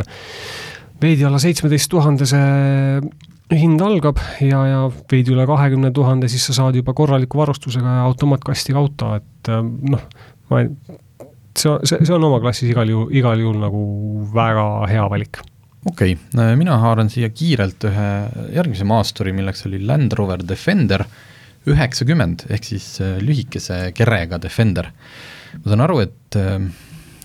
veidi 1.00 1.24
alla 1.24 1.40
seitsmeteist 1.40 1.88
tuhandese 1.94 2.44
hind 3.58 3.82
algab 3.82 4.20
ja, 4.44 4.62
ja 4.68 4.80
veidi 5.10 5.34
üle 5.34 5.46
kahekümne 5.50 5.92
tuhande, 5.96 6.30
siis 6.30 6.46
sa 6.50 6.56
saad 6.58 6.78
juba 6.78 6.94
korraliku 6.98 7.42
varustusega 7.42 8.00
ja 8.00 8.08
automaatkastiga 8.10 8.82
auto, 8.82 9.14
et 9.18 9.50
äh, 9.50 9.64
noh, 9.64 10.04
ma 10.52 10.62
ei, 10.62 10.70
see, 11.58 11.72
see, 11.88 11.98
see 12.04 12.16
on 12.16 12.28
oma 12.30 12.42
klassis 12.44 12.70
igal 12.70 12.90
juhul, 12.92 13.10
igal 13.16 13.42
juhul 13.42 13.58
nagu 13.64 13.82
väga 14.36 14.68
hea 14.92 15.08
valik. 15.12 15.42
okei 15.90 16.14
okay., 16.20 16.60
mina 16.60 16.78
haaran 16.84 17.10
siia 17.10 17.32
kiirelt 17.34 17.90
ühe 17.90 18.12
järgmise 18.58 18.86
maasturi, 18.90 19.34
milleks 19.36 19.66
oli 19.70 19.82
Land 19.86 20.14
Rover 20.20 20.46
Defender 20.46 21.06
üheksakümmend, 21.70 22.46
ehk 22.54 22.70
siis 22.70 22.92
äh, 23.02 23.18
lühikese 23.24 23.90
kerega 23.98 24.40
Defender. 24.42 24.92
ma 25.58 25.66
saan 25.66 25.86
aru, 25.88 26.04
et 26.06 26.38
äh, 26.38 26.62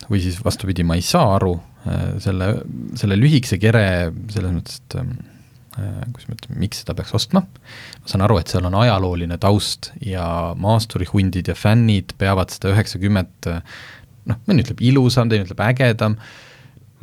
või 0.08 0.24
siis 0.24 0.40
vastupidi, 0.44 0.84
ma 0.88 0.96
ei 0.96 1.04
saa 1.04 1.36
aru 1.36 1.54
selle, 2.16 2.46
selle 2.96 3.16
lühikese 3.18 3.58
kere 3.60 4.08
selles 4.32 4.52
mõttes, 4.54 4.78
et 4.80 4.94
Äh, 4.96 5.33
kuidas 5.74 6.28
ma 6.28 6.36
ütlen, 6.36 6.58
miks 6.62 6.82
seda 6.82 6.94
peaks 6.94 7.14
ostma, 7.16 7.44
ma 7.44 8.10
saan 8.10 8.24
aru, 8.26 8.38
et 8.38 8.52
seal 8.52 8.66
on 8.68 8.76
ajalooline 8.78 9.38
taust 9.42 9.90
ja 10.04 10.26
maasturihundid 10.60 11.50
ja 11.50 11.56
fännid 11.58 12.14
peavad 12.20 12.54
seda 12.54 12.70
üheksakümmet 12.74 13.48
noh, 14.30 14.40
mõni 14.48 14.64
ütleb 14.64 14.82
ilusam, 14.84 15.30
teine 15.30 15.46
ütleb 15.46 15.62
ägedam, 15.66 16.16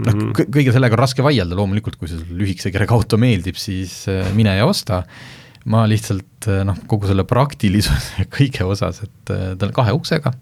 noh 0.01 0.15
mm 0.15 0.31
-hmm., 0.31 0.49
kõige 0.55 0.73
sellega 0.73 0.97
on 0.97 1.03
raske 1.03 1.25
vaielda, 1.25 1.57
loomulikult 1.59 1.99
kui 1.99 2.09
sulle 2.09 2.25
lühikese 2.39 2.71
kerega 2.73 2.95
auto 2.95 3.19
meeldib, 3.21 3.59
siis 3.59 4.05
äh, 4.09 4.31
mine 4.37 4.55
ja 4.57 4.65
osta, 4.65 5.03
ma 5.65 5.83
lihtsalt 5.89 6.47
äh, 6.47 6.63
noh, 6.67 6.79
kogu 6.87 7.11
selle 7.11 7.27
praktilisuse 7.27 8.25
kõige 8.37 8.65
osas, 8.65 9.03
et 9.05 9.31
ta 9.31 9.67
on 9.67 9.75
kahe 9.75 9.95
uksega, 9.97 10.33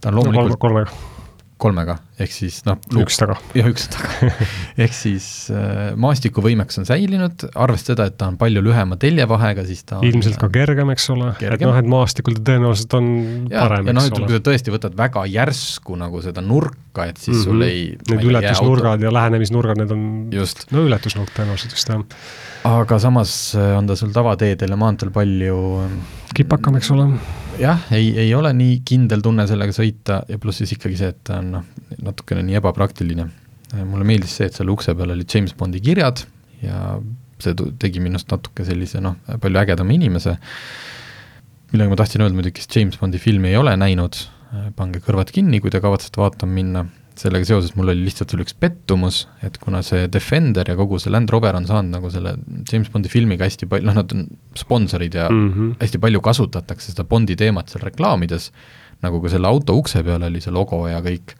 ta 0.00 0.10
on 0.10 0.20
loomulikult 0.20 0.56
no, 0.56 0.62
kolmega 0.62 1.21
kolmega, 1.62 1.96
ehk 2.22 2.32
siis 2.34 2.60
noh. 2.66 2.78
üks 3.02 3.18
taga. 3.20 3.36
jah, 3.56 3.68
üks 3.70 3.86
taga 3.92 4.30
ehk 4.84 4.94
siis 4.96 5.26
äh, 5.54 5.92
maastikuvõimekus 6.00 6.80
on 6.82 6.88
säilinud, 6.88 7.46
arvestades 7.52 7.92
seda, 7.92 8.06
et 8.10 8.16
ta 8.20 8.28
on 8.30 8.38
palju 8.40 8.62
lühema 8.64 8.98
teljevahega, 9.00 9.64
siis 9.68 9.84
ta 9.88 10.00
ilmselt 10.06 10.38
on, 10.38 10.42
ka 10.44 10.50
kergem, 10.54 10.92
eks 10.94 11.08
ole, 11.14 11.32
et 11.38 11.64
noh, 11.64 11.78
et 11.78 11.90
maastikul 11.90 12.38
ta 12.38 12.44
tõenäoliselt 12.52 12.96
on 12.98 13.10
ja, 13.50 13.66
parem, 13.66 13.90
eks 13.92 13.98
no, 13.98 14.06
ole. 14.06 14.30
kui 14.30 14.38
sa 14.38 14.44
tõesti 14.48 14.74
võtad 14.74 14.96
väga 14.98 15.26
järsku 15.32 15.98
nagu 16.00 16.22
seda 16.24 16.44
nurka, 16.44 17.06
et 17.08 17.20
siis 17.20 17.36
mm 17.36 17.40
-hmm. 17.40 17.44
sul 17.44 17.68
ei 17.68 17.84
Need 18.12 18.26
ületusnurgad 18.30 19.02
ja 19.02 19.12
lähenemisnurgad, 19.14 19.82
need 19.82 19.94
on 19.94 20.08
just, 20.32 20.66
no 20.72 20.86
ületusnurk 20.88 21.30
tõenäoliselt 21.36 21.76
vist, 21.76 21.88
jah. 21.88 22.02
aga 22.70 22.98
samas 22.98 23.54
äh, 23.54 23.76
on 23.78 23.86
ta 23.86 23.96
sul 23.96 24.12
tavateedel 24.14 24.74
ja 24.74 24.76
maanteel 24.76 25.14
palju 25.14 25.62
kipakam, 26.34 26.76
eks 26.80 26.90
ole 26.94 27.12
jah, 27.60 27.86
ei, 27.92 28.12
ei 28.18 28.34
ole 28.34 28.52
nii 28.56 28.80
kindel 28.86 29.22
tunne 29.24 29.46
sellega 29.48 29.74
sõita 29.76 30.22
ja 30.28 30.38
pluss 30.40 30.62
siis 30.62 30.74
ikkagi 30.76 30.98
see, 30.98 31.12
et 31.12 31.20
ta 31.26 31.40
on 31.42 31.50
noh, 31.56 31.66
natukene 32.02 32.44
nii 32.46 32.58
ebapraktiline. 32.60 33.28
mulle 33.88 34.04
meeldis 34.04 34.36
see, 34.38 34.48
et 34.50 34.56
seal 34.56 34.70
ukse 34.72 34.94
peal 34.96 35.14
olid 35.14 35.28
James 35.28 35.54
Bondi 35.56 35.80
kirjad 35.80 36.24
ja 36.62 36.98
see 37.42 37.56
tegi 37.80 38.02
minust 38.04 38.30
natuke 38.30 38.64
sellise 38.66 39.00
noh, 39.02 39.16
palju 39.40 39.62
ägedama 39.62 39.94
inimese, 39.96 40.36
millega 41.72 41.90
ma 41.90 41.98
tahtsin 41.98 42.24
öelda 42.24 42.38
muidugi, 42.38 42.60
kes 42.60 42.70
James 42.76 42.98
Bondi 43.00 43.20
filmi 43.22 43.50
ei 43.50 43.58
ole 43.58 43.74
näinud, 43.80 44.18
pange 44.76 45.00
kõrvad 45.02 45.32
kinni, 45.32 45.60
kui 45.64 45.72
te 45.72 45.80
kavatsete 45.82 46.20
vaatama 46.20 46.52
minna 46.60 46.84
sellega 47.18 47.46
seoses 47.46 47.74
mul 47.76 47.92
oli 47.92 48.06
lihtsalt 48.06 48.32
veel 48.32 48.44
üks 48.44 48.54
pettumus, 48.58 49.22
et 49.44 49.58
kuna 49.62 49.82
see 49.86 50.06
Defender 50.12 50.68
ja 50.68 50.76
kogu 50.78 51.00
see 51.02 51.12
Land 51.12 51.30
Rover 51.32 51.56
on 51.58 51.66
saanud 51.68 51.92
nagu 51.96 52.10
selle 52.12 52.34
James 52.70 52.90
Bondi 52.92 53.10
filmiga 53.12 53.46
hästi 53.48 53.68
palju, 53.70 53.88
noh, 53.88 53.98
nad 54.00 54.14
on 54.16 54.24
sponsorid 54.58 55.18
ja 55.18 55.28
mm 55.30 55.48
-hmm. 55.52 55.74
hästi 55.82 56.00
palju 56.02 56.22
kasutatakse 56.24 56.92
seda 56.92 57.04
Bondi 57.04 57.36
teemat 57.36 57.68
seal 57.68 57.84
reklaamides, 57.84 58.50
nagu 59.02 59.20
ka 59.22 59.28
selle 59.28 59.48
auto 59.48 59.76
ukse 59.76 60.02
peal 60.02 60.22
oli 60.22 60.40
see 60.40 60.54
logo 60.54 60.86
ja 60.88 61.00
kõik, 61.04 61.36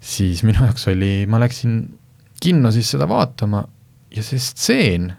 siis 0.00 0.42
minu 0.42 0.66
jaoks 0.66 0.88
oli, 0.88 1.26
ma 1.26 1.40
läksin 1.40 1.98
kinno 2.42 2.70
siis 2.70 2.90
seda 2.90 3.08
vaatama 3.08 3.64
ja 4.10 4.22
see 4.22 4.38
stseen, 4.38 5.12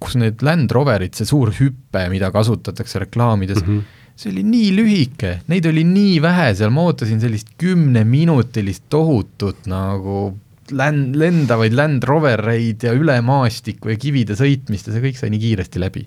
kus 0.00 0.16
need 0.16 0.42
Land 0.42 0.70
Roverid, 0.70 1.14
see 1.14 1.26
suur 1.28 1.52
hüpe, 1.52 2.08
mida 2.08 2.30
kasutatakse 2.30 2.98
reklaamides 2.98 3.62
mm, 3.64 3.78
-hmm 3.78 3.99
see 4.20 4.32
oli 4.34 4.44
nii 4.44 4.70
lühike, 4.76 5.34
neid 5.48 5.66
oli 5.70 5.84
nii 5.86 6.20
vähe 6.24 6.50
seal, 6.58 6.72
ma 6.74 6.84
ootasin 6.90 7.22
sellist 7.22 7.54
kümneminutilist 7.60 8.84
tohutut 8.92 9.68
nagu 9.70 10.30
länd, 10.76 11.16
lendavaid 11.18 11.76
Land 11.76 12.04
Rovereid 12.08 12.84
ja 12.86 12.92
üle 12.96 13.16
maastiku 13.24 13.92
ja 13.92 14.00
kivide 14.00 14.36
sõitmist 14.38 14.88
ja 14.88 14.96
see 14.96 15.06
kõik 15.08 15.20
sai 15.20 15.32
nii 15.32 15.42
kiiresti 15.42 15.82
läbi. 15.82 16.04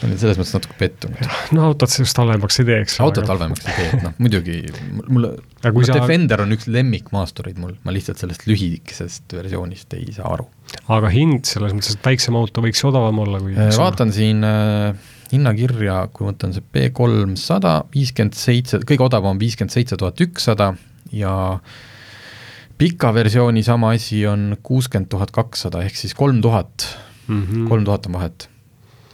ma 0.00 0.08
olin 0.08 0.18
selles 0.18 0.40
mõttes 0.40 0.56
natuke 0.56 0.74
pettunud. 0.80 1.20
no 1.54 1.68
autot 1.68 1.94
just 2.00 2.18
halvemaks 2.18 2.58
ei 2.62 2.68
teeks. 2.72 2.98
autot 3.04 3.22
aga... 3.22 3.36
halvemaks 3.36 3.68
ei 3.68 3.76
tee, 3.76 3.88
et 3.92 4.06
noh, 4.08 4.16
muidugi 4.24 4.58
mulle, 5.04 5.34
no, 5.36 5.72
sa... 5.84 6.00
Defender 6.00 6.42
on 6.46 6.56
üks 6.56 6.68
lemmikmaastureid 6.72 7.60
mul, 7.62 7.76
ma 7.84 7.94
lihtsalt 7.94 8.24
sellest 8.24 8.48
lühikesest 8.48 9.36
versioonist 9.36 9.98
ei 10.00 10.08
saa 10.16 10.32
aru. 10.32 10.48
aga 10.96 11.12
hind 11.12 11.44
selles 11.50 11.76
mõttes, 11.76 11.98
et 11.98 12.12
väiksem 12.12 12.40
auto 12.40 12.64
võiks 12.64 12.82
odavam 12.88 13.20
olla 13.26 13.42
kui 13.44 13.54
äh, 13.54 13.74
vaatan 13.78 14.16
siin 14.16 14.42
äh, 14.48 15.12
hinnakirja, 15.32 15.96
kui 16.12 16.26
ma 16.26 16.34
võtan 16.34 16.52
see 16.54 16.64
B 16.64 16.90
kolmsada, 16.94 17.78
viiskümmend 17.92 18.36
seitse, 18.36 18.82
kõige 18.88 19.06
odavam 19.06 19.40
viiskümmend 19.40 19.72
seitse 19.72 19.96
tuhat 20.00 20.20
ükssada 20.24 20.72
ja 21.16 21.34
pika 22.80 23.12
versiooni 23.14 23.62
sama 23.64 23.94
asi 23.96 24.24
on 24.28 24.56
kuuskümmend 24.62 25.10
tuhat 25.12 25.32
kakssada, 25.34 25.84
ehk 25.86 25.96
siis 25.96 26.16
kolm 26.18 26.42
tuhat, 26.44 26.86
mhm. 27.28 27.68
kolm 27.70 27.86
tuhat 27.88 28.08
on 28.10 28.18
vahet. 28.18 28.48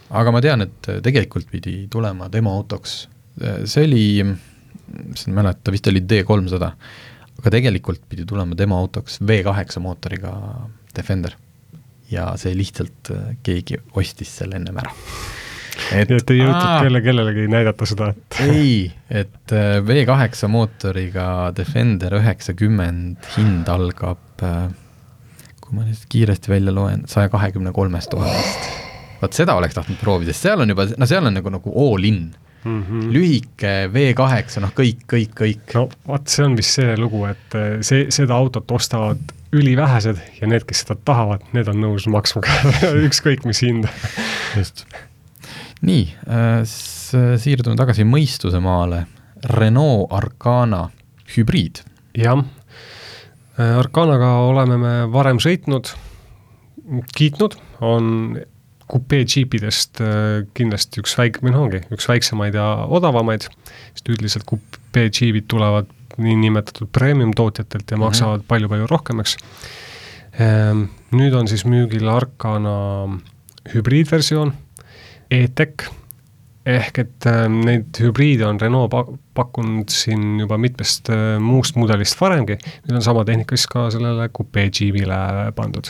aga 0.09 0.31
ma 0.33 0.41
tean, 0.41 0.65
et 0.65 0.91
tegelikult 1.05 1.51
pidi 1.51 1.83
tulema 1.91 2.31
demoautoks, 2.33 2.95
see 3.69 3.85
oli, 3.85 4.05
ma 4.25 5.13
ei 5.13 5.35
mäleta, 5.37 5.71
vist 5.71 5.87
oli 5.91 6.01
D 6.01 6.23
kolmsada, 6.27 6.71
aga 7.39 7.53
tegelikult 7.53 8.01
pidi 8.09 8.25
tulema 8.27 8.57
demoautoks 8.57 9.21
V 9.21 9.43
kaheksa 9.45 9.79
mootoriga 9.79 10.33
Defender. 10.95 11.37
ja 12.09 12.31
see 12.41 12.55
lihtsalt, 12.57 13.11
keegi 13.45 13.77
ostis 14.01 14.31
selle 14.41 14.57
ennem 14.57 14.81
ära 14.81 14.89
et 15.95 16.11
nii 16.11 16.19
et 16.19 16.33
ei 16.33 16.41
jõutud 16.41 16.83
kelle, 16.85 17.01
kellelegi 17.05 17.47
näidata 17.51 17.87
seda, 17.89 18.11
et 18.13 18.41
ei, 18.45 18.73
et 19.09 19.53
äh, 19.55 19.77
V8 19.85 20.49
mootoriga 20.51 21.29
Defender 21.57 22.19
üheksakümmend 22.19 23.31
hind 23.37 23.71
algab, 23.71 24.21
äh, 24.45 24.67
kui 25.63 25.77
ma 25.77 25.87
nüüd 25.87 26.05
kiiresti 26.11 26.53
välja 26.53 26.75
loen, 26.75 27.05
saja 27.11 27.31
kahekümne 27.33 27.73
kolmest 27.75 28.11
tuhandest. 28.13 28.69
vot 29.21 29.35
seda 29.35 29.55
oleks 29.59 29.75
tahtnud 29.75 29.99
proovida, 30.01 30.33
sest 30.33 30.47
seal 30.47 30.63
on 30.63 30.75
juba, 30.75 30.87
no 30.97 31.09
seal 31.09 31.25
on 31.27 31.35
nagu, 31.35 31.51
nagu 31.53 31.73
all 31.87 32.07
in 32.07 32.29
mm. 32.63 32.83
-hmm. 32.83 33.09
lühike 33.13 33.73
V8, 33.93 34.61
noh 34.63 34.71
kõik, 34.75 35.03
kõik, 35.13 35.35
kõik. 35.41 35.75
no 35.75 35.89
vot, 36.07 36.27
see 36.27 36.45
on 36.45 36.55
vist 36.57 36.79
see 36.79 36.95
lugu, 36.97 37.25
et 37.25 37.57
äh, 37.57 37.81
see, 37.81 38.07
seda 38.13 38.35
autot 38.35 38.71
ostavad 38.71 39.35
ülivähesed 39.55 40.19
ja 40.41 40.47
need, 40.47 40.63
kes 40.69 40.83
seda 40.83 40.95
tahavad, 41.05 41.45
need 41.57 41.69
on 41.71 41.79
nõus 41.81 42.05
maksma 42.11 42.43
ka 42.45 42.73
ükskõik 43.07 43.47
mis 43.49 43.63
hinda. 43.65 43.89
just 44.55 44.85
nii 45.85 46.03
äh,, 46.27 46.61
siirdume 47.39 47.77
tagasi 47.79 48.05
mõistuse 48.07 48.61
maale. 48.63 49.05
Renault 49.55 50.11
Arcana 50.11 50.89
hübriid. 51.35 51.83
jah, 52.17 52.43
äh, 53.57 53.77
Arcanaga 53.79 54.33
oleme 54.49 54.77
me 54.81 54.93
varem 55.11 55.39
sõitnud, 55.39 55.93
kiitnud, 57.15 57.55
on 57.85 58.39
kupee 58.89 59.23
džiipidest 59.23 60.01
äh, 60.01 60.47
kindlasti 60.57 61.03
üks 61.03 61.15
väik-, 61.19 61.39
või 61.45 61.53
noh, 61.53 61.67
ongi 61.67 61.83
üks 61.93 62.09
väiksemaid 62.09 62.57
ja 62.57 62.67
odavamaid, 62.89 63.47
sest 63.93 64.11
üldiselt 64.11 64.47
kupee 64.49 65.07
džiibid 65.13 65.47
tulevad 65.51 65.87
niinimetatud 66.19 66.89
premium 66.91 67.31
tootjatelt 67.37 67.91
ja 67.91 67.95
mhm. 67.95 68.05
maksavad 68.07 68.47
palju-palju 68.49 68.83
mm 68.83 68.87
-hmm. 68.87 68.91
rohkem, 68.91 69.19
eks. 69.23 69.37
Nüüd 71.11 71.33
on 71.35 71.47
siis 71.47 71.65
müügil 71.65 72.07
Arcana 72.07 73.07
hübriidversioon 73.73 74.53
e-tech, 75.31 75.87
ehk 76.69 76.99
et 77.01 77.27
äh, 77.29 77.45
neid 77.49 77.97
hübriide 78.03 78.45
on 78.47 78.59
Renault 78.61 78.91
pa-, 78.93 79.05
pakkunud 79.37 79.89
siin 79.93 80.41
juba 80.41 80.59
mitmest 80.61 81.09
äh, 81.13 81.37
muust 81.41 81.79
mudelist 81.79 82.19
varemgi, 82.19 82.59
nüüd 82.87 82.99
on 82.99 83.05
sama 83.05 83.25
tehnika 83.27 83.57
siis 83.57 83.69
ka 83.71 83.87
sellele 83.93 84.29
kupee 84.33 84.67
džiibile 84.69 85.49
pandud. 85.57 85.89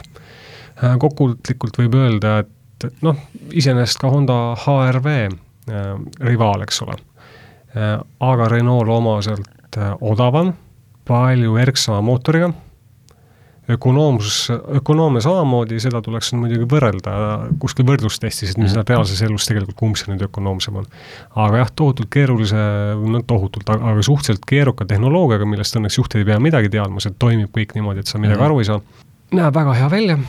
Äh,. 0.79 0.95
kokkuvõtlikult 1.01 1.81
võib 1.81 1.99
öelda, 1.99 2.39
et 2.45 3.03
noh, 3.03 3.19
iseenesest 3.51 3.99
ka 3.99 4.11
Honda 4.13 4.39
HRV 4.63 5.11
äh, 5.17 5.91
rivaal, 6.29 6.63
eks 6.67 6.83
ole. 6.85 6.99
Äh,, 7.75 7.97
aga 8.23 8.49
Renault 8.53 8.91
omaselt 8.95 9.77
äh, 9.77 9.93
odavam, 9.99 10.53
palju 11.09 11.57
erksama 11.57 12.03
mootoriga 12.05 12.53
ökonoomsus, 13.69 14.37
ökonoomia 14.79 15.21
samamoodi, 15.23 15.79
seda 15.83 16.01
tuleks 16.05 16.31
muidugi 16.37 16.65
võrrelda 16.69 17.13
kuskil 17.61 17.85
võrdlustestis, 17.89 18.53
et 18.53 18.61
mis 18.61 18.73
mm. 18.73 18.87
reaalses 18.89 19.21
elus 19.27 19.47
tegelikult, 19.49 19.77
kumb 19.79 19.99
see 19.99 20.11
nüüd 20.11 20.25
ökonoomsem 20.25 20.81
on. 20.81 20.89
aga 21.35 21.63
jah, 21.63 21.71
tohutult 21.81 22.09
keerulise, 22.13 22.65
no 22.99 23.23
tohutult, 23.29 23.69
aga 23.75 24.01
suhteliselt 24.05 24.45
keeruka 24.49 24.87
tehnoloogiaga, 24.89 25.47
millest 25.49 25.77
õnneks 25.77 25.99
juht 26.01 26.17
ei 26.17 26.27
pea 26.27 26.39
midagi 26.43 26.71
teadma, 26.73 27.03
see 27.03 27.15
toimib 27.21 27.53
kõik 27.55 27.77
niimoodi, 27.77 28.05
et 28.05 28.11
sa 28.11 28.21
midagi 28.21 28.39
mm. 28.41 28.47
aru 28.49 28.61
ei 28.63 28.69
saa. 28.69 28.83
näeb 29.37 29.55
väga 29.61 29.77
hea 29.77 29.89
välja, 29.93 30.19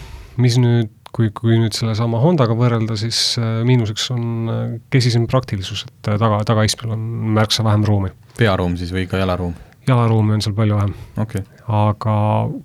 mis 0.41 0.61
nüüd 0.61 0.93
kui, 1.17 1.31
kui 1.35 1.59
nüüd 1.59 1.75
sellesama 1.77 2.21
Hondaga 2.23 2.55
võrrelda, 2.59 2.97
siis 2.99 3.21
äh, 3.41 3.61
miinuseks 3.67 4.11
on 4.15 4.53
äh, 4.53 4.61
kesisem 4.93 5.27
praktilisus, 5.31 5.87
et 5.89 6.13
äh, 6.13 6.21
taga, 6.21 6.43
tagaistmel 6.49 6.95
on 6.97 7.09
märksa 7.39 7.67
vähem 7.67 7.87
ruumi. 7.87 8.13
pearuum 8.39 8.77
siis 8.81 8.95
või 8.95 9.09
ka 9.11 9.21
jalaruum? 9.21 9.57
Jalaruumi 9.89 10.37
on 10.37 10.43
seal 10.45 10.55
palju 10.57 10.77
vähem 10.77 10.95
okay.. 11.23 11.45
aga 11.67 12.15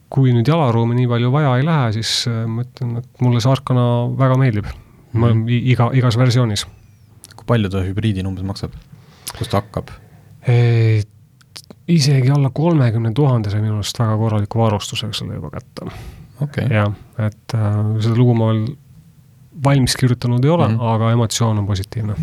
kui 0.09 0.34
nüüd 0.36 0.47
jalaruumi 0.49 0.97
nii 0.99 1.09
palju 1.11 1.32
vaja 1.34 1.55
ei 1.59 1.66
lähe, 1.68 1.91
siis 1.99 2.13
äh, 2.32 2.43
ma 2.49 2.66
ütlen, 2.66 2.97
et 3.01 3.24
mulle 3.24 3.43
see 3.43 3.51
Arkana 3.51 3.86
väga 4.20 4.39
meeldib 4.41 4.68
mm. 4.68 5.24
-hmm. 5.24 5.45
iga, 5.74 5.89
igas 5.93 6.18
versioonis. 6.20 6.66
kui 7.36 7.47
palju 7.47 7.70
ta 7.70 7.84
hübriidina 7.86 8.30
umbes 8.30 8.47
maksab? 8.47 8.76
kust 9.38 9.51
ta 9.51 9.63
hakkab? 9.63 9.93
isegi 11.88 12.32
alla 12.32 12.49
kolmekümne 12.53 13.11
tuhande 13.13 13.49
sai 13.49 13.61
minu 13.61 13.80
arust 13.80 13.99
väga 13.99 14.18
korraliku 14.18 14.59
varustusega 14.59 15.13
selle 15.13 15.39
juba 15.39 15.49
kätte 15.53 15.89
okay.. 16.41 16.68
jah, 16.70 16.93
et 17.18 17.57
äh, 17.57 17.80
seda 18.01 18.16
lugu 18.18 18.36
ma 18.38 18.51
veel 18.51 18.66
valmis 19.63 19.95
kirjutanud 19.95 20.45
ei 20.45 20.51
ole 20.51 20.68
mm, 20.68 20.78
-hmm. 20.78 20.93
aga 20.93 21.11
emotsioon 21.11 21.59
on 21.59 21.68
positiivne 21.68 22.16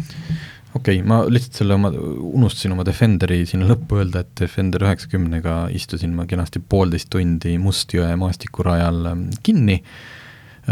okei 0.74 1.00
okay,, 1.00 1.06
ma 1.08 1.22
lihtsalt 1.28 1.60
selle 1.60 1.76
oma, 1.76 1.90
unustasin 1.92 2.72
oma 2.74 2.84
Defenderi 2.86 3.42
sinna 3.48 3.68
lõppu 3.70 4.00
öelda, 4.00 4.24
et 4.24 4.32
Defender 4.40 4.86
üheksakümnega 4.86 5.56
istusin 5.76 6.14
ma 6.16 6.26
kenasti 6.30 6.62
poolteist 6.64 7.10
tundi 7.12 7.58
Mustjõe 7.60 8.14
maastikurajal 8.20 9.00
ähm, 9.12 9.26
kinni, 9.44 9.78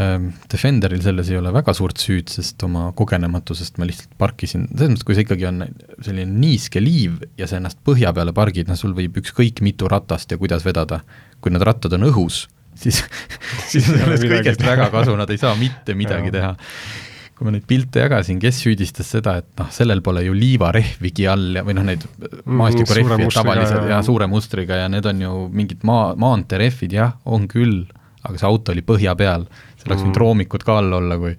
ähm, 0.00 0.30
Defenderil 0.52 1.02
selles 1.04 1.32
ei 1.32 1.40
ole 1.40 1.52
väga 1.54 1.74
suurt 1.76 2.00
süüd, 2.00 2.32
sest 2.32 2.62
oma 2.66 2.88
kogenematusest 2.96 3.80
ma 3.80 3.88
lihtsalt 3.88 4.16
parkisin, 4.20 4.68
selles 4.72 4.94
mõttes, 4.94 5.08
kui 5.08 5.18
see 5.18 5.26
ikkagi 5.28 5.50
on 5.50 5.66
selline 5.98 6.28
niiske 6.30 6.82
liiv 6.82 7.20
ja 7.40 7.50
sa 7.50 7.60
ennast 7.60 7.82
põhja 7.86 8.14
peale 8.16 8.34
pargid, 8.36 8.70
noh 8.70 8.80
sul 8.80 8.96
võib 8.96 9.20
ükskõik 9.20 9.60
mitu 9.66 9.90
ratast 9.90 10.32
ja 10.32 10.40
kuidas 10.40 10.64
vedada, 10.66 11.02
kui 11.44 11.52
need 11.52 11.66
rattad 11.66 11.98
on 11.98 12.08
õhus, 12.08 12.46
siis 12.80 13.04
siis 13.70 13.92
ole 14.00 14.16
kõigest 14.16 14.64
väga 14.64 14.88
kasu, 14.94 15.18
nad 15.20 15.28
ei 15.28 15.44
saa 15.44 15.52
mitte 15.60 15.98
midagi 15.98 16.32
teha 16.32 16.56
kui 17.40 17.48
ma 17.48 17.54
neid 17.54 17.64
pilte 17.64 18.02
jagasin, 18.02 18.36
kes 18.36 18.58
süüdistas 18.60 19.08
seda, 19.14 19.38
et 19.40 19.46
noh, 19.56 19.68
sellel 19.72 20.02
pole 20.04 20.20
ju 20.26 20.34
liivarehvigi 20.36 21.24
all 21.32 21.56
ja, 21.56 21.62
või 21.64 21.72
noh, 21.78 21.86
neid 21.88 22.02
mm, 22.04 22.42
maastikurehvi 22.60 23.30
tavalised 23.32 23.86
ja, 23.88 24.02
suure 24.04 24.26
mustriga 24.28 24.76
ja 24.82 24.90
need 24.92 25.06
on 25.08 25.22
ju 25.24 25.30
mingid 25.48 25.86
maa, 25.88 26.10
maanteerehvid, 26.20 26.92
jah, 26.98 27.14
on 27.24 27.46
küll, 27.48 27.86
aga 28.20 28.36
see 28.36 28.44
auto 28.44 28.74
oli 28.74 28.84
põhja 28.84 29.14
peal, 29.16 29.46
seal 29.80 29.88
oleks 29.88 30.04
võinud 30.04 30.12
mm. 30.12 30.20
roomikud 30.20 30.66
ka 30.68 30.76
all 30.82 30.98
olla, 30.98 31.16
kui 31.22 31.32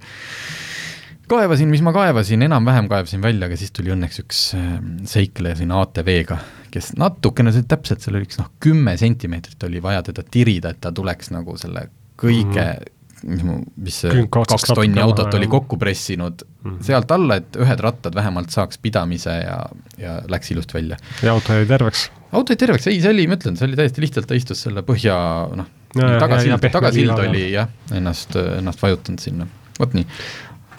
kaevasin, 1.30 1.70
mis 1.70 1.84
ma 1.86 1.92
kaevasin, 1.94 2.42
enam-vähem 2.48 2.90
kaevasin 2.90 3.22
välja, 3.22 3.46
aga 3.46 3.58
siis 3.60 3.70
tuli 3.70 3.94
õnneks 3.94 4.18
üks 4.24 4.40
ähm, 4.58 4.88
seikleja 5.06 5.60
siin 5.60 5.70
ATV-ga, 5.76 6.40
kes 6.74 6.96
natukene, 6.98 7.54
see 7.54 7.68
täpselt, 7.70 8.02
seal 8.02 8.18
oli 8.18 8.26
üks 8.26 8.42
noh, 8.42 8.50
kümme 8.58 8.96
sentimeetrit 8.98 9.70
oli 9.70 9.78
vaja 9.86 10.02
teda 10.10 10.26
tirida, 10.26 10.74
et 10.74 10.82
ta 10.82 10.90
tuleks 10.90 11.30
nagu 11.30 11.54
selle 11.62 11.86
kõige 12.18 12.66
mm 12.74 12.98
mis 13.22 14.00
see 14.02 14.24
kaks 14.32 14.66
tonni 14.74 15.00
autot 15.02 15.34
oli 15.38 15.46
kokku 15.50 15.78
pressinud 15.78 16.42
mm 16.42 16.70
-hmm. 16.70 16.82
sealt 16.86 17.10
alla, 17.10 17.38
et 17.40 17.56
ühed 17.56 17.80
rattad 17.80 18.14
vähemalt 18.14 18.50
saaks 18.50 18.78
pidamise 18.78 19.30
ja, 19.30 19.58
ja 19.98 20.20
läks 20.28 20.50
ilusti 20.50 20.74
välja. 20.74 20.96
ja 21.22 21.32
auto 21.32 21.52
jäi 21.52 21.66
terveks? 21.66 22.10
auto 22.32 22.52
jäi 22.52 22.56
terveks, 22.56 22.86
ei, 22.86 23.00
see 23.00 23.10
oli, 23.10 23.26
ma 23.26 23.38
ütlen, 23.38 23.56
see 23.56 23.68
oli 23.68 23.76
täiesti 23.76 24.04
lihtsalt, 24.04 24.26
ta 24.26 24.34
istus 24.34 24.62
selle 24.62 24.82
põhja, 24.82 25.16
noh, 25.56 25.68
tagasild, 25.94 26.70
tagasild 26.72 27.18
oli 27.18 27.52
jah, 27.52 27.68
ennast, 27.92 28.36
ennast 28.58 28.82
vajutanud 28.82 29.20
sinna, 29.20 29.46
vot 29.78 29.94
nii. 29.94 30.06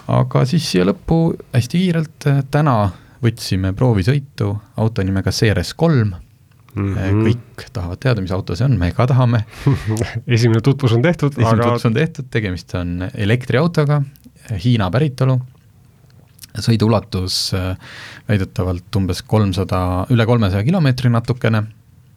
aga 0.07 0.45
siis 0.45 0.71
siia 0.71 0.85
lõppu 0.89 1.21
hästi 1.53 1.79
kiirelt, 1.85 2.29
täna 2.51 2.77
võtsime 3.23 3.73
proovisõitu 3.73 4.51
auto 4.77 5.03
nimega 5.03 5.31
Ceres 5.31 5.73
kolm 5.73 6.13
Mm 6.73 6.95
-hmm. 6.95 7.23
kõik 7.27 7.65
tahavad 7.73 7.99
teada, 8.01 8.21
mis 8.21 8.31
auto 8.33 8.55
see 8.57 8.65
on, 8.65 8.77
me 8.81 8.91
ka 8.91 9.05
tahame 9.07 9.43
esimene 10.35 10.61
tutvus 10.65 10.95
on 10.97 11.01
tehtud, 11.05 11.35
esimene 11.37 11.61
aga 11.61 11.69
tutvus 11.69 11.85
on 11.85 11.93
tehtud, 11.93 12.29
tegemist 12.33 12.75
on 12.75 13.09
elektriautoga, 13.13 14.01
Hiina 14.63 14.89
päritolu, 14.91 15.37
sõiduulatus 16.59 17.53
äh, 17.55 17.77
väidetavalt 18.27 18.95
umbes 18.99 19.21
kolmsada, 19.23 19.79
üle 20.11 20.25
kolmesaja 20.25 20.65
kilomeetri 20.67 21.09
natukene. 21.13 21.63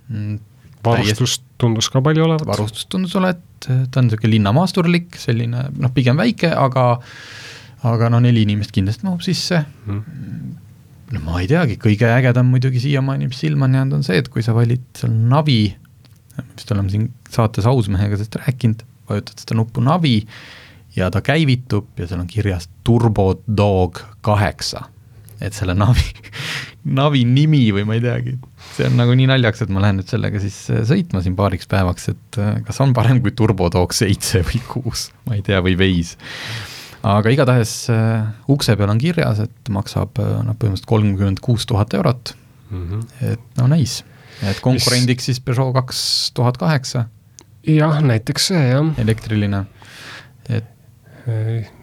Mm, 0.08 0.40
varustust 0.84 1.44
tundus 1.58 1.90
ka 1.90 2.02
palju 2.02 2.24
olevat? 2.24 2.46
varustust 2.46 2.88
tundus 2.88 3.14
olevat, 3.16 3.42
ta 3.60 4.00
on 4.00 4.08
niisugune 4.08 4.32
linnamaasturlik, 4.34 5.16
selline 5.20 5.68
noh, 5.76 5.92
pigem 5.94 6.16
väike, 6.16 6.50
aga 6.50 6.96
aga 7.86 8.08
no 8.10 8.20
neli 8.24 8.42
inimest 8.46 8.72
kindlasti 8.74 9.06
mahub 9.06 9.22
sisse 9.24 9.60
mm.. 9.86 10.54
No 11.14 11.22
ma 11.26 11.40
ei 11.42 11.48
teagi, 11.50 11.78
kõige 11.80 12.08
ägedam 12.10 12.48
muidugi 12.50 12.82
siiamaani, 12.82 13.30
mis 13.30 13.40
silma 13.42 13.68
on 13.68 13.78
jäänud, 13.78 13.98
on 14.00 14.06
see, 14.06 14.18
et 14.22 14.30
kui 14.32 14.44
sa 14.44 14.54
valid 14.56 14.84
seal 14.98 15.14
navi, 15.30 15.60
vist 16.56 16.72
oleme 16.74 16.92
siin 16.92 17.08
saates 17.32 17.68
Ausmehega 17.68 18.18
sellest 18.18 18.38
rääkinud, 18.42 18.82
vajutad 19.10 19.44
seda 19.44 19.58
nuppu 19.60 19.84
navi 19.84 20.18
ja 20.96 21.10
ta 21.12 21.22
käivitub 21.24 22.00
ja 22.00 22.08
seal 22.08 22.22
on 22.24 22.30
kirjas 22.30 22.68
Turbo 22.84 23.34
Dog 23.46 24.02
kaheksa. 24.26 24.88
et 25.40 25.52
selle 25.52 25.74
navi, 25.76 26.04
navi 26.98 27.26
nimi 27.28 27.66
või 27.76 27.84
ma 27.84 27.98
ei 27.98 28.00
teagi, 28.00 28.38
see 28.72 28.86
on 28.88 28.96
nagu 28.96 29.12
nii 29.18 29.26
naljakas, 29.28 29.66
et 29.66 29.72
ma 29.74 29.82
lähen 29.84 30.00
nüüd 30.00 30.08
sellega 30.08 30.40
siis 30.40 30.56
äh, 30.72 30.80
sõitma 30.88 31.20
siin 31.22 31.36
paariks 31.36 31.68
päevaks, 31.68 32.08
et 32.14 32.38
äh, 32.40 32.54
kas 32.64 32.80
on 32.80 32.94
parem 32.96 33.20
kui 33.20 33.34
Turbo 33.36 33.68
Dog 33.72 33.92
seitse 33.94 34.40
või 34.48 34.62
kuus, 34.70 35.10
ma 35.28 35.36
ei 35.36 35.44
tea, 35.44 35.60
või 35.64 35.76
veis 35.78 36.16
aga 37.06 37.32
igatahes 37.32 37.74
äh, 37.92 38.26
ukse 38.52 38.76
peal 38.78 38.90
on 38.92 39.00
kirjas, 39.02 39.44
et 39.46 39.72
maksab 39.72 40.18
äh, 40.22 40.32
noh, 40.46 40.56
põhimõtteliselt 40.58 40.90
kolmkümmend 40.90 41.42
kuus 41.44 41.66
tuhat 41.68 41.94
eurot 41.94 42.34
mm. 42.70 42.86
-hmm. 42.86 43.32
et 43.32 43.60
no 43.60 43.68
nice, 43.70 44.04
et 44.42 44.60
konkurendiks 44.64 45.28
Mis... 45.28 45.36
siis 45.36 45.44
Peugeot 45.44 45.74
kaks 45.76 46.00
tuhat 46.34 46.58
kaheksa. 46.58 47.06
jah, 47.66 48.00
näiteks 48.02 48.50
see 48.52 48.64
jah. 48.70 48.90
elektriline, 48.98 49.64
et 50.48 50.72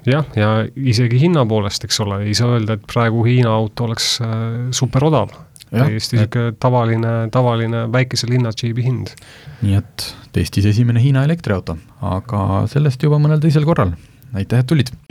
jah, 0.08 0.28
ja 0.36 0.52
isegi 0.76 1.20
hinna 1.26 1.46
poolest, 1.46 1.84
eks 1.84 2.00
ole, 2.04 2.22
ei 2.28 2.36
saa 2.38 2.56
öelda, 2.56 2.78
et 2.78 2.86
praegu 2.88 3.26
Hiina 3.28 3.52
auto 3.52 3.88
oleks 3.90 4.16
äh, 4.24 4.70
super 4.72 5.10
odav. 5.10 5.34
täiesti 5.74 6.20
niisugune 6.20 6.54
tavaline, 6.62 7.12
tavaline 7.34 7.88
väikese 7.92 8.28
linna 8.30 8.52
džiibi 8.54 8.84
hind. 8.86 9.16
nii 9.62 9.80
et 9.80 10.10
Eestis 10.38 10.66
esimene 10.66 11.02
Hiina 11.02 11.24
elektriauto, 11.28 11.78
aga 12.02 12.64
sellest 12.70 13.04
juba 13.04 13.20
mõnel 13.22 13.42
teisel 13.42 13.66
korral. 13.66 13.96
aitäh, 14.34 14.60
et 14.60 14.70
tulid! 14.70 14.94